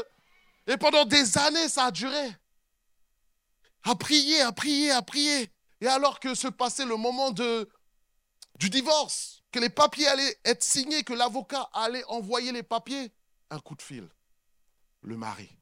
Et 0.66 0.78
pendant 0.78 1.04
des 1.04 1.36
années, 1.36 1.68
ça 1.68 1.86
a 1.86 1.90
duré. 1.90 2.36
À 3.84 3.94
prier, 3.94 4.40
à 4.40 4.52
prier, 4.52 4.90
à 4.90 5.02
prier. 5.02 5.50
Et 5.80 5.86
alors 5.86 6.20
que 6.20 6.34
se 6.34 6.48
passait 6.48 6.86
le 6.86 6.96
moment 6.96 7.32
de, 7.32 7.68
du 8.58 8.70
divorce, 8.70 9.42
que 9.52 9.58
les 9.58 9.70
papiers 9.70 10.08
allaient 10.08 10.38
être 10.44 10.64
signés, 10.64 11.04
que 11.04 11.12
l'avocat 11.12 11.68
allait 11.74 12.04
envoyer 12.08 12.50
les 12.52 12.62
papiers, 12.62 13.12
un 13.50 13.60
coup 13.60 13.74
de 13.74 13.82
fil. 13.82 14.08
Le 15.02 15.16
mari 15.16 15.57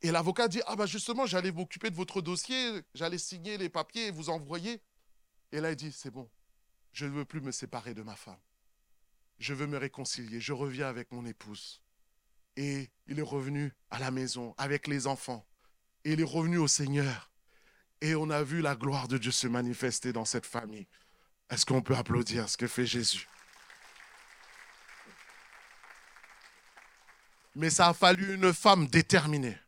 et 0.00 0.12
l'avocat 0.12 0.46
dit, 0.46 0.60
ah 0.66 0.76
ben 0.76 0.86
justement, 0.86 1.26
j'allais 1.26 1.50
m'occuper 1.50 1.90
de 1.90 1.96
votre 1.96 2.22
dossier, 2.22 2.82
j'allais 2.94 3.18
signer 3.18 3.58
les 3.58 3.68
papiers 3.68 4.06
et 4.06 4.10
vous 4.10 4.30
envoyer. 4.30 4.80
Et 5.50 5.60
là, 5.60 5.70
il 5.70 5.76
dit, 5.76 5.90
c'est 5.90 6.10
bon, 6.10 6.30
je 6.92 7.06
ne 7.06 7.10
veux 7.10 7.24
plus 7.24 7.40
me 7.40 7.50
séparer 7.50 7.94
de 7.94 8.02
ma 8.02 8.14
femme. 8.14 8.38
Je 9.38 9.54
veux 9.54 9.66
me 9.66 9.76
réconcilier, 9.76 10.40
je 10.40 10.52
reviens 10.52 10.88
avec 10.88 11.10
mon 11.10 11.26
épouse. 11.26 11.82
Et 12.56 12.90
il 13.06 13.18
est 13.18 13.22
revenu 13.22 13.72
à 13.90 13.98
la 13.98 14.10
maison 14.10 14.54
avec 14.56 14.86
les 14.86 15.06
enfants. 15.06 15.46
Et 16.04 16.12
il 16.12 16.20
est 16.20 16.24
revenu 16.24 16.58
au 16.58 16.68
Seigneur. 16.68 17.30
Et 18.00 18.14
on 18.14 18.30
a 18.30 18.42
vu 18.42 18.60
la 18.60 18.76
gloire 18.76 19.08
de 19.08 19.18
Dieu 19.18 19.32
se 19.32 19.48
manifester 19.48 20.12
dans 20.12 20.24
cette 20.24 20.46
famille. 20.46 20.86
Est-ce 21.50 21.66
qu'on 21.66 21.82
peut 21.82 21.96
applaudir 21.96 22.48
ce 22.48 22.56
que 22.56 22.68
fait 22.68 22.86
Jésus? 22.86 23.28
Mais 27.56 27.70
ça 27.70 27.88
a 27.88 27.94
fallu 27.94 28.34
une 28.34 28.52
femme 28.52 28.86
déterminée 28.86 29.58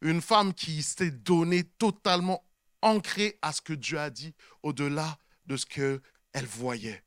une 0.00 0.20
femme 0.20 0.54
qui 0.54 0.82
s'est 0.82 1.10
donnée 1.10 1.64
totalement 1.64 2.44
ancrée 2.82 3.38
à 3.42 3.52
ce 3.52 3.60
que 3.60 3.72
Dieu 3.72 3.98
a 3.98 4.10
dit, 4.10 4.34
au-delà 4.62 5.18
de 5.46 5.56
ce 5.56 5.66
qu'elle 5.66 6.46
voyait. 6.46 7.04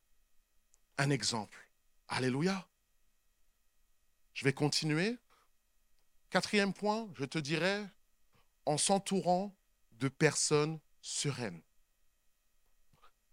Un 0.98 1.10
exemple. 1.10 1.58
Alléluia. 2.08 2.68
Je 4.34 4.46
vais 4.46 4.54
continuer. 4.54 5.18
Quatrième 6.30 6.74
point, 6.74 7.10
je 7.16 7.26
te 7.26 7.38
dirais, 7.38 7.88
en 8.66 8.78
s'entourant 8.78 9.56
de 9.94 10.08
personnes 10.08 10.80
sereines. 11.02 11.62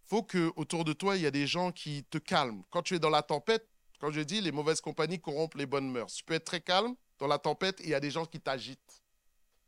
Faut 0.04 0.22
que 0.22 0.52
autour 0.56 0.84
de 0.84 0.92
toi, 0.92 1.16
il 1.16 1.22
y 1.22 1.26
a 1.26 1.30
des 1.30 1.46
gens 1.46 1.72
qui 1.72 2.04
te 2.04 2.18
calment. 2.18 2.64
Quand 2.70 2.82
tu 2.82 2.94
es 2.94 2.98
dans 2.98 3.10
la 3.10 3.22
tempête, 3.22 3.68
quand 4.00 4.10
je 4.10 4.20
dis 4.20 4.40
les 4.40 4.50
mauvaises 4.50 4.80
compagnies 4.80 5.20
corrompent 5.20 5.54
les 5.54 5.66
bonnes 5.66 5.90
mœurs, 5.90 6.12
tu 6.12 6.24
peux 6.24 6.34
être 6.34 6.46
très 6.46 6.60
calme 6.60 6.94
dans 7.18 7.26
la 7.26 7.38
tempête 7.38 7.80
et 7.80 7.84
il 7.84 7.90
y 7.90 7.94
a 7.94 8.00
des 8.00 8.10
gens 8.10 8.26
qui 8.26 8.40
t'agitent. 8.40 8.99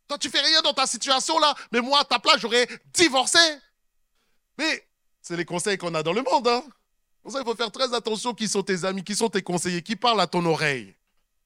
Toi, 0.08 0.18
tu 0.18 0.28
fais 0.30 0.40
rien 0.40 0.60
dans 0.62 0.74
ta 0.74 0.86
situation 0.86 1.38
là, 1.38 1.54
mais 1.72 1.80
moi, 1.80 2.00
à 2.00 2.04
ta 2.04 2.18
place, 2.18 2.40
j'aurais 2.40 2.66
divorcé. 2.92 3.38
Mais 4.58 4.86
c'est 5.20 5.36
les 5.36 5.44
conseils 5.44 5.78
qu'on 5.78 5.94
a 5.94 6.02
dans 6.02 6.12
le 6.12 6.22
monde. 6.22 6.48
Hein. 6.48 6.64
Pour 7.22 7.32
ça, 7.32 7.40
il 7.40 7.44
faut 7.44 7.54
faire 7.54 7.70
très 7.70 7.94
attention 7.94 8.34
qui 8.34 8.48
sont 8.48 8.62
tes 8.62 8.84
amis, 8.84 9.04
qui 9.04 9.14
sont 9.14 9.28
tes 9.28 9.42
conseillers, 9.42 9.82
qui 9.82 9.96
parlent 9.96 10.20
à 10.20 10.26
ton 10.26 10.44
oreille 10.44 10.94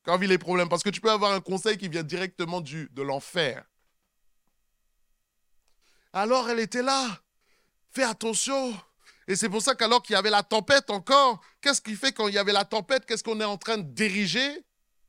quand 0.05 0.17
vit 0.17 0.27
les 0.27 0.39
problèmes. 0.39 0.69
Parce 0.69 0.83
que 0.83 0.91
tu 0.91 1.01
peux 1.01 1.11
avoir 1.11 1.33
un 1.33 1.41
conseil 1.41 1.77
qui 1.77 1.89
vient 1.89 2.03
directement 2.03 2.61
du, 2.61 2.89
de 2.93 3.03
l'enfer. 3.03 3.65
Alors, 6.13 6.49
elle 6.49 6.61
était 6.61 6.83
là. 6.83 7.21
Fais 7.91 8.05
attention. 8.05 8.75
Et 9.29 9.37
c'est 9.37 9.49
pour 9.49 9.61
ça 9.61 9.75
qu'alors 9.75 10.03
qu'il 10.03 10.15
y 10.15 10.17
avait 10.17 10.31
la 10.31 10.43
tempête 10.43 10.89
encore, 10.91 11.41
qu'est-ce 11.61 11.83
qui 11.83 11.95
fait 11.95 12.13
quand 12.13 12.29
il 12.29 12.35
y 12.35 12.39
avait 12.39 12.53
la 12.53 12.65
tempête 12.65 13.05
Qu'est-ce 13.05 13.25
qu'on 13.25 13.41
est 13.41 13.45
en 13.45 13.59
train 13.59 13.77
de 13.77 13.83
diriger? 13.83 14.65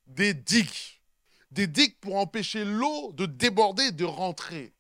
Des 0.06 0.34
digues 0.34 0.97
des 1.52 1.68
digues 1.68 1.98
pour 2.00 2.18
empêcher 2.18 2.66
l'eau 2.66 3.12
de 3.14 3.26
déborder, 3.26 3.92
de 3.92 4.06
rentrer. 4.06 4.74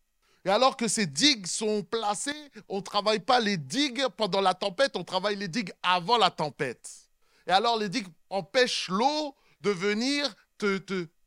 Et 0.45 0.49
alors 0.49 0.77
que 0.77 0.88
ces 0.88 1.06
digues 1.06 1.45
sont 1.45 1.84
placées, 1.84 2.51
on 2.69 2.77
ne 2.77 2.82
travaille 2.82 3.19
pas 3.19 3.39
les 3.39 3.58
digues 3.58 4.08
pendant 4.15 4.39
la 4.41 4.53
tempête, 4.53 4.95
on 4.95 5.03
travaille 5.03 5.36
les 5.36 5.47
digues 5.49 5.73
avant 5.84 6.17
la 6.17 6.32
tempête. 6.32 6.89
Et 7.47 7.51
alors 7.51 7.77
les 7.77 7.89
digues 7.89 8.08
empêchent 8.30 8.89
l'eau 8.89 9.36
de 9.62 9.71
venir 9.71 10.34
te, 10.58 10.77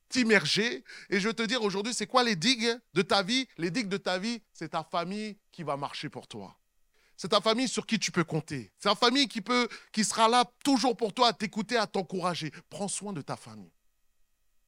t'immerger. 0.08 0.84
Et 1.08 1.20
je 1.20 1.28
veux 1.28 1.34
te 1.34 1.42
dire 1.42 1.62
aujourd'hui, 1.62 1.94
c'est 1.94 2.06
quoi 2.06 2.24
les 2.24 2.36
digues 2.36 2.78
de 2.94 3.02
ta 3.02 3.22
vie? 3.22 3.46
Les 3.58 3.70
digues 3.70 3.88
de 3.88 3.96
ta 3.96 4.18
vie, 4.18 4.42
c'est 4.52 4.70
ta 4.70 4.82
famille 4.82 5.36
qui 5.52 5.62
va 5.62 5.76
marcher 5.76 6.08
pour 6.08 6.26
toi. 6.26 6.56
C'est 7.16 7.28
ta 7.28 7.40
famille 7.42 7.68
sur 7.68 7.86
qui 7.86 7.98
tu 7.98 8.10
peux 8.10 8.24
compter. 8.24 8.72
C'est 8.78 8.88
ta 8.88 8.94
famille 8.94 9.28
qui, 9.28 9.42
peut, 9.42 9.68
qui 9.92 10.04
sera 10.04 10.28
là 10.28 10.50
toujours 10.64 10.96
pour 10.96 11.12
toi, 11.12 11.28
à 11.28 11.32
t'écouter, 11.34 11.76
à 11.76 11.86
t'encourager. 11.86 12.50
Prends 12.70 12.88
soin 12.88 13.12
de 13.12 13.20
ta 13.20 13.36
famille. 13.36 13.72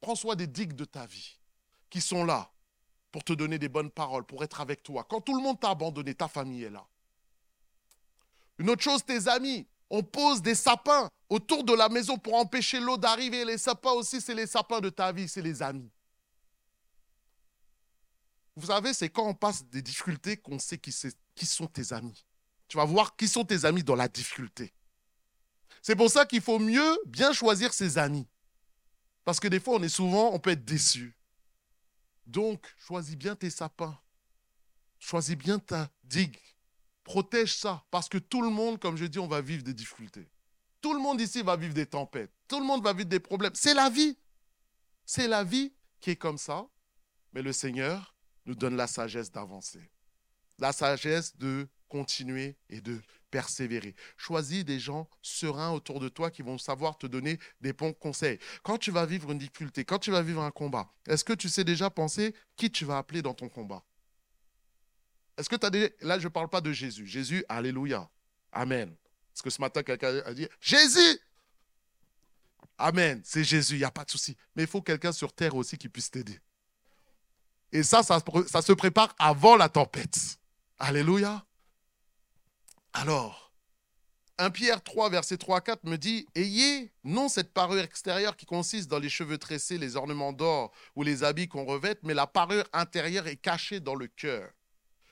Prends 0.02 0.16
soin 0.16 0.34
des 0.34 0.48
digues 0.48 0.74
de 0.74 0.84
ta 0.84 1.06
vie 1.06 1.38
qui 1.88 2.00
sont 2.00 2.24
là 2.24 2.50
pour 3.12 3.22
te 3.22 3.32
donner 3.32 3.58
des 3.58 3.68
bonnes 3.68 3.90
paroles, 3.90 4.24
pour 4.24 4.42
être 4.42 4.60
avec 4.60 4.82
toi. 4.82 5.06
Quand 5.08 5.20
tout 5.20 5.36
le 5.36 5.42
monde 5.42 5.60
t'a 5.60 5.70
abandonné, 5.70 6.14
ta 6.14 6.26
famille 6.26 6.64
est 6.64 6.70
là. 6.70 6.84
Une 8.58 8.68
autre 8.68 8.82
chose, 8.82 9.04
tes 9.04 9.28
amis. 9.28 9.66
On 9.88 10.02
pose 10.02 10.42
des 10.42 10.56
sapins 10.56 11.08
autour 11.28 11.62
de 11.62 11.72
la 11.72 11.88
maison 11.88 12.18
pour 12.18 12.34
empêcher 12.34 12.80
l'eau 12.80 12.96
d'arriver. 12.96 13.44
Les 13.44 13.58
sapins 13.58 13.92
aussi, 13.92 14.20
c'est 14.20 14.34
les 14.34 14.46
sapins 14.46 14.80
de 14.80 14.90
ta 14.90 15.12
vie, 15.12 15.28
c'est 15.28 15.42
les 15.42 15.62
amis. 15.62 15.90
Vous 18.56 18.66
savez, 18.66 18.92
c'est 18.94 19.08
quand 19.08 19.26
on 19.28 19.34
passe 19.34 19.64
des 19.66 19.82
difficultés 19.82 20.36
qu'on 20.36 20.58
sait 20.58 20.78
qui, 20.78 20.92
qui 21.34 21.46
sont 21.46 21.68
tes 21.68 21.92
amis. 21.92 22.24
Tu 22.66 22.76
vas 22.76 22.84
voir 22.84 23.14
qui 23.14 23.28
sont 23.28 23.44
tes 23.44 23.64
amis 23.64 23.84
dans 23.84 23.94
la 23.94 24.08
difficulté. 24.08 24.74
C'est 25.80 25.96
pour 25.96 26.10
ça 26.10 26.26
qu'il 26.26 26.40
faut 26.40 26.58
mieux 26.58 26.98
bien 27.06 27.32
choisir 27.32 27.72
ses 27.72 27.98
amis. 27.98 28.26
Parce 29.24 29.40
que 29.40 29.48
des 29.48 29.60
fois, 29.60 29.76
on 29.76 29.82
est 29.82 29.88
souvent, 29.88 30.32
on 30.32 30.38
peut 30.38 30.50
être 30.50 30.64
déçu. 30.64 31.16
Donc, 32.26 32.66
choisis 32.78 33.16
bien 33.16 33.36
tes 33.36 33.50
sapins. 33.50 33.98
Choisis 34.98 35.36
bien 35.36 35.58
ta 35.58 35.90
digue. 36.04 36.38
Protège 37.04 37.54
ça. 37.56 37.84
Parce 37.90 38.08
que 38.08 38.18
tout 38.18 38.42
le 38.42 38.50
monde, 38.50 38.78
comme 38.78 38.96
je 38.96 39.04
dis, 39.06 39.18
on 39.18 39.26
va 39.26 39.40
vivre 39.40 39.62
des 39.62 39.74
difficultés. 39.74 40.28
Tout 40.80 40.94
le 40.94 41.00
monde 41.00 41.20
ici 41.20 41.42
va 41.42 41.56
vivre 41.56 41.74
des 41.74 41.86
tempêtes. 41.86 42.32
Tout 42.48 42.58
le 42.58 42.66
monde 42.66 42.82
va 42.82 42.92
vivre 42.92 43.08
des 43.08 43.20
problèmes. 43.20 43.52
C'est 43.54 43.74
la 43.74 43.90
vie. 43.90 44.16
C'est 45.04 45.28
la 45.28 45.44
vie 45.44 45.72
qui 46.00 46.10
est 46.10 46.16
comme 46.16 46.38
ça. 46.38 46.66
Mais 47.32 47.42
le 47.42 47.52
Seigneur 47.52 48.14
nous 48.46 48.54
donne 48.54 48.76
la 48.76 48.86
sagesse 48.86 49.30
d'avancer. 49.30 49.90
la 50.58 50.72
sagesse 50.72 51.36
de 51.36 51.68
continuer 51.92 52.56
et 52.70 52.80
de 52.80 52.98
persévérer. 53.30 53.94
Choisis 54.16 54.64
des 54.64 54.80
gens 54.80 55.06
sereins 55.20 55.72
autour 55.72 56.00
de 56.00 56.08
toi 56.08 56.30
qui 56.30 56.40
vont 56.40 56.56
savoir 56.56 56.96
te 56.96 57.06
donner 57.06 57.38
des 57.60 57.74
bons 57.74 57.92
conseils. 57.92 58.38
Quand 58.62 58.78
tu 58.78 58.90
vas 58.90 59.04
vivre 59.04 59.30
une 59.30 59.36
difficulté, 59.36 59.84
quand 59.84 59.98
tu 59.98 60.10
vas 60.10 60.22
vivre 60.22 60.40
un 60.40 60.50
combat, 60.50 60.90
est-ce 61.06 61.22
que 61.22 61.34
tu 61.34 61.50
sais 61.50 61.64
déjà 61.64 61.90
penser 61.90 62.34
qui 62.56 62.70
tu 62.70 62.86
vas 62.86 62.96
appeler 62.96 63.20
dans 63.20 63.34
ton 63.34 63.50
combat? 63.50 63.84
Est-ce 65.36 65.50
que 65.50 65.56
tu 65.56 65.66
as 65.66 65.70
des... 65.70 65.94
Là, 66.00 66.18
je 66.18 66.24
ne 66.24 66.30
parle 66.30 66.48
pas 66.48 66.62
de 66.62 66.72
Jésus. 66.72 67.06
Jésus, 67.06 67.44
alléluia. 67.46 68.08
Amen. 68.52 68.94
Parce 69.30 69.42
que 69.42 69.50
ce 69.50 69.60
matin, 69.60 69.82
quelqu'un 69.82 70.22
a 70.24 70.32
dit, 70.32 70.48
Jésus 70.60 71.20
Amen, 72.78 73.20
c'est 73.22 73.44
Jésus, 73.44 73.74
il 73.74 73.78
n'y 73.78 73.84
a 73.84 73.90
pas 73.90 74.04
de 74.04 74.10
souci. 74.10 74.34
Mais 74.56 74.62
il 74.62 74.68
faut 74.68 74.80
quelqu'un 74.80 75.12
sur 75.12 75.34
terre 75.34 75.54
aussi 75.54 75.76
qui 75.76 75.90
puisse 75.90 76.10
t'aider. 76.10 76.40
Et 77.70 77.82
ça, 77.82 78.02
ça, 78.02 78.18
ça 78.46 78.62
se 78.62 78.72
prépare 78.72 79.14
avant 79.18 79.56
la 79.56 79.68
tempête. 79.68 80.38
Alléluia. 80.78 81.44
Alors, 82.92 83.52
1 84.38 84.50
Pierre 84.50 84.82
3, 84.82 85.10
verset 85.10 85.38
3 85.38 85.58
à 85.58 85.60
4 85.60 85.84
me 85.84 85.96
dit 85.96 86.26
Ayez 86.34 86.92
non 87.04 87.28
cette 87.28 87.52
parure 87.52 87.82
extérieure 87.82 88.36
qui 88.36 88.46
consiste 88.46 88.90
dans 88.90 88.98
les 88.98 89.08
cheveux 89.08 89.38
tressés, 89.38 89.78
les 89.78 89.96
ornements 89.96 90.32
d'or 90.32 90.72
ou 90.96 91.02
les 91.02 91.24
habits 91.24 91.48
qu'on 91.48 91.64
revête, 91.64 92.00
mais 92.02 92.14
la 92.14 92.26
parure 92.26 92.68
intérieure 92.72 93.26
est 93.26 93.36
cachée 93.36 93.80
dans 93.80 93.94
le 93.94 94.08
cœur. 94.08 94.50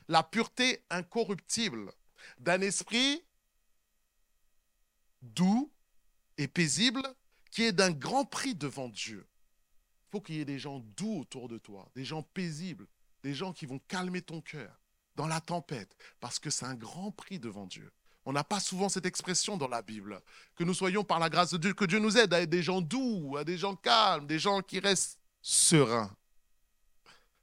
La 0.09 0.23
pureté 0.23 0.85
incorruptible 0.91 1.93
d'un 2.39 2.61
esprit 2.61 3.23
doux 5.23 5.73
et 6.39 6.49
paisible 6.49 7.03
qui 7.51 7.63
est 7.65 7.73
d'un 7.73 7.93
grand 7.93 8.25
prix 8.25 8.55
devant 8.55 8.89
Dieu. 8.89 9.27
Il 10.09 10.11
faut 10.11 10.21
qu'il 10.21 10.37
y 10.37 10.41
ait 10.41 10.45
des 10.45 10.59
gens 10.59 10.81
doux 10.97 11.21
autour 11.21 11.49
de 11.49 11.59
toi, 11.59 11.89
des 11.95 12.05
gens 12.05 12.23
paisibles, 12.23 12.87
des 13.23 13.35
gens 13.35 13.53
qui 13.53 13.67
vont 13.67 13.79
calmer 13.87 14.23
ton 14.23 14.41
cœur 14.41 14.80
dans 15.21 15.27
la 15.27 15.43
tempête, 15.43 15.95
parce 16.19 16.39
que 16.39 16.49
c'est 16.49 16.65
un 16.65 16.75
grand 16.75 17.11
prix 17.11 17.39
devant 17.39 17.67
Dieu. 17.67 17.93
On 18.25 18.33
n'a 18.33 18.43
pas 18.43 18.59
souvent 18.59 18.89
cette 18.89 19.05
expression 19.05 19.59
dans 19.59 19.69
la 19.69 19.83
Bible. 19.83 20.23
Que 20.57 20.65
nous 20.65 20.73
soyons 20.73 21.05
par 21.05 21.19
la 21.19 21.29
grâce 21.29 21.51
de 21.51 21.59
Dieu, 21.59 21.75
que 21.75 21.85
Dieu 21.85 21.99
nous 21.99 22.17
aide 22.17 22.33
à 22.33 22.41
être 22.41 22.49
des 22.49 22.63
gens 22.63 22.81
doux, 22.81 23.37
à 23.37 23.45
des 23.45 23.59
gens 23.59 23.77
calmes, 23.77 24.27
des 24.27 24.39
gens 24.39 24.63
qui 24.63 24.81
restent 24.81 25.19
sereins. 25.43 26.11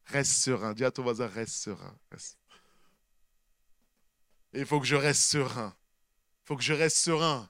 Reste 0.05 0.31
serein. 0.31 0.73
Dis 0.73 0.85
à 0.85 0.89
ton 0.89 1.03
voisin, 1.03 1.27
reste 1.27 1.53
serein. 1.53 1.95
Il 4.53 4.65
faut 4.65 4.79
que 4.79 4.87
je 4.87 4.95
reste 4.95 5.21
serein. 5.21 5.75
Il 5.77 6.47
faut 6.47 6.57
que 6.57 6.63
je 6.63 6.73
reste 6.73 6.97
serein. 6.97 7.47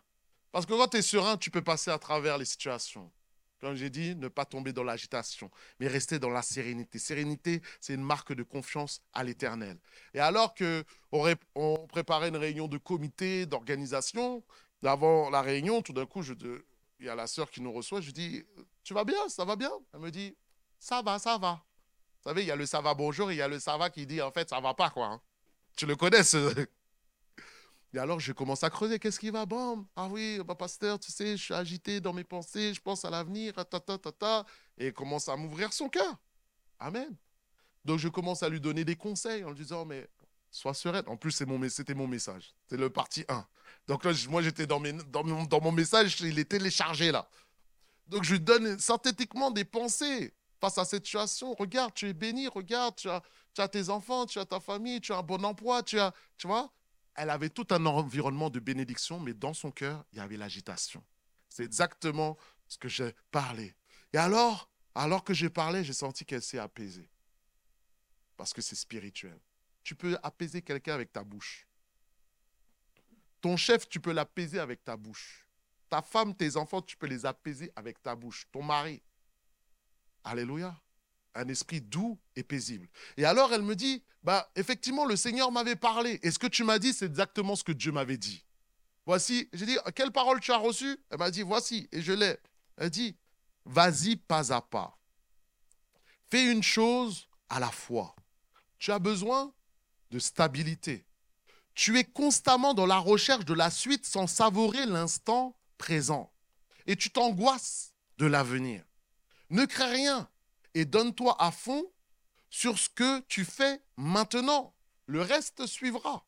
Parce 0.52 0.66
que 0.66 0.74
quand 0.74 0.90
tu 0.90 0.98
es 0.98 1.02
serein, 1.02 1.38
tu 1.38 1.52
peux 1.52 1.64
passer 1.64 1.90
à 1.90 2.00
travers 2.00 2.38
les 2.38 2.44
situations. 2.44 3.10
Comme 3.60 3.76
j'ai 3.76 3.90
dit, 3.90 4.16
ne 4.16 4.28
pas 4.28 4.46
tomber 4.46 4.72
dans 4.72 4.84
l'agitation, 4.84 5.50
mais 5.80 5.88
rester 5.88 6.20
dans 6.20 6.30
la 6.30 6.44
sérénité. 6.44 7.00
Sérénité, 7.00 7.62
c'est 7.82 7.96
une 7.96 8.04
marque 8.04 8.34
de 8.34 8.44
confiance 8.44 9.02
à 9.14 9.24
l'éternel. 9.24 9.78
Et 10.14 10.20
alors 10.20 10.54
qu'on 10.54 10.84
on 11.56 11.88
préparait 11.88 12.30
une 12.30 12.38
réunion 12.38 12.68
de 12.68 12.78
comité, 12.78 13.46
d'organisation, 13.48 14.44
avant 14.84 15.30
la 15.30 15.42
réunion, 15.42 15.82
tout 15.82 15.94
d'un 15.94 16.06
coup, 16.06 16.22
il 17.00 17.06
y 17.06 17.10
a 17.10 17.16
la 17.16 17.28
sœur 17.28 17.50
qui 17.50 17.62
nous 17.62 17.72
reçoit, 17.72 18.02
je 18.02 18.12
dis, 18.12 18.44
tu 18.84 18.94
vas 18.94 19.04
bien, 19.04 19.28
ça 19.28 19.44
va 19.44 19.56
bien 19.56 19.72
Elle 19.94 20.02
me 20.02 20.12
dit, 20.12 20.36
ça 20.80 21.02
va, 21.02 21.18
ça 21.18 21.38
va. 21.38 21.64
Vous 22.18 22.30
savez, 22.30 22.44
il 22.44 22.48
y 22.48 22.52
a 22.52 22.56
le 22.56 22.66
ça 22.66 22.82
va 22.82 22.94
bonjour 22.94 23.32
il 23.32 23.38
y 23.38 23.42
a 23.42 23.48
le 23.48 23.60
ça 23.60 23.78
va 23.78 23.90
qui 23.90 24.06
dit, 24.06 24.22
en 24.22 24.32
fait, 24.32 24.50
ça 24.50 24.60
va 24.60 24.74
pas, 24.74 24.90
quoi. 24.90 25.08
Hein. 25.08 25.22
Tu 25.76 25.86
le 25.86 25.96
connais, 25.96 26.24
ce, 26.24 26.68
et 27.94 28.00
alors, 28.00 28.20
je 28.20 28.34
commence 28.34 28.64
à 28.64 28.70
creuser. 28.70 29.00
Qu'est-ce 29.00 29.20
qui 29.20 29.30
va? 29.30 29.46
Bon, 29.46 29.86
ah 29.96 30.08
oui, 30.08 30.40
bah, 30.46 30.56
pasteur, 30.56 31.00
tu 31.00 31.12
sais, 31.12 31.38
je 31.38 31.44
suis 31.44 31.54
agité 31.54 32.02
dans 32.02 32.14
mes 32.14 32.24
pensées, 32.24 32.74
je 32.74 32.82
pense 32.82 33.06
à 33.06 33.10
l'avenir, 33.10 33.54
ta, 33.54 33.64
ta, 33.66 33.98
ta, 33.98 34.12
ta. 34.12 34.46
Et 34.78 34.92
commence 34.92 35.30
à 35.30 35.36
m'ouvrir 35.36 35.72
son 35.74 35.90
cœur. 35.90 36.16
Amen. 36.80 37.16
Donc, 37.86 38.00
je 38.00 38.10
commence 38.10 38.44
à 38.44 38.50
lui 38.50 38.60
donner 38.60 38.84
des 38.84 38.96
conseils 38.96 39.44
en 39.44 39.50
lui 39.50 39.58
disant, 39.58 39.86
mais 39.86 40.10
sois 40.52 40.74
sereine. 40.74 41.06
En 41.08 41.18
plus, 41.18 41.32
c'était 41.32 41.50
mon, 41.50 41.60
mon 42.04 42.08
message. 42.08 42.54
C'est 42.70 42.78
le 42.78 42.90
parti 42.90 43.24
1. 43.30 43.46
Donc 43.88 44.04
moi, 44.30 44.42
j'étais 44.42 44.68
dans, 44.68 44.82
dans, 44.82 45.24
mon, 45.24 45.46
dans 45.46 45.62
mon 45.62 45.72
message, 45.72 46.20
il 46.22 46.38
est 46.40 46.50
téléchargé 46.50 47.12
là. 47.12 47.30
Donc, 48.08 48.24
je 48.24 48.34
lui 48.34 48.40
donne 48.40 48.78
synthétiquement 48.80 49.52
des 49.52 49.66
pensées 49.66 50.34
face 50.60 50.78
à 50.78 50.86
cette 50.86 51.06
situation. 51.06 51.54
Regarde, 51.54 51.94
tu 51.94 52.08
es 52.10 52.14
béni, 52.14 52.48
regarde, 52.48 52.96
tu 52.96 53.10
as, 53.10 53.22
tu 53.54 53.62
as 53.62 53.68
tes 53.68 53.90
enfants, 53.90 54.26
tu 54.26 54.40
as 54.40 54.46
ta 54.46 54.60
famille, 54.60 55.02
tu 55.02 55.14
as 55.14 55.18
un 55.18 55.24
bon 55.24 55.44
emploi, 55.44 55.84
tu 55.84 56.00
as, 56.00 56.14
tu 56.38 56.48
vois? 56.48 56.72
Elle 57.18 57.32
avait 57.32 57.50
tout 57.50 57.68
un 57.72 57.86
environnement 57.88 58.50
de 58.50 58.60
bénédiction, 58.60 59.20
mais 59.20 59.34
dans 59.34 59.54
son 59.54 59.72
cœur, 59.72 60.06
il 60.14 60.20
y 60.20 60.22
avait 60.22 60.38
l'agitation. 60.38 61.04
C'est 61.50 61.64
exactement 61.64 62.38
ce 62.68 62.78
que 62.78 62.88
j'ai 62.88 63.14
parlé. 63.32 63.76
Et 64.14 64.18
alors, 64.18 64.70
alors 64.94 65.24
que 65.24 65.34
j'ai 65.34 65.50
parlé, 65.50 65.84
j'ai 65.84 65.94
senti 65.94 66.26
qu'elle 66.26 66.44
s'est 66.44 66.60
apaisée. 66.60 67.10
Parce 68.38 68.54
que 68.54 68.62
c'est 68.62 68.76
spirituel. 68.76 69.40
Tu 69.82 69.96
peux 69.96 70.16
apaiser 70.22 70.62
quelqu'un 70.62 70.94
avec 70.94 71.12
ta 71.12 71.24
bouche. 71.24 71.68
Ton 73.42 73.58
chef, 73.58 73.90
tu 73.90 74.00
peux 74.00 74.12
l'apaiser 74.12 74.60
avec 74.60 74.84
ta 74.84 74.96
bouche. 74.96 75.48
Ta 75.90 76.04
femme, 76.04 76.36
tes 76.36 76.56
enfants, 76.56 76.82
tu 76.84 76.98
peux 76.98 77.08
les 77.08 77.26
apaiser 77.26 77.72
avec 77.76 78.02
ta 78.04 78.16
bouche. 78.16 78.46
Ton 78.52 78.62
mari. 78.62 79.02
Alléluia 80.24 80.80
un 81.38 81.48
esprit 81.48 81.82
doux 81.82 82.20
et 82.36 82.44
paisible. 82.44 82.88
Et 83.16 83.26
alors 83.26 83.54
elle 83.54 83.62
me 83.62 83.76
dit, 83.76 84.04
bah 84.24 84.50
effectivement 84.56 85.06
le 85.06 85.16
Seigneur 85.16 85.52
m'avait 85.52 85.76
parlé. 85.76 86.20
Et 86.24 86.32
ce 86.32 86.40
que 86.40 86.48
tu 86.48 86.64
m'as 86.64 86.80
dit, 86.80 86.94
c'est 86.94 87.06
exactement 87.06 87.56
ce 87.56 87.64
que 87.64 87.72
Dieu 87.72 87.92
m'avait 87.92 88.18
dit. 88.18 88.44
Voici, 89.06 89.48
j'ai 89.54 89.66
dit, 89.66 89.78
quelle 89.96 90.12
parole 90.12 90.42
tu 90.42 90.52
as 90.52 90.58
reçue? 90.58 90.98
Elle 91.10 91.20
m'a 91.20 91.32
dit, 91.32 91.42
voici, 91.42 91.88
et 91.94 92.02
je 92.02 92.12
l'ai. 92.12 92.38
Elle 92.76 92.90
dit, 92.90 93.16
vas-y 93.64 94.18
pas 94.18 94.54
à 94.54 94.62
pas. 94.62 94.98
Fais 96.30 96.52
une 96.52 96.64
chose 96.64 97.30
à 97.48 97.60
la 97.60 97.72
fois. 97.72 98.16
Tu 98.80 98.92
as 98.92 99.00
besoin 99.00 99.54
de 100.12 100.20
stabilité. 100.20 101.06
Tu 101.74 101.98
es 101.98 102.04
constamment 102.04 102.74
dans 102.74 102.86
la 102.86 102.98
recherche 102.98 103.46
de 103.46 103.54
la 103.54 103.70
suite 103.70 104.06
sans 104.06 104.28
savourer 104.28 104.86
l'instant 104.86 105.56
présent. 105.78 106.34
Et 106.86 106.96
tu 106.96 107.10
t'angoisses 107.10 107.94
de 108.18 108.26
l'avenir. 108.26 108.84
Ne 109.50 109.66
crée 109.66 109.86
rien 109.86 110.30
et 110.78 110.86
donne-toi 110.86 111.36
à 111.42 111.52
fond 111.52 111.92
sur 112.52 112.78
ce 112.78 112.88
que 112.90 113.22
tu 113.22 113.46
fais 113.46 113.82
maintenant. 113.98 114.76
Le 115.08 115.22
reste 115.22 115.66
suivra. 115.66 116.28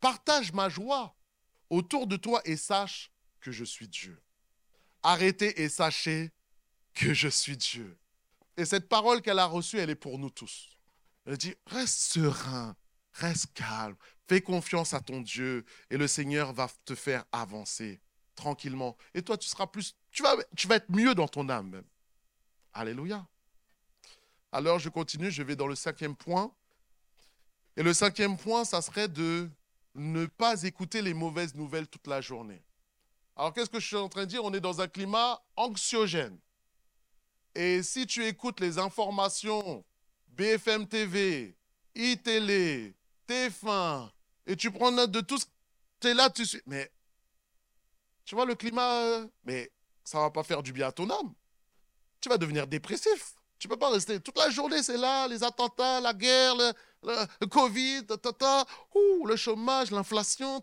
Partage 0.00 0.52
ma 0.52 0.68
joie 0.68 1.16
autour 1.70 2.08
de 2.08 2.16
toi 2.16 2.40
et 2.44 2.56
sache 2.56 3.12
que 3.40 3.52
je 3.52 3.64
suis 3.64 3.86
Dieu. 3.86 4.20
Arrêtez 5.04 5.62
et 5.62 5.68
sachez 5.68 6.32
que 6.92 7.14
je 7.14 7.28
suis 7.28 7.56
Dieu. 7.56 7.96
Et 8.56 8.64
cette 8.64 8.88
parole 8.88 9.22
qu'elle 9.22 9.38
a 9.38 9.46
reçue, 9.46 9.78
elle 9.78 9.90
est 9.90 9.94
pour 9.94 10.18
nous 10.18 10.30
tous. 10.30 10.76
Elle 11.24 11.38
dit, 11.38 11.54
reste 11.66 12.00
serein, 12.00 12.74
reste 13.12 13.52
calme, 13.54 13.96
fais 14.26 14.40
confiance 14.40 14.92
à 14.92 15.00
ton 15.00 15.20
Dieu 15.20 15.64
et 15.90 15.96
le 15.96 16.08
Seigneur 16.08 16.52
va 16.52 16.68
te 16.84 16.96
faire 16.96 17.24
avancer 17.30 18.00
tranquillement. 18.34 18.96
Et 19.14 19.22
toi, 19.22 19.38
tu 19.38 19.46
seras 19.46 19.68
plus, 19.68 19.94
tu 20.10 20.24
vas, 20.24 20.34
tu 20.56 20.66
vas 20.66 20.76
être 20.76 20.90
mieux 20.90 21.14
dans 21.14 21.28
ton 21.28 21.48
âme 21.48 21.84
Alléluia. 22.72 23.28
Alors 24.52 24.78
je 24.78 24.88
continue, 24.88 25.30
je 25.30 25.42
vais 25.42 25.56
dans 25.56 25.66
le 25.66 25.74
cinquième 25.74 26.16
point. 26.16 26.52
Et 27.76 27.82
le 27.82 27.92
cinquième 27.92 28.36
point, 28.36 28.64
ça 28.64 28.82
serait 28.82 29.08
de 29.08 29.48
ne 29.94 30.26
pas 30.26 30.62
écouter 30.62 31.02
les 31.02 31.14
mauvaises 31.14 31.54
nouvelles 31.54 31.86
toute 31.86 32.06
la 32.06 32.20
journée. 32.20 32.62
Alors 33.36 33.52
qu'est-ce 33.52 33.70
que 33.70 33.78
je 33.78 33.86
suis 33.86 33.96
en 33.96 34.08
train 34.08 34.22
de 34.22 34.30
dire? 34.30 34.44
On 34.44 34.52
est 34.52 34.60
dans 34.60 34.80
un 34.80 34.88
climat 34.88 35.40
anxiogène. 35.56 36.38
Et 37.54 37.82
si 37.82 38.06
tu 38.06 38.24
écoutes 38.26 38.60
les 38.60 38.78
informations 38.78 39.84
BFM 40.28 40.86
TV, 40.86 41.56
iTélé, 41.94 42.94
TF1, 43.28 44.10
et 44.46 44.56
tu 44.56 44.70
prends 44.70 44.90
note 44.90 45.10
de 45.10 45.20
tout 45.20 45.38
ce 45.38 45.46
tu 46.00 46.08
es 46.08 46.14
là, 46.14 46.30
tu 46.30 46.46
suis. 46.46 46.62
Mais 46.66 46.90
tu 48.24 48.34
vois 48.34 48.44
le 48.44 48.54
climat, 48.54 49.02
euh, 49.02 49.28
mais 49.44 49.70
ça 50.04 50.20
va 50.20 50.30
pas 50.30 50.42
faire 50.42 50.62
du 50.62 50.72
bien 50.72 50.88
à 50.88 50.92
ton 50.92 51.08
âme. 51.10 51.34
Tu 52.20 52.28
vas 52.28 52.38
devenir 52.38 52.66
dépressif. 52.66 53.34
Tu 53.58 53.66
ne 53.66 53.72
peux 53.72 53.78
pas 53.78 53.90
rester 53.90 54.20
toute 54.20 54.38
la 54.38 54.50
journée, 54.50 54.82
c'est 54.82 54.96
là, 54.96 55.26
les 55.26 55.42
attentats, 55.42 56.00
la 56.00 56.14
guerre, 56.14 56.54
le, 57.02 57.46
Covid, 57.46 58.06
le 59.24 59.36
chômage, 59.36 59.90
l'inflation. 59.90 60.62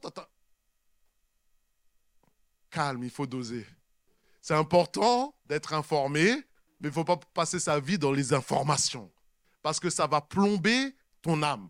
Calme, 2.69 3.03
il 3.03 3.09
faut 3.09 3.27
doser. 3.27 3.65
C'est 4.41 4.53
important 4.53 5.35
d'être 5.45 5.73
informé, 5.73 6.35
mais 6.79 6.87
il 6.87 6.87
ne 6.87 6.91
faut 6.91 7.03
pas 7.03 7.17
passer 7.33 7.59
sa 7.59 7.79
vie 7.79 7.97
dans 7.97 8.11
les 8.11 8.33
informations, 8.33 9.11
parce 9.61 9.79
que 9.79 9.89
ça 9.89 10.07
va 10.07 10.21
plomber 10.21 10.95
ton 11.21 11.43
âme, 11.43 11.69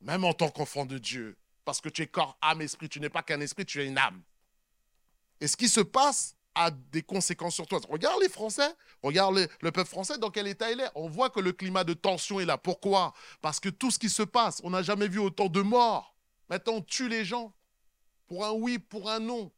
même 0.00 0.24
en 0.24 0.32
tant 0.32 0.48
qu'enfant 0.48 0.86
de 0.86 0.98
Dieu, 0.98 1.36
parce 1.64 1.80
que 1.80 1.88
tu 1.88 2.02
es 2.02 2.06
corps, 2.06 2.36
âme, 2.40 2.62
esprit, 2.62 2.88
tu 2.88 2.98
n'es 2.98 3.10
pas 3.10 3.22
qu'un 3.22 3.40
esprit, 3.40 3.64
tu 3.64 3.80
es 3.80 3.86
une 3.86 3.98
âme. 3.98 4.22
Et 5.40 5.46
ce 5.46 5.56
qui 5.56 5.68
se 5.68 5.80
passe 5.80 6.34
a 6.54 6.70
des 6.70 7.02
conséquences 7.02 7.54
sur 7.54 7.66
toi. 7.66 7.80
Regarde 7.88 8.20
les 8.20 8.28
Français, 8.28 8.74
regarde 9.02 9.36
le, 9.36 9.70
peuple 9.70 9.88
français 9.88 10.18
dans 10.18 10.30
quel 10.30 10.46
état 10.46 10.70
il 10.70 10.80
est. 10.80 10.90
On 10.94 11.08
voit 11.08 11.30
que 11.30 11.40
le 11.40 11.52
climat 11.52 11.84
de 11.84 11.94
tension 11.94 12.40
est 12.40 12.44
là. 12.44 12.58
Pourquoi? 12.58 13.12
Parce 13.40 13.60
que 13.60 13.68
tout 13.68 13.90
ce 13.90 13.98
qui 13.98 14.10
se 14.10 14.22
passe, 14.22 14.60
on 14.64 14.70
n'a 14.70 14.82
jamais 14.82 15.08
vu 15.08 15.18
autant 15.18 15.48
de 15.48 15.60
morts. 15.60 16.14
Maintenant, 16.48 16.74
on 16.74 16.82
tue 16.82 17.08
les 17.08 17.24
gens. 17.24 17.54
Pour 18.26 18.44
un 18.44 18.52
oui, 18.52 18.78
pour 18.78 19.10
un 19.10 19.20
non. 19.20 19.52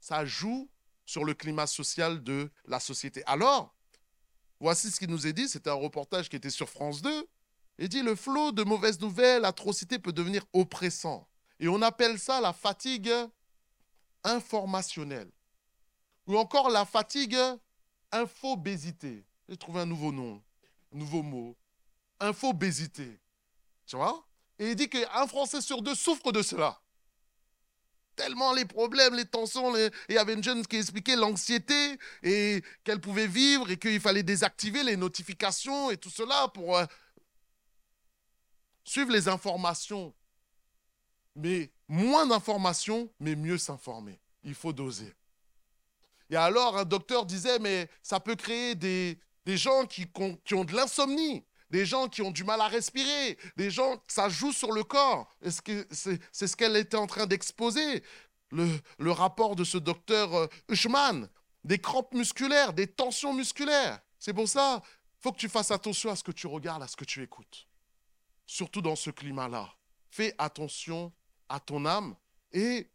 Ça 0.00 0.24
joue 0.24 0.68
sur 1.06 1.24
le 1.24 1.34
climat 1.34 1.66
social 1.66 2.22
de 2.22 2.50
la 2.66 2.80
société. 2.80 3.22
Alors, 3.26 3.74
voici 4.60 4.90
ce 4.90 4.98
qui 4.98 5.08
nous 5.08 5.26
est 5.26 5.32
dit. 5.32 5.48
C'était 5.48 5.70
un 5.70 5.74
reportage 5.74 6.28
qui 6.28 6.36
était 6.36 6.50
sur 6.50 6.68
France 6.68 7.02
2. 7.02 7.26
Il 7.78 7.88
dit 7.88 8.02
le 8.02 8.14
flot 8.14 8.52
de 8.52 8.62
mauvaises 8.62 9.00
nouvelles, 9.00 9.44
atrocités 9.44 9.98
peut 9.98 10.12
devenir 10.12 10.44
oppressant. 10.52 11.28
Et 11.58 11.68
on 11.68 11.82
appelle 11.82 12.18
ça 12.18 12.40
la 12.40 12.52
fatigue 12.52 13.12
informationnelle. 14.22 15.30
Ou 16.26 16.38
encore 16.38 16.70
la 16.70 16.84
fatigue 16.84 17.36
infobésité. 18.12 19.24
J'ai 19.48 19.56
trouvé 19.56 19.80
un 19.80 19.86
nouveau 19.86 20.12
nom, 20.12 20.42
un 20.92 20.98
nouveau 20.98 21.22
mot. 21.22 21.56
Infobésité. 22.20 23.20
Tu 23.86 23.96
vois? 23.96 24.26
Et 24.58 24.70
il 24.70 24.76
dit 24.76 24.88
qu'un 24.88 25.26
Français 25.26 25.60
sur 25.60 25.82
deux 25.82 25.94
souffre 25.94 26.32
de 26.32 26.42
cela. 26.42 26.80
Tellement 28.16 28.52
les 28.52 28.64
problèmes, 28.64 29.14
les 29.14 29.24
tensions. 29.24 29.76
il 29.76 30.14
y 30.14 30.18
avait 30.18 30.34
une 30.34 30.44
jeune 30.44 30.64
qui 30.64 30.76
expliquait 30.76 31.16
l'anxiété 31.16 31.98
et 32.22 32.62
qu'elle 32.84 33.00
pouvait 33.00 33.26
vivre 33.26 33.68
et 33.70 33.76
qu'il 33.76 34.00
fallait 34.00 34.22
désactiver 34.22 34.84
les 34.84 34.96
notifications 34.96 35.90
et 35.90 35.96
tout 35.96 36.10
cela 36.10 36.46
pour 36.48 36.76
euh, 36.76 36.86
suivre 38.84 39.10
les 39.10 39.26
informations. 39.26 40.14
Mais 41.34 41.72
moins 41.88 42.26
d'informations, 42.26 43.10
mais 43.18 43.34
mieux 43.34 43.58
s'informer. 43.58 44.20
Il 44.44 44.54
faut 44.54 44.72
doser. 44.72 45.12
Et 46.30 46.36
alors, 46.36 46.76
un 46.76 46.84
docteur 46.84 47.26
disait, 47.26 47.58
mais 47.58 47.88
ça 48.02 48.20
peut 48.20 48.36
créer 48.36 48.74
des, 48.74 49.18
gens 49.46 49.86
qui, 49.86 50.06
ont 50.18 50.64
de 50.64 50.74
l'insomnie, 50.74 51.44
des 51.70 51.86
gens 51.86 52.08
qui 52.08 52.22
ont 52.22 52.30
du 52.30 52.44
mal 52.44 52.60
à 52.60 52.68
respirer, 52.68 53.38
des 53.56 53.70
gens, 53.70 54.02
ça 54.08 54.28
joue 54.28 54.52
sur 54.52 54.72
le 54.72 54.84
corps. 54.84 55.28
C'est 55.50 56.46
ce 56.46 56.56
qu'elle 56.56 56.76
était 56.76 56.96
en 56.96 57.06
train 57.06 57.26
d'exposer, 57.26 58.02
le, 58.50 58.68
le, 58.98 59.10
rapport 59.10 59.56
de 59.56 59.64
ce 59.64 59.78
docteur 59.78 60.48
Hushman, 60.68 61.28
des 61.64 61.78
crampes 61.78 62.14
musculaires, 62.14 62.72
des 62.72 62.86
tensions 62.86 63.34
musculaires. 63.34 64.00
C'est 64.18 64.32
pour 64.32 64.48
ça, 64.48 64.82
faut 65.20 65.32
que 65.32 65.38
tu 65.38 65.48
fasses 65.48 65.70
attention 65.70 66.10
à 66.10 66.16
ce 66.16 66.22
que 66.22 66.32
tu 66.32 66.46
regardes, 66.46 66.82
à 66.82 66.88
ce 66.88 66.96
que 66.96 67.04
tu 67.04 67.22
écoutes. 67.22 67.66
Surtout 68.46 68.82
dans 68.82 68.96
ce 68.96 69.10
climat-là. 69.10 69.74
Fais 70.10 70.34
attention 70.38 71.12
à 71.48 71.60
ton 71.60 71.86
âme 71.86 72.14
et 72.52 72.88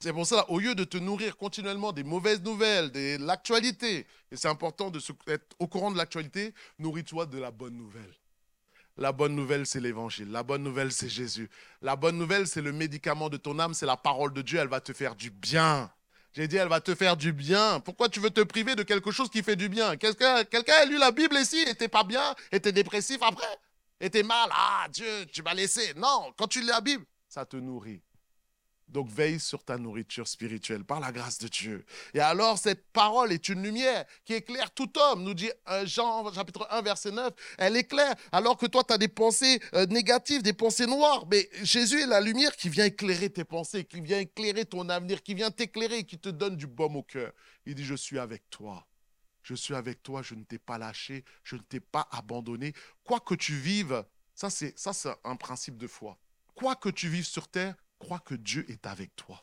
c'est 0.00 0.12
pour 0.14 0.26
ça, 0.26 0.48
au 0.50 0.58
lieu 0.58 0.74
de 0.74 0.84
te 0.84 0.96
nourrir 0.96 1.36
continuellement 1.36 1.92
des 1.92 2.04
mauvaises 2.04 2.42
nouvelles, 2.42 2.90
de 2.90 3.18
l'actualité, 3.24 4.06
et 4.32 4.36
c'est 4.36 4.48
important 4.48 4.90
de 4.90 4.98
se, 4.98 5.12
être 5.26 5.54
au 5.58 5.66
courant 5.66 5.90
de 5.90 5.98
l'actualité, 5.98 6.54
nourris-toi 6.78 7.26
de 7.26 7.38
la 7.38 7.50
bonne 7.50 7.76
nouvelle. 7.76 8.14
La 8.96 9.12
bonne 9.12 9.34
nouvelle, 9.34 9.66
c'est 9.66 9.80
l'évangile. 9.80 10.30
La 10.30 10.42
bonne 10.42 10.62
nouvelle, 10.62 10.90
c'est 10.92 11.08
Jésus. 11.08 11.48
La 11.80 11.96
bonne 11.96 12.18
nouvelle, 12.18 12.46
c'est 12.46 12.60
le 12.60 12.72
médicament 12.72 13.28
de 13.28 13.36
ton 13.36 13.58
âme, 13.58 13.72
c'est 13.74 13.86
la 13.86 13.96
parole 13.96 14.32
de 14.32 14.42
Dieu. 14.42 14.58
Elle 14.58 14.68
va 14.68 14.80
te 14.80 14.92
faire 14.92 15.14
du 15.14 15.30
bien. 15.30 15.90
J'ai 16.32 16.48
dit, 16.48 16.56
elle 16.56 16.68
va 16.68 16.80
te 16.80 16.94
faire 16.94 17.16
du 17.16 17.32
bien. 17.32 17.80
Pourquoi 17.80 18.08
tu 18.08 18.20
veux 18.20 18.30
te 18.30 18.42
priver 18.42 18.76
de 18.76 18.82
quelque 18.82 19.10
chose 19.10 19.30
qui 19.30 19.42
fait 19.42 19.56
du 19.56 19.68
bien? 19.68 19.96
Quelqu'un 19.96 20.44
a 20.44 20.84
lu 20.84 20.98
la 20.98 21.12
Bible 21.12 21.36
ici, 21.36 21.58
était 21.66 21.88
pas 21.88 22.04
bien, 22.04 22.34
était 22.52 22.72
dépressif 22.72 23.18
après, 23.22 23.58
était 24.00 24.22
mal? 24.22 24.48
Ah, 24.52 24.86
Dieu, 24.90 25.26
tu 25.32 25.42
m'as 25.42 25.54
laissé. 25.54 25.94
Non, 25.94 26.32
quand 26.36 26.46
tu 26.46 26.60
lis 26.60 26.66
la 26.66 26.80
Bible, 26.80 27.04
ça 27.28 27.44
te 27.44 27.56
nourrit. 27.56 28.02
Donc 28.90 29.08
veille 29.08 29.38
sur 29.38 29.62
ta 29.62 29.78
nourriture 29.78 30.26
spirituelle 30.26 30.84
par 30.84 30.98
la 30.98 31.12
grâce 31.12 31.38
de 31.38 31.48
Dieu. 31.48 31.84
Et 32.12 32.20
alors 32.20 32.58
cette 32.58 32.90
parole 32.92 33.32
est 33.32 33.48
une 33.48 33.62
lumière 33.62 34.04
qui 34.24 34.34
éclaire 34.34 34.72
tout 34.72 34.90
homme, 34.98 35.22
nous 35.22 35.34
dit 35.34 35.50
Jean 35.84 36.32
chapitre 36.32 36.66
1 36.70 36.82
verset 36.82 37.12
9. 37.12 37.32
Elle 37.58 37.76
éclaire 37.76 38.14
alors 38.32 38.56
que 38.56 38.66
toi 38.66 38.82
tu 38.82 38.92
as 38.92 38.98
des 38.98 39.08
pensées 39.08 39.60
euh, 39.74 39.86
négatives, 39.86 40.42
des 40.42 40.52
pensées 40.52 40.86
noires. 40.86 41.24
Mais 41.30 41.48
Jésus 41.62 42.00
est 42.00 42.06
la 42.06 42.20
lumière 42.20 42.56
qui 42.56 42.68
vient 42.68 42.84
éclairer 42.84 43.30
tes 43.30 43.44
pensées, 43.44 43.84
qui 43.84 44.00
vient 44.00 44.18
éclairer 44.18 44.64
ton 44.64 44.88
avenir, 44.88 45.22
qui 45.22 45.34
vient 45.34 45.52
t'éclairer, 45.52 46.04
qui 46.04 46.18
te 46.18 46.28
donne 46.28 46.56
du 46.56 46.66
baume 46.66 46.96
au 46.96 47.02
cœur. 47.02 47.32
Il 47.66 47.76
dit 47.76 47.84
je 47.84 47.94
suis 47.94 48.18
avec 48.18 48.50
toi. 48.50 48.86
Je 49.42 49.54
suis 49.54 49.74
avec 49.74 50.02
toi, 50.02 50.20
je 50.22 50.34
ne 50.34 50.44
t'ai 50.44 50.58
pas 50.58 50.76
lâché, 50.76 51.24
je 51.44 51.56
ne 51.56 51.62
t'ai 51.62 51.80
pas 51.80 52.06
abandonné. 52.10 52.74
Quoi 53.04 53.20
que 53.20 53.34
tu 53.34 53.54
vives, 53.54 54.04
ça 54.34 54.50
c'est 54.50 54.78
ça 54.78 54.92
c'est 54.92 55.14
un 55.24 55.36
principe 55.36 55.78
de 55.78 55.86
foi. 55.86 56.18
Quoi 56.54 56.76
que 56.76 56.90
tu 56.90 57.08
vives 57.08 57.26
sur 57.26 57.48
terre, 57.48 57.74
crois 58.00 58.18
que 58.18 58.34
Dieu 58.34 58.66
est 58.68 58.86
avec 58.86 59.14
toi. 59.14 59.40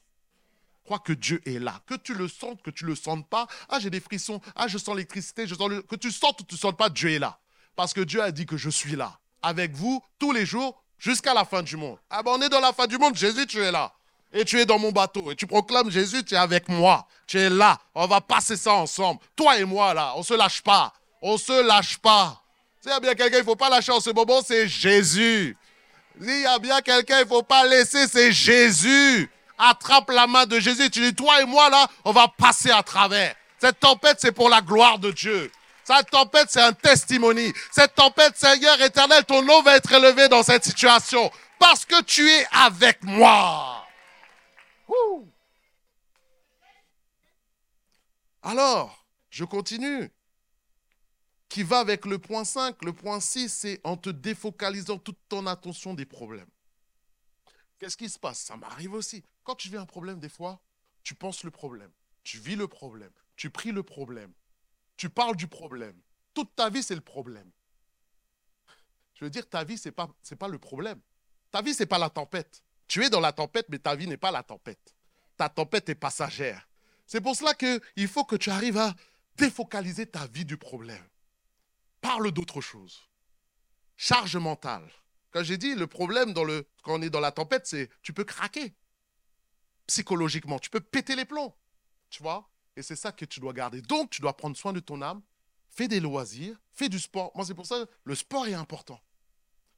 Crois 0.84 0.99
que 0.99 1.14
Dieu 1.14 1.41
est 1.45 1.60
là. 1.60 1.82
Que 1.86 1.95
tu 1.95 2.14
le 2.14 2.28
sentes, 2.28 2.62
que 2.62 2.70
tu 2.70 2.84
ne 2.84 2.89
le 2.89 2.95
sentes 2.95 3.28
pas. 3.30 3.47
Ah, 3.70 3.80
j'ai 3.80 3.89
des 3.89 3.99
frissons. 3.99 4.41
Ah, 4.55 4.68
je 4.68 4.78
sens 4.78 4.95
l'électricité. 4.95 5.47
Je 5.47 5.55
sens 5.55 5.70
Que 5.89 5.95
tu 5.95 6.12
sentes 6.12 6.41
ou 6.41 6.43
tu 6.43 6.55
ne 6.55 6.60
sentes 6.60 6.78
pas, 6.78 6.89
Dieu 6.89 7.12
est 7.12 7.20
là. 7.20 7.39
Parce 7.76 7.93
que 7.93 8.01
Dieu 8.01 8.22
a 8.22 8.32
dit 8.32 8.45
que 8.45 8.58
je 8.58 8.70
suis 8.70 8.95
là. 8.95 9.20
Avec 9.41 9.74
vous, 9.74 10.03
tous 10.18 10.32
les 10.32 10.45
jours, 10.45 10.82
jusqu'à 10.97 11.34
la 11.34 11.45
fin 11.45 11.62
du 11.62 11.78
monde. 11.78 11.97
Ah 12.10 12.24
ben, 12.24 12.32
on 12.32 12.41
est 12.41 12.49
dans 12.49 12.60
la 12.60 12.74
fin 12.74 12.88
du 12.88 12.97
monde. 12.97 13.16
Jésus, 13.16 13.45
tu 13.47 13.60
es 13.60 13.72
là. 13.72 13.93
Et 14.34 14.45
tu 14.45 14.60
es 14.60 14.66
dans 14.66 14.80
mon 14.80 14.91
bateau. 14.91 15.30
Et 15.32 15.36
tu 15.36 15.45
proclames, 15.45 15.89
Jésus, 15.89 16.24
tu 16.24 16.34
es 16.34 16.38
avec 16.38 16.68
moi. 16.70 17.08
Tu 17.28 17.38
es 17.38 17.49
là. 17.49 17.78
On 17.93 18.08
va 18.08 18.22
passer 18.22 18.55
ça 18.55 18.74
ensemble. 18.74 19.20
Toi 19.36 19.60
et 19.60 19.66
moi, 19.66 19.93
là. 19.93 20.14
On 20.16 20.20
ne 20.20 20.24
se 20.24 20.34
lâche 20.34 20.62
pas. 20.62 20.93
On 21.22 21.34
ne 21.34 21.38
se 21.38 21.66
lâche 21.66 21.97
pas. 21.97 22.41
S'il 22.82 22.95
y 22.95 22.99
bien 23.01 23.14
quelqu'un, 23.14 23.38
il 23.38 23.39
ne 23.39 23.45
faut 23.45 23.55
pas 23.55 23.70
lâcher 23.70 23.91
en 23.91 23.99
ce 23.99 24.12
moment, 24.12 24.41
c'est 24.41 24.68
Jésus. 24.68 25.58
S'il 26.22 26.41
y 26.41 26.45
a 26.45 26.59
bien 26.59 26.82
quelqu'un, 26.82 27.20
il 27.20 27.24
ne 27.24 27.30
faut 27.30 27.43
pas 27.43 27.65
laisser, 27.65 28.07
c'est 28.07 28.32
Jésus. 28.32 29.30
Attrape 29.57 30.09
la 30.11 30.28
main 30.28 30.45
de 30.45 30.59
Jésus. 30.59 30.89
Tu 30.89 31.01
dis, 31.01 31.15
toi 31.15 31.41
et 31.41 31.45
moi, 31.45 31.70
là, 31.70 31.88
on 32.03 32.11
va 32.11 32.28
passer 32.28 32.72
à 32.72 32.84
travers. 32.84 33.36
Cette 33.59 33.80
tempête, 33.80 34.18
c'est 34.20 34.32
pour 34.32 34.49
la 34.49 34.61
gloire 34.61 34.99
de 34.99 35.11
Dieu. 35.11 35.51
Cette 35.84 36.09
tempête, 36.11 36.47
c'est 36.49 36.61
un 36.61 36.74
testimony. 36.74 37.53
Cette 37.72 37.95
tempête, 37.95 38.38
Seigneur 38.38 38.80
éternel, 38.82 39.24
ton 39.26 39.41
nom 39.41 39.61
va 39.61 39.78
être 39.78 39.91
élevé 39.91 40.28
dans 40.28 40.43
cette 40.43 40.65
situation. 40.65 41.32
Parce 41.59 41.86
que 41.86 42.03
tu 42.03 42.30
es 42.30 42.47
avec 42.51 43.03
moi. 43.03 43.86
Alors, 48.43 49.05
je 49.30 49.43
continue 49.43 50.11
qui 51.50 51.64
va 51.64 51.80
avec 51.80 52.06
le 52.06 52.20
point 52.20 52.43
5. 52.43 52.84
Le 52.84 52.93
point 52.93 53.20
6, 53.20 53.50
c'est 53.50 53.82
en 53.84 53.98
te 53.98 54.10
défocalisant 54.10 54.98
toute 54.98 55.20
ton 55.30 55.45
attention 55.48 55.93
des 55.93 56.06
problèmes. 56.06 56.50
Qu'est-ce 57.80 57.98
qui 57.98 58.10
se 58.10 58.20
passe? 58.20 58.39
Ça 58.39 58.58
m'arrive 58.58 58.93
aussi. 58.93 59.24
Quand 59.43 59.56
tu 59.56 59.70
vis 59.70 59.78
un 59.78 59.86
problème, 59.86 60.20
des 60.20 60.30
fois, 60.30 60.60
tu 61.04 61.16
penses 61.16 61.43
le 61.43 61.52
problème, 61.52 61.91
tu 62.24 62.39
vis 62.39 62.56
le 62.56 62.68
problème, 62.68 63.12
tu 63.36 63.50
pries 63.50 63.72
le 63.72 63.84
problème, 63.84 64.34
tu 64.98 65.10
parles 65.10 65.36
du 65.36 65.48
problème. 65.48 65.95
Toute 66.34 66.56
ta 66.56 66.70
vie, 66.70 66.84
c'est 66.84 66.95
le 66.95 67.02
problème. 67.02 67.50
Je 69.16 69.26
veux 69.26 69.32
dire, 69.32 69.48
ta 69.48 69.64
vie, 69.64 69.78
ce 69.78 69.89
n'est 69.89 69.93
pas, 69.93 70.48
le 70.48 70.60
problème. 70.60 71.00
Ta 71.50 71.62
vie, 71.62 71.74
ce 71.74 71.84
n'est 71.84 71.88
pas 71.88 71.98
la 71.98 72.10
tempête. 72.10 72.62
Tu 72.88 73.04
es 73.04 73.10
dans 73.10 73.20
la 73.20 73.32
tempête, 73.32 73.68
mais 73.70 73.80
ta 73.80 73.95
vie 73.95 74.08
n'est 74.08 74.18
pas 74.18 74.32
la 74.32 74.43
tempête. 74.43 74.95
Ta 75.38 75.50
tempête 75.50 75.89
est 75.89 75.95
passagère. 75.95 76.68
C'est 77.06 77.22
pour 77.22 77.36
cela 77.36 77.54
qu'il 77.54 78.08
faut 78.08 78.26
que 78.26 78.36
tu 78.36 78.50
arrives 78.50 78.78
à 78.78 78.93
défocaliser 79.38 80.06
ta 80.06 80.28
vie 80.28 80.45
du 80.45 80.58
problème 80.58 81.04
parle 82.08 82.32
d'autre 82.32 82.62
chose. 82.62 83.10
Charge 83.97 84.38
mentale. 84.38 84.89
Quand 85.32 85.43
j'ai 85.43 85.58
dit 85.58 85.76
le 85.76 85.88
problème 85.88 86.32
dans 86.32 86.45
le, 86.45 86.66
quand 86.84 86.97
on 86.97 87.01
est 87.01 87.10
dans 87.10 87.20
la 87.20 87.34
tempête, 87.34 87.68
c'est 87.68 87.89
tu 88.01 88.14
peux 88.14 88.24
craquer 88.24 88.76
psychologiquement, 89.88 90.60
tu 90.60 90.70
peux 90.70 90.80
péter 90.80 91.16
les 91.16 91.26
plombs, 91.26 91.53
tu 92.10 92.24
vois? 92.24 92.49
Et 92.76 92.82
c'est 92.82 92.95
ça 92.95 93.12
que 93.12 93.26
tu 93.26 93.39
dois 93.39 93.53
garder. 93.53 93.82
Donc, 93.82 94.10
tu 94.10 94.22
dois 94.22 94.36
prendre 94.38 94.55
soin 94.55 94.72
de 94.72 94.80
ton 94.80 95.01
âme, 95.01 95.22
fais 95.70 95.88
des 95.88 95.99
loisirs, 95.99 96.58
fais 96.72 96.89
du 96.89 96.99
sport. 96.99 97.32
Moi, 97.36 97.45
c'est 97.45 97.53
pour 97.53 97.66
ça 97.66 97.86
le 98.03 98.16
sport 98.16 98.47
est 98.47 98.53
important. 98.53 99.01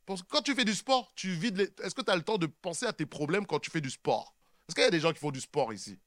Parce 0.06 0.22
que 0.22 0.28
quand 0.28 0.42
tu 0.42 0.54
fais 0.54 0.66
du 0.66 0.76
sport, 0.76 1.12
tu 1.16 1.32
vides. 1.32 1.74
Est-ce 1.84 1.96
que 1.96 2.02
tu 2.02 2.12
as 2.12 2.16
le 2.16 2.24
temps 2.24 2.38
de 2.38 2.48
penser 2.48 2.86
à 2.86 2.94
tes 2.94 3.06
problèmes 3.06 3.46
quand 3.46 3.60
tu 3.60 3.72
fais 3.72 3.82
du 3.82 3.90
sport? 3.90 4.36
Est-ce 4.68 4.76
qu'il 4.76 4.84
y 4.84 4.88
a 4.88 4.92
des 4.92 5.00
gens 5.00 5.14
qui 5.14 5.20
font 5.20 5.32
du 5.32 5.42
sport 5.42 5.74
ici? 5.74 6.00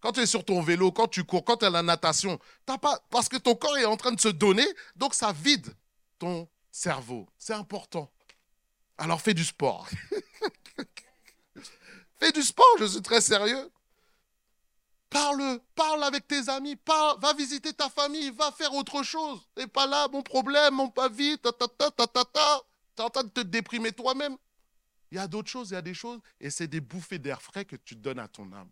Quand 0.00 0.12
tu 0.12 0.20
es 0.20 0.26
sur 0.26 0.44
ton 0.44 0.62
vélo, 0.62 0.92
quand 0.92 1.08
tu 1.08 1.24
cours, 1.24 1.44
quand 1.44 1.58
tu 1.58 1.66
à 1.66 1.70
la 1.70 1.82
natation, 1.82 2.38
pas, 2.64 2.78
parce 3.10 3.28
que 3.28 3.36
ton 3.36 3.54
corps 3.54 3.76
est 3.76 3.84
en 3.84 3.96
train 3.96 4.12
de 4.12 4.20
se 4.20 4.28
donner, 4.28 4.66
donc 4.96 5.14
ça 5.14 5.32
vide 5.32 5.74
ton 6.18 6.48
cerveau. 6.70 7.28
C'est 7.38 7.54
important. 7.54 8.10
Alors 8.98 9.20
fais 9.20 9.34
du 9.34 9.44
sport. 9.44 9.88
fais 12.18 12.32
du 12.32 12.42
sport, 12.42 12.76
je 12.78 12.86
suis 12.86 13.02
très 13.02 13.20
sérieux. 13.20 13.70
Parle, 15.10 15.60
parle 15.74 16.04
avec 16.04 16.28
tes 16.28 16.48
amis, 16.48 16.76
parle, 16.76 17.18
va 17.20 17.34
visiter 17.34 17.72
ta 17.72 17.90
famille, 17.90 18.30
va 18.30 18.52
faire 18.52 18.72
autre 18.74 19.02
chose. 19.02 19.40
T'es 19.54 19.66
pas 19.66 19.86
là, 19.86 20.06
mon 20.12 20.22
problème, 20.22 20.74
mon 20.74 20.88
pas 20.88 21.08
vite, 21.08 21.42
ta 21.42 21.52
ta 21.52 21.66
ta 21.66 21.90
ta 21.90 22.06
ta 22.06 22.24
ta. 22.24 22.62
T'es 22.94 23.02
en 23.02 23.10
train 23.10 23.24
de 23.24 23.30
te 23.30 23.40
déprimer 23.40 23.92
toi-même. 23.92 24.36
Il 25.10 25.16
y 25.16 25.18
a 25.18 25.26
d'autres 25.26 25.50
choses, 25.50 25.70
il 25.70 25.74
y 25.74 25.76
a 25.76 25.82
des 25.82 25.94
choses, 25.94 26.20
et 26.38 26.50
c'est 26.50 26.68
des 26.68 26.80
bouffées 26.80 27.18
d'air 27.18 27.42
frais 27.42 27.64
que 27.64 27.74
tu 27.74 27.96
donnes 27.96 28.20
à 28.20 28.28
ton 28.28 28.52
âme 28.52 28.70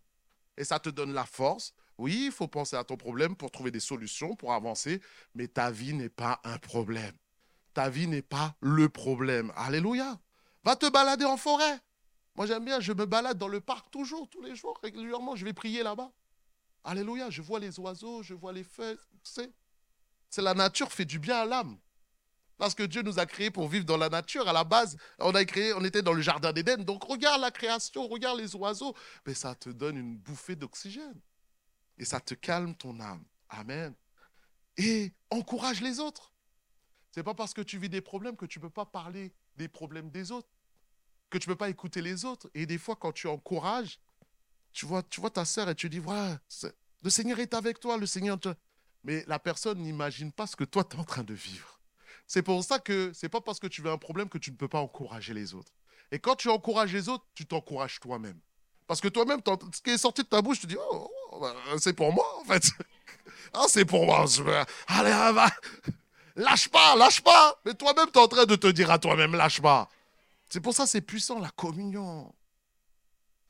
et 0.59 0.65
ça 0.65 0.77
te 0.77 0.89
donne 0.89 1.13
la 1.13 1.25
force. 1.25 1.73
Oui, 1.97 2.25
il 2.25 2.31
faut 2.31 2.47
penser 2.47 2.75
à 2.75 2.83
ton 2.83 2.97
problème 2.97 3.35
pour 3.35 3.49
trouver 3.49 3.71
des 3.71 3.79
solutions, 3.79 4.35
pour 4.35 4.53
avancer, 4.53 5.01
mais 5.33 5.47
ta 5.47 5.71
vie 5.71 5.93
n'est 5.93 6.09
pas 6.09 6.39
un 6.43 6.57
problème. 6.57 7.15
Ta 7.73 7.89
vie 7.89 8.07
n'est 8.07 8.21
pas 8.21 8.55
le 8.59 8.89
problème. 8.89 9.51
Alléluia. 9.55 10.19
Va 10.63 10.75
te 10.75 10.89
balader 10.89 11.25
en 11.25 11.37
forêt. 11.37 11.79
Moi, 12.35 12.45
j'aime 12.45 12.65
bien, 12.65 12.79
je 12.79 12.93
me 12.93 13.05
balade 13.05 13.37
dans 13.37 13.47
le 13.47 13.61
parc 13.61 13.89
toujours, 13.89 14.29
tous 14.29 14.41
les 14.41 14.55
jours, 14.55 14.77
régulièrement, 14.83 15.35
je 15.35 15.45
vais 15.45 15.53
prier 15.53 15.81
là-bas. 15.81 16.11
Alléluia, 16.83 17.29
je 17.29 17.41
vois 17.41 17.59
les 17.59 17.79
oiseaux, 17.79 18.21
je 18.21 18.33
vois 18.33 18.53
les 18.53 18.63
feuilles. 18.63 18.97
C'est, 19.23 19.51
la 20.41 20.53
nature 20.53 20.91
fait 20.91 21.05
du 21.05 21.19
bien 21.19 21.37
à 21.37 21.45
l'âme. 21.45 21.77
Parce 22.59 22.75
que 22.75 22.83
Dieu 22.83 23.01
nous 23.01 23.19
a 23.19 23.25
créés 23.25 23.49
pour 23.49 23.69
vivre 23.69 23.85
dans 23.85 23.95
la 23.95 24.09
nature. 24.09 24.47
À 24.49 24.53
la 24.53 24.65
base, 24.65 24.97
on 25.17 25.33
a 25.33 25.45
créé, 25.45 25.73
on 25.73 25.83
était 25.85 26.01
dans 26.01 26.11
le 26.11 26.21
jardin 26.21 26.51
d'Éden. 26.51 26.83
Donc 26.83 27.05
regarde 27.05 27.39
la 27.39 27.51
création, 27.51 28.05
regarde 28.05 28.37
les 28.37 28.53
oiseaux. 28.53 28.93
Mais 29.25 29.33
ça 29.33 29.55
te 29.55 29.69
donne 29.69 29.97
une 29.97 30.17
bouffée 30.17 30.57
d'oxygène. 30.57 31.21
Et 31.97 32.03
ça 32.03 32.19
te 32.19 32.33
calme 32.33 32.75
ton 32.75 32.99
âme. 32.99 33.23
Amen. 33.47 33.95
Et 34.75 35.13
encourage 35.29 35.79
les 35.79 36.01
autres. 36.01 36.33
C'est 37.11 37.23
pas 37.23 37.33
parce 37.33 37.53
que 37.53 37.61
tu 37.61 37.79
vis 37.79 37.87
des 37.87 38.01
problèmes 38.01 38.35
que 38.35 38.45
tu 38.45 38.59
ne 38.59 38.63
peux 38.63 38.69
pas 38.69 38.85
parler 38.85 39.33
des 39.55 39.69
problèmes 39.69 40.11
des 40.11 40.31
autres, 40.31 40.49
que 41.29 41.37
tu 41.37 41.47
ne 41.47 41.53
peux 41.53 41.57
pas 41.57 41.69
écouter 41.69 42.01
les 42.01 42.25
autres. 42.25 42.49
Et 42.53 42.65
des 42.65 42.77
fois, 42.77 42.97
quand 42.97 43.13
tu 43.13 43.27
encourages, 43.27 44.01
tu 44.73 44.85
vois, 44.85 45.01
tu 45.01 45.21
vois 45.21 45.29
ta 45.29 45.45
sœur 45.45 45.69
et 45.69 45.75
tu 45.75 45.89
dis, 45.89 46.01
le 47.01 47.09
Seigneur 47.09 47.39
est 47.39 47.53
avec 47.53 47.79
toi, 47.79 47.97
le 47.97 48.05
Seigneur 48.05 48.37
te... 48.37 48.49
Mais 49.05 49.23
la 49.27 49.39
personne 49.39 49.79
n'imagine 49.79 50.33
pas 50.33 50.45
ce 50.45 50.57
que 50.57 50.65
toi, 50.65 50.83
tu 50.83 50.97
es 50.97 50.99
en 50.99 51.05
train 51.05 51.23
de 51.23 51.33
vivre. 51.33 51.78
C'est 52.29 52.43
pour 52.43 52.63
ça 52.63 52.77
que 52.77 53.11
c'est 53.11 53.27
pas 53.27 53.41
parce 53.41 53.59
que 53.59 53.65
tu 53.65 53.81
veux 53.81 53.89
un 53.89 53.97
problème 53.97 54.29
que 54.29 54.37
tu 54.37 54.51
ne 54.51 54.55
peux 54.55 54.67
pas 54.67 54.77
encourager 54.77 55.33
les 55.33 55.55
autres. 55.55 55.71
Et 56.11 56.19
quand 56.19 56.35
tu 56.35 56.47
encourages 56.47 56.93
les 56.93 57.09
autres, 57.09 57.25
tu 57.33 57.47
t'encourages 57.47 57.99
toi-même. 57.99 58.39
Parce 58.85 59.01
que 59.01 59.07
toi-même, 59.07 59.41
ce 59.73 59.81
qui 59.81 59.89
est 59.89 59.97
sorti 59.97 60.21
de 60.21 60.27
ta 60.27 60.39
bouche, 60.39 60.59
tu 60.59 60.67
dis, 60.67 60.77
oh, 60.77 61.09
oh 61.31 61.39
bah, 61.41 61.55
c'est 61.79 61.93
pour 61.93 62.13
moi, 62.13 62.25
en 62.39 62.43
fait. 62.43 62.69
ah, 63.53 63.65
c'est 63.67 63.83
pour 63.83 64.05
moi. 64.05 64.25
Allez, 64.85 65.09
va. 65.09 65.47
Lâche 66.35 66.69
pas, 66.69 66.95
lâche 66.95 67.21
pas. 67.21 67.59
Mais 67.65 67.73
toi-même, 67.73 68.11
tu 68.13 68.19
es 68.19 68.21
en 68.21 68.27
train 68.27 68.45
de 68.45 68.55
te 68.55 68.67
dire 68.67 68.91
à 68.91 68.99
toi-même, 68.99 69.35
lâche 69.35 69.59
pas. 69.59 69.89
C'est 70.49 70.61
pour 70.61 70.75
ça 70.75 70.85
c'est 70.85 71.01
puissant, 71.01 71.39
la 71.39 71.49
communion. 71.49 72.31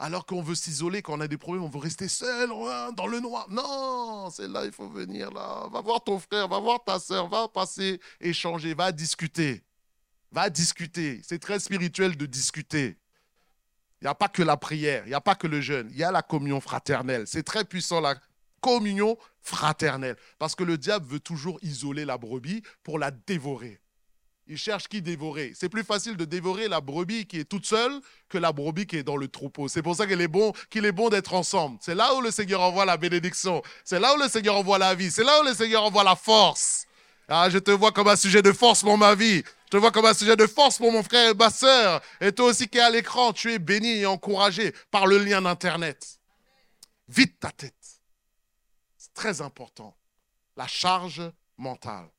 Alors 0.02 0.26
qu'on 0.26 0.42
veut 0.42 0.56
s'isoler, 0.56 1.02
quand 1.02 1.18
on 1.18 1.20
a 1.20 1.28
des 1.28 1.38
problèmes, 1.38 1.64
on 1.64 1.70
veut 1.70 1.80
rester 1.80 2.08
seul, 2.08 2.50
dans 2.96 3.08
le 3.08 3.20
noir. 3.20 3.48
Non, 3.50 4.30
c'est 4.32 4.48
là, 4.48 4.64
il 4.64 4.72
faut 4.72 4.88
venir 4.88 5.30
là. 5.32 5.68
Va 5.72 5.82
voir 5.82 6.02
ton 6.02 6.18
frère, 6.20 6.48
va 6.48 6.58
voir 6.60 6.82
ta 6.82 7.00
soeur, 7.00 7.28
va 7.28 7.50
passer, 7.50 8.00
échanger, 8.22 8.74
va 8.74 8.94
discuter. 8.94 9.62
Va 10.32 10.50
discuter. 10.50 11.20
C'est 11.24 11.40
très 11.40 11.60
spirituel 11.60 12.16
de 12.16 12.26
discuter. 12.26 12.98
Il 14.02 14.06
n'y 14.06 14.10
a 14.10 14.16
pas 14.16 14.30
que 14.30 14.42
la 14.42 14.56
prière, 14.56 15.04
il 15.06 15.10
n'y 15.10 15.16
a 15.16 15.22
pas 15.22 15.36
que 15.36 15.48
le 15.48 15.60
jeûne, 15.60 15.90
il 15.92 15.98
y 15.98 16.04
a 16.06 16.12
la 16.12 16.22
communion 16.22 16.62
fraternelle. 16.62 17.28
C'est 17.28 17.44
très 17.44 17.66
puissant 17.66 18.00
la 18.00 18.16
communion 18.62 19.18
fraternelle. 19.42 20.16
Parce 20.38 20.56
que 20.56 20.64
le 20.64 20.78
diable 20.78 21.06
veut 21.08 21.20
toujours 21.20 21.60
isoler 21.62 22.06
la 22.06 22.18
brebis 22.18 22.64
pour 22.84 23.00
la 23.00 23.12
dévorer. 23.12 23.82
Il 24.52 24.58
cherche 24.58 24.88
qui 24.88 25.04
dévorer. 25.04 25.54
C'est 25.56 25.70
plus 25.70 25.84
facile 25.84 26.18
de 26.18 26.26
dévorer 26.26 26.68
la 26.68 26.82
brebis 26.82 27.28
qui 27.28 27.40
est 27.40 27.46
toute 27.46 27.68
seule 27.68 28.02
que 28.30 28.40
la 28.40 28.52
brebis 28.52 28.88
qui 28.88 28.98
est 28.98 29.04
dans 29.04 29.16
le 29.16 29.28
troupeau. 29.28 29.68
C'est 29.68 29.84
pour 29.84 29.96
ça 29.96 30.08
qu'il 30.08 30.20
est 30.22 30.28
bon, 30.28 30.54
qu'il 30.72 30.86
est 30.86 30.92
bon 30.92 31.10
d'être 31.10 31.36
ensemble. 31.36 31.78
C'est 31.82 31.94
là 31.94 32.16
où 32.16 32.22
le 32.22 32.32
Seigneur 32.32 32.62
envoie 32.62 32.84
la 32.84 32.98
bénédiction. 32.98 33.62
C'est 33.86 34.00
là 34.00 34.16
où 34.16 34.20
le 34.20 34.28
Seigneur 34.28 34.56
envoie 34.56 34.80
la 34.80 34.96
vie. 34.96 35.12
C'est 35.12 35.24
là 35.24 35.40
où 35.40 35.44
le 35.46 35.54
Seigneur 35.54 35.84
envoie 35.84 36.04
la 36.04 36.16
force. 36.16 36.88
Ah, 37.28 37.48
je 37.52 37.60
te 37.60 37.70
vois 37.70 37.92
comme 37.92 38.08
un 38.08 38.16
sujet 38.16 38.42
de 38.42 38.52
force 38.52 38.82
pour 38.82 38.98
ma 38.98 39.14
vie. 39.14 39.44
Je 39.66 39.70
te 39.70 39.78
vois 39.78 39.92
comme 39.92 40.08
un 40.08 40.16
sujet 40.16 40.36
de 40.36 40.48
force 40.48 40.80
pour 40.80 40.92
mon 40.92 41.04
frère 41.04 41.30
et 41.30 41.36
ma 41.36 41.52
soeur. 41.52 42.02
Et 42.20 42.32
toi 42.32 42.48
aussi 42.48 42.68
qui 42.68 42.80
es 42.80 42.82
à 42.82 42.90
l'écran, 42.90 43.34
tu 43.34 43.54
es 43.54 43.60
béni 43.60 44.00
et 44.00 44.08
encouragé 44.08 44.74
par 44.90 45.06
le 45.06 45.20
lien 45.20 45.44
d'Internet. 45.44 46.20
Vite 47.08 47.40
ta 47.40 47.52
tête. 47.52 48.02
C'est 48.98 49.14
très 49.14 49.42
important. 49.42 49.96
La 50.58 50.66
charge 50.66 51.22
mentale. 51.56 52.10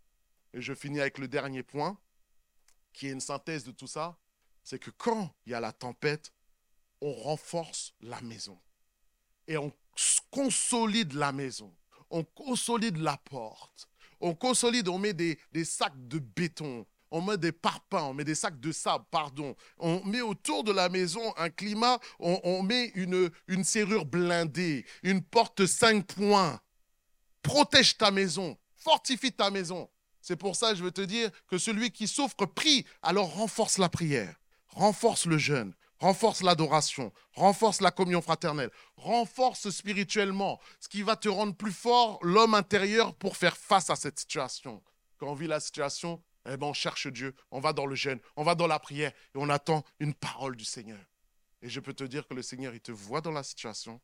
Et 0.54 0.62
je 0.62 0.74
finis 0.74 1.00
avec 1.00 1.18
le 1.18 1.26
dernier 1.26 1.64
point 1.64 1.98
qui 2.92 3.08
est 3.08 3.12
une 3.12 3.20
synthèse 3.20 3.64
de 3.64 3.72
tout 3.72 3.86
ça, 3.86 4.18
c'est 4.62 4.78
que 4.78 4.90
quand 4.90 5.34
il 5.46 5.52
y 5.52 5.54
a 5.54 5.60
la 5.60 5.72
tempête, 5.72 6.32
on 7.00 7.12
renforce 7.12 7.94
la 8.00 8.20
maison. 8.20 8.58
Et 9.46 9.56
on 9.56 9.72
consolide 10.30 11.14
la 11.14 11.32
maison. 11.32 11.74
On 12.10 12.24
consolide 12.24 12.98
la 12.98 13.16
porte. 13.16 13.88
On 14.20 14.34
consolide, 14.34 14.88
on 14.88 14.98
met 14.98 15.14
des, 15.14 15.38
sacs 15.64 16.08
de 16.08 16.18
béton. 16.18 16.86
On 17.10 17.22
met 17.22 17.38
des 17.38 17.52
parpaings, 17.52 18.10
on 18.10 18.14
met 18.14 18.24
des 18.24 18.34
sacs 18.34 18.60
de 18.60 18.70
sable, 18.70 19.04
pardon. 19.10 19.56
On 19.78 20.04
met 20.04 20.20
autour 20.20 20.62
de 20.62 20.72
la 20.72 20.88
maison 20.88 21.34
un 21.36 21.50
climat, 21.50 21.98
on, 22.20 22.62
met 22.62 22.92
une, 22.94 23.64
serrure 23.64 24.04
blindée, 24.04 24.84
une 25.02 25.22
porte 25.22 25.66
cinq 25.66 26.06
points. 26.06 26.60
Protège 27.42 27.96
ta 27.96 28.10
maison, 28.10 28.56
fortifie 28.76 29.32
ta 29.32 29.50
maison. 29.50 29.88
C'est 30.20 30.36
pour 30.36 30.56
ça 30.56 30.70
que 30.70 30.76
je 30.76 30.84
veux 30.84 30.90
te 30.90 31.00
dire 31.00 31.30
que 31.46 31.58
celui 31.58 31.90
qui 31.90 32.06
souffre 32.06 32.46
prie, 32.46 32.84
alors 33.02 33.34
renforce 33.34 33.78
la 33.78 33.88
prière, 33.88 34.34
renforce 34.68 35.26
le 35.26 35.38
jeûne, 35.38 35.74
renforce 35.98 36.42
l'adoration, 36.42 37.12
renforce 37.34 37.80
la 37.80 37.90
communion 37.90 38.22
fraternelle, 38.22 38.70
renforce 38.96 39.70
spirituellement, 39.70 40.60
ce 40.80 40.88
qui 40.88 41.02
va 41.02 41.16
te 41.16 41.28
rendre 41.28 41.54
plus 41.54 41.72
fort, 41.72 42.18
l'homme 42.22 42.54
intérieur, 42.54 43.14
pour 43.14 43.36
faire 43.36 43.56
face 43.56 43.90
à 43.90 43.96
cette 43.96 44.18
situation. 44.18 44.82
Quand 45.18 45.28
on 45.28 45.34
vit 45.34 45.46
la 45.46 45.60
situation, 45.60 46.22
eh 46.46 46.56
ben 46.56 46.66
on 46.66 46.72
cherche 46.72 47.06
Dieu, 47.06 47.34
on 47.50 47.60
va 47.60 47.72
dans 47.72 47.86
le 47.86 47.94
jeûne, 47.94 48.18
on 48.36 48.42
va 48.42 48.54
dans 48.54 48.66
la 48.66 48.78
prière 48.78 49.12
et 49.12 49.38
on 49.38 49.48
attend 49.48 49.84
une 49.98 50.14
parole 50.14 50.56
du 50.56 50.64
Seigneur. 50.64 51.04
Et 51.62 51.68
je 51.68 51.80
peux 51.80 51.92
te 51.92 52.04
dire 52.04 52.26
que 52.26 52.34
le 52.34 52.42
Seigneur, 52.42 52.74
il 52.74 52.80
te 52.80 52.92
voit 52.92 53.20
dans 53.20 53.30
la 53.30 53.42
situation 53.42 54.00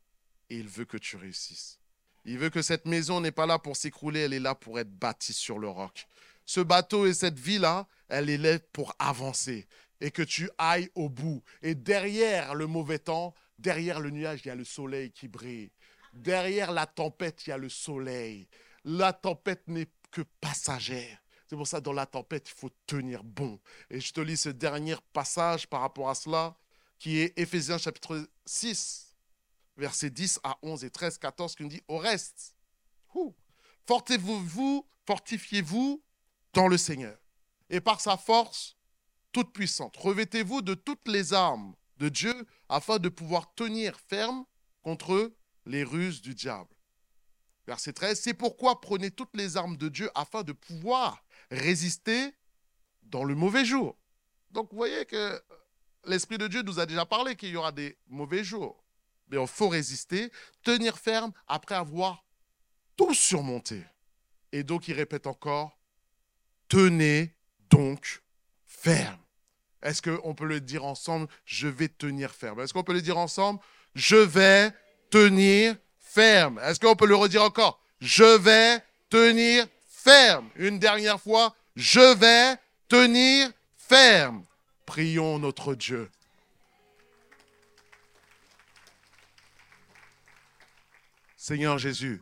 et 0.49 0.57
il 0.57 0.67
veut 0.67 0.85
que 0.85 0.97
tu 0.97 1.17
réussisses. 1.17 1.79
Il 2.27 2.37
veut 2.37 2.49
que 2.49 2.61
cette 2.61 2.85
maison 2.85 3.21
n'est 3.21 3.31
pas 3.31 3.45
là 3.45 3.57
pour 3.57 3.77
s'écrouler, 3.77 4.19
elle 4.19 4.33
est 4.33 4.39
là 4.41 4.53
pour 4.53 4.79
être 4.79 4.91
bâtie 4.91 5.31
sur 5.31 5.59
le 5.59 5.69
roc. 5.69 6.07
Ce 6.45 6.59
bateau 6.59 7.05
et 7.05 7.13
cette 7.13 7.39
vie-là, 7.39 7.87
elle 8.09 8.29
est 8.29 8.37
là 8.37 8.59
pour 8.73 8.93
avancer 8.99 9.65
et 10.01 10.11
que 10.11 10.21
tu 10.21 10.49
ailles 10.57 10.89
au 10.93 11.07
bout. 11.07 11.41
Et 11.61 11.73
derrière 11.73 12.53
le 12.53 12.67
mauvais 12.67 12.99
temps, 12.99 13.33
derrière 13.57 14.01
le 14.01 14.09
nuage, 14.09 14.41
il 14.43 14.49
y 14.49 14.51
a 14.51 14.55
le 14.55 14.65
soleil 14.65 15.11
qui 15.11 15.29
brille. 15.29 15.71
Derrière 16.13 16.73
la 16.73 16.85
tempête, 16.85 17.47
il 17.47 17.51
y 17.51 17.53
a 17.53 17.57
le 17.57 17.69
soleil. 17.69 18.49
La 18.83 19.13
tempête 19.13 19.65
n'est 19.67 19.87
que 20.11 20.21
passagère. 20.41 21.17
C'est 21.49 21.55
pour 21.55 21.67
ça, 21.67 21.79
dans 21.79 21.93
la 21.93 22.05
tempête, 22.05 22.49
il 22.49 22.59
faut 22.59 22.71
tenir 22.85 23.23
bon. 23.23 23.57
Et 23.89 24.01
je 24.01 24.11
te 24.11 24.19
lis 24.19 24.35
ce 24.35 24.49
dernier 24.49 24.95
passage 25.13 25.65
par 25.65 25.79
rapport 25.79 26.09
à 26.09 26.15
cela, 26.15 26.57
qui 26.99 27.19
est 27.19 27.39
Éphésiens 27.39 27.77
chapitre 27.77 28.27
6, 28.45 29.06
versets 29.77 30.09
10 30.09 30.39
à 30.43 30.57
11 30.61 30.83
et 30.83 30.89
13, 30.89 31.17
14, 31.17 31.55
qui 31.55 31.63
nous 31.63 31.69
dit 31.69 31.83
Au 31.87 31.97
reste, 31.97 32.55
fortifiez-vous, 33.85 34.87
fortifiez-vous 35.05 36.03
dans 36.53 36.67
le 36.67 36.77
Seigneur 36.77 37.17
et 37.69 37.79
par 37.81 38.01
sa 38.01 38.17
force 38.17 38.77
toute 39.31 39.53
puissante. 39.53 39.95
Revêtez-vous 39.97 40.61
de 40.61 40.73
toutes 40.73 41.07
les 41.07 41.33
armes 41.33 41.75
de 41.97 42.09
Dieu 42.09 42.47
afin 42.69 42.99
de 42.99 43.09
pouvoir 43.09 43.53
tenir 43.55 43.99
ferme 43.99 44.45
contre 44.81 45.33
les 45.65 45.83
ruses 45.83 46.21
du 46.21 46.33
diable. 46.33 46.73
Verset 47.67 47.93
13, 47.93 48.19
c'est 48.19 48.33
pourquoi 48.33 48.79
prenez 48.79 49.11
toutes 49.11 49.35
les 49.35 49.57
armes 49.57 49.75
de 49.75 49.89
Dieu 49.89 50.09
afin 50.15 50.43
de 50.43 50.53
pouvoir 50.53 51.23
résister 51.51 52.33
dans 53.03 53.25
le 53.25 53.35
mauvais 53.35 53.65
jour. 53.65 53.97
Donc 54.51 54.71
vous 54.71 54.77
voyez 54.77 55.05
que 55.05 55.41
l'Esprit 56.05 56.37
de 56.37 56.47
Dieu 56.47 56.61
nous 56.61 56.79
a 56.79 56.85
déjà 56.85 57.05
parlé 57.05 57.35
qu'il 57.35 57.49
y 57.49 57.57
aura 57.57 57.73
des 57.73 57.97
mauvais 58.07 58.43
jours 58.43 58.86
mais 59.29 59.41
il 59.41 59.47
faut 59.47 59.69
résister, 59.69 60.31
tenir 60.63 60.97
ferme 60.97 61.31
après 61.47 61.75
avoir 61.75 62.23
tout 62.95 63.13
surmonté. 63.13 63.83
Et 64.51 64.63
donc 64.63 64.87
il 64.87 64.93
répète 64.93 65.27
encore, 65.27 65.77
tenez 66.69 67.33
donc 67.69 68.21
ferme. 68.65 69.19
Est-ce 69.83 70.01
qu'on 70.01 70.33
peut 70.33 70.47
le 70.47 70.59
dire 70.59 70.85
ensemble 70.85 71.27
Je 71.45 71.67
vais 71.67 71.87
tenir 71.87 72.31
ferme? 72.31 72.61
Est-ce 72.61 72.73
qu'on 72.73 72.83
peut 72.83 72.93
le 72.93 73.01
dire 73.01 73.17
ensemble 73.17 73.59
Je 73.93 74.15
vais 74.15 74.71
tenir 75.09 75.75
ferme? 75.99 76.59
Est-ce 76.63 76.79
qu'on 76.79 76.95
peut 76.95 77.05
le 77.05 77.15
redire 77.15 77.43
encore 77.43 77.79
Je 77.99 78.37
vais 78.37 78.81
tenir 79.09 79.67
ferme? 79.87 80.49
Une 80.55 80.79
dernière 80.79 81.21
fois, 81.21 81.55
je 81.75 82.15
vais 82.15 82.57
tenir 82.87 83.51
ferme. 83.77 84.43
Prions 84.85 85.37
notre 85.39 85.75
Dieu. 85.75 86.09
Seigneur 91.47 91.77
Jésus, 91.77 92.21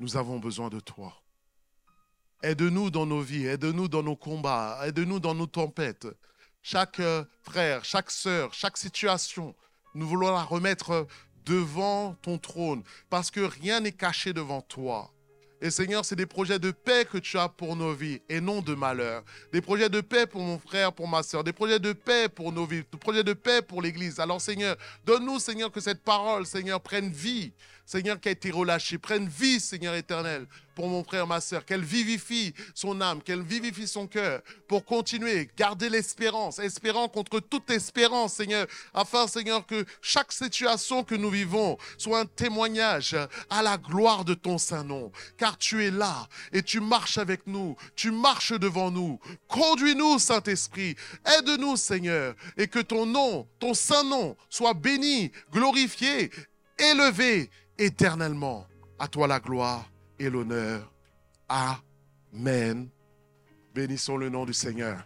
nous 0.00 0.16
avons 0.16 0.40
besoin 0.40 0.70
de 0.70 0.80
toi. 0.80 1.22
Aide-nous 2.42 2.90
dans 2.90 3.06
nos 3.06 3.20
vies, 3.20 3.46
aide-nous 3.46 3.86
dans 3.86 4.02
nos 4.02 4.16
combats, 4.16 4.76
aide-nous 4.84 5.20
dans 5.20 5.36
nos 5.36 5.46
tempêtes. 5.46 6.08
Chaque 6.60 6.98
euh, 6.98 7.24
frère, 7.44 7.84
chaque 7.84 8.10
sœur, 8.10 8.52
chaque 8.52 8.76
situation, 8.76 9.54
nous 9.94 10.04
voulons 10.04 10.32
la 10.32 10.42
remettre 10.42 11.06
devant 11.44 12.14
ton 12.22 12.38
trône 12.38 12.82
parce 13.08 13.30
que 13.30 13.38
rien 13.38 13.78
n'est 13.78 13.92
caché 13.92 14.32
devant 14.32 14.62
toi. 14.62 15.12
Et 15.62 15.70
Seigneur, 15.70 16.04
c'est 16.04 16.16
des 16.16 16.26
projets 16.26 16.58
de 16.58 16.72
paix 16.72 17.04
que 17.04 17.18
tu 17.18 17.38
as 17.38 17.48
pour 17.48 17.76
nos 17.76 17.92
vies 17.92 18.20
et 18.28 18.40
non 18.40 18.62
de 18.62 18.74
malheur. 18.74 19.22
Des 19.52 19.60
projets 19.60 19.90
de 19.90 20.00
paix 20.00 20.26
pour 20.26 20.40
mon 20.40 20.58
frère, 20.58 20.92
pour 20.92 21.06
ma 21.06 21.22
soeur. 21.22 21.44
Des 21.44 21.52
projets 21.52 21.78
de 21.78 21.92
paix 21.92 22.28
pour 22.28 22.50
nos 22.50 22.64
vies. 22.64 22.82
Des 22.90 22.98
projets 22.98 23.22
de 23.22 23.34
paix 23.34 23.60
pour 23.60 23.82
l'Église. 23.82 24.18
Alors 24.18 24.40
Seigneur, 24.40 24.76
donne-nous, 25.04 25.38
Seigneur, 25.38 25.70
que 25.70 25.80
cette 25.80 26.02
parole, 26.02 26.46
Seigneur, 26.46 26.80
prenne 26.80 27.10
vie 27.10 27.52
Seigneur, 27.90 28.20
qui 28.20 28.28
a 28.28 28.30
été 28.30 28.52
relâché, 28.52 28.98
prenne 28.98 29.26
vie, 29.26 29.58
Seigneur 29.58 29.96
éternel, 29.96 30.46
pour 30.76 30.86
mon 30.86 31.02
frère, 31.02 31.26
ma 31.26 31.40
soeur, 31.40 31.64
qu'elle 31.64 31.82
vivifie 31.82 32.54
son 32.72 33.00
âme, 33.00 33.20
qu'elle 33.20 33.42
vivifie 33.42 33.88
son 33.88 34.06
cœur, 34.06 34.42
pour 34.68 34.84
continuer, 34.84 35.50
garder 35.56 35.88
l'espérance, 35.88 36.60
espérant 36.60 37.08
contre 37.08 37.40
toute 37.40 37.68
espérance, 37.68 38.34
Seigneur, 38.34 38.68
afin, 38.94 39.26
Seigneur, 39.26 39.66
que 39.66 39.84
chaque 40.00 40.30
situation 40.30 41.02
que 41.02 41.16
nous 41.16 41.30
vivons 41.30 41.78
soit 41.98 42.20
un 42.20 42.26
témoignage 42.26 43.16
à 43.50 43.60
la 43.60 43.76
gloire 43.76 44.24
de 44.24 44.34
ton 44.34 44.56
Saint-Nom, 44.56 45.10
car 45.36 45.58
tu 45.58 45.84
es 45.84 45.90
là 45.90 46.28
et 46.52 46.62
tu 46.62 46.78
marches 46.78 47.18
avec 47.18 47.44
nous, 47.48 47.74
tu 47.96 48.12
marches 48.12 48.52
devant 48.52 48.92
nous. 48.92 49.18
Conduis-nous, 49.48 50.20
Saint-Esprit, 50.20 50.94
aide-nous, 51.26 51.74
Seigneur, 51.74 52.36
et 52.56 52.68
que 52.68 52.78
ton 52.78 53.04
nom, 53.04 53.48
ton 53.58 53.74
Saint-Nom, 53.74 54.36
soit 54.48 54.74
béni, 54.74 55.32
glorifié, 55.50 56.30
élevé 56.78 57.50
éternellement. 57.80 58.66
À 58.98 59.08
toi 59.08 59.26
la 59.26 59.40
gloire 59.40 59.90
et 60.18 60.28
l'honneur. 60.28 60.92
Amen. 61.48 62.88
Bénissons 63.74 64.18
le 64.18 64.28
nom 64.28 64.44
du 64.44 64.52
Seigneur. 64.52 65.02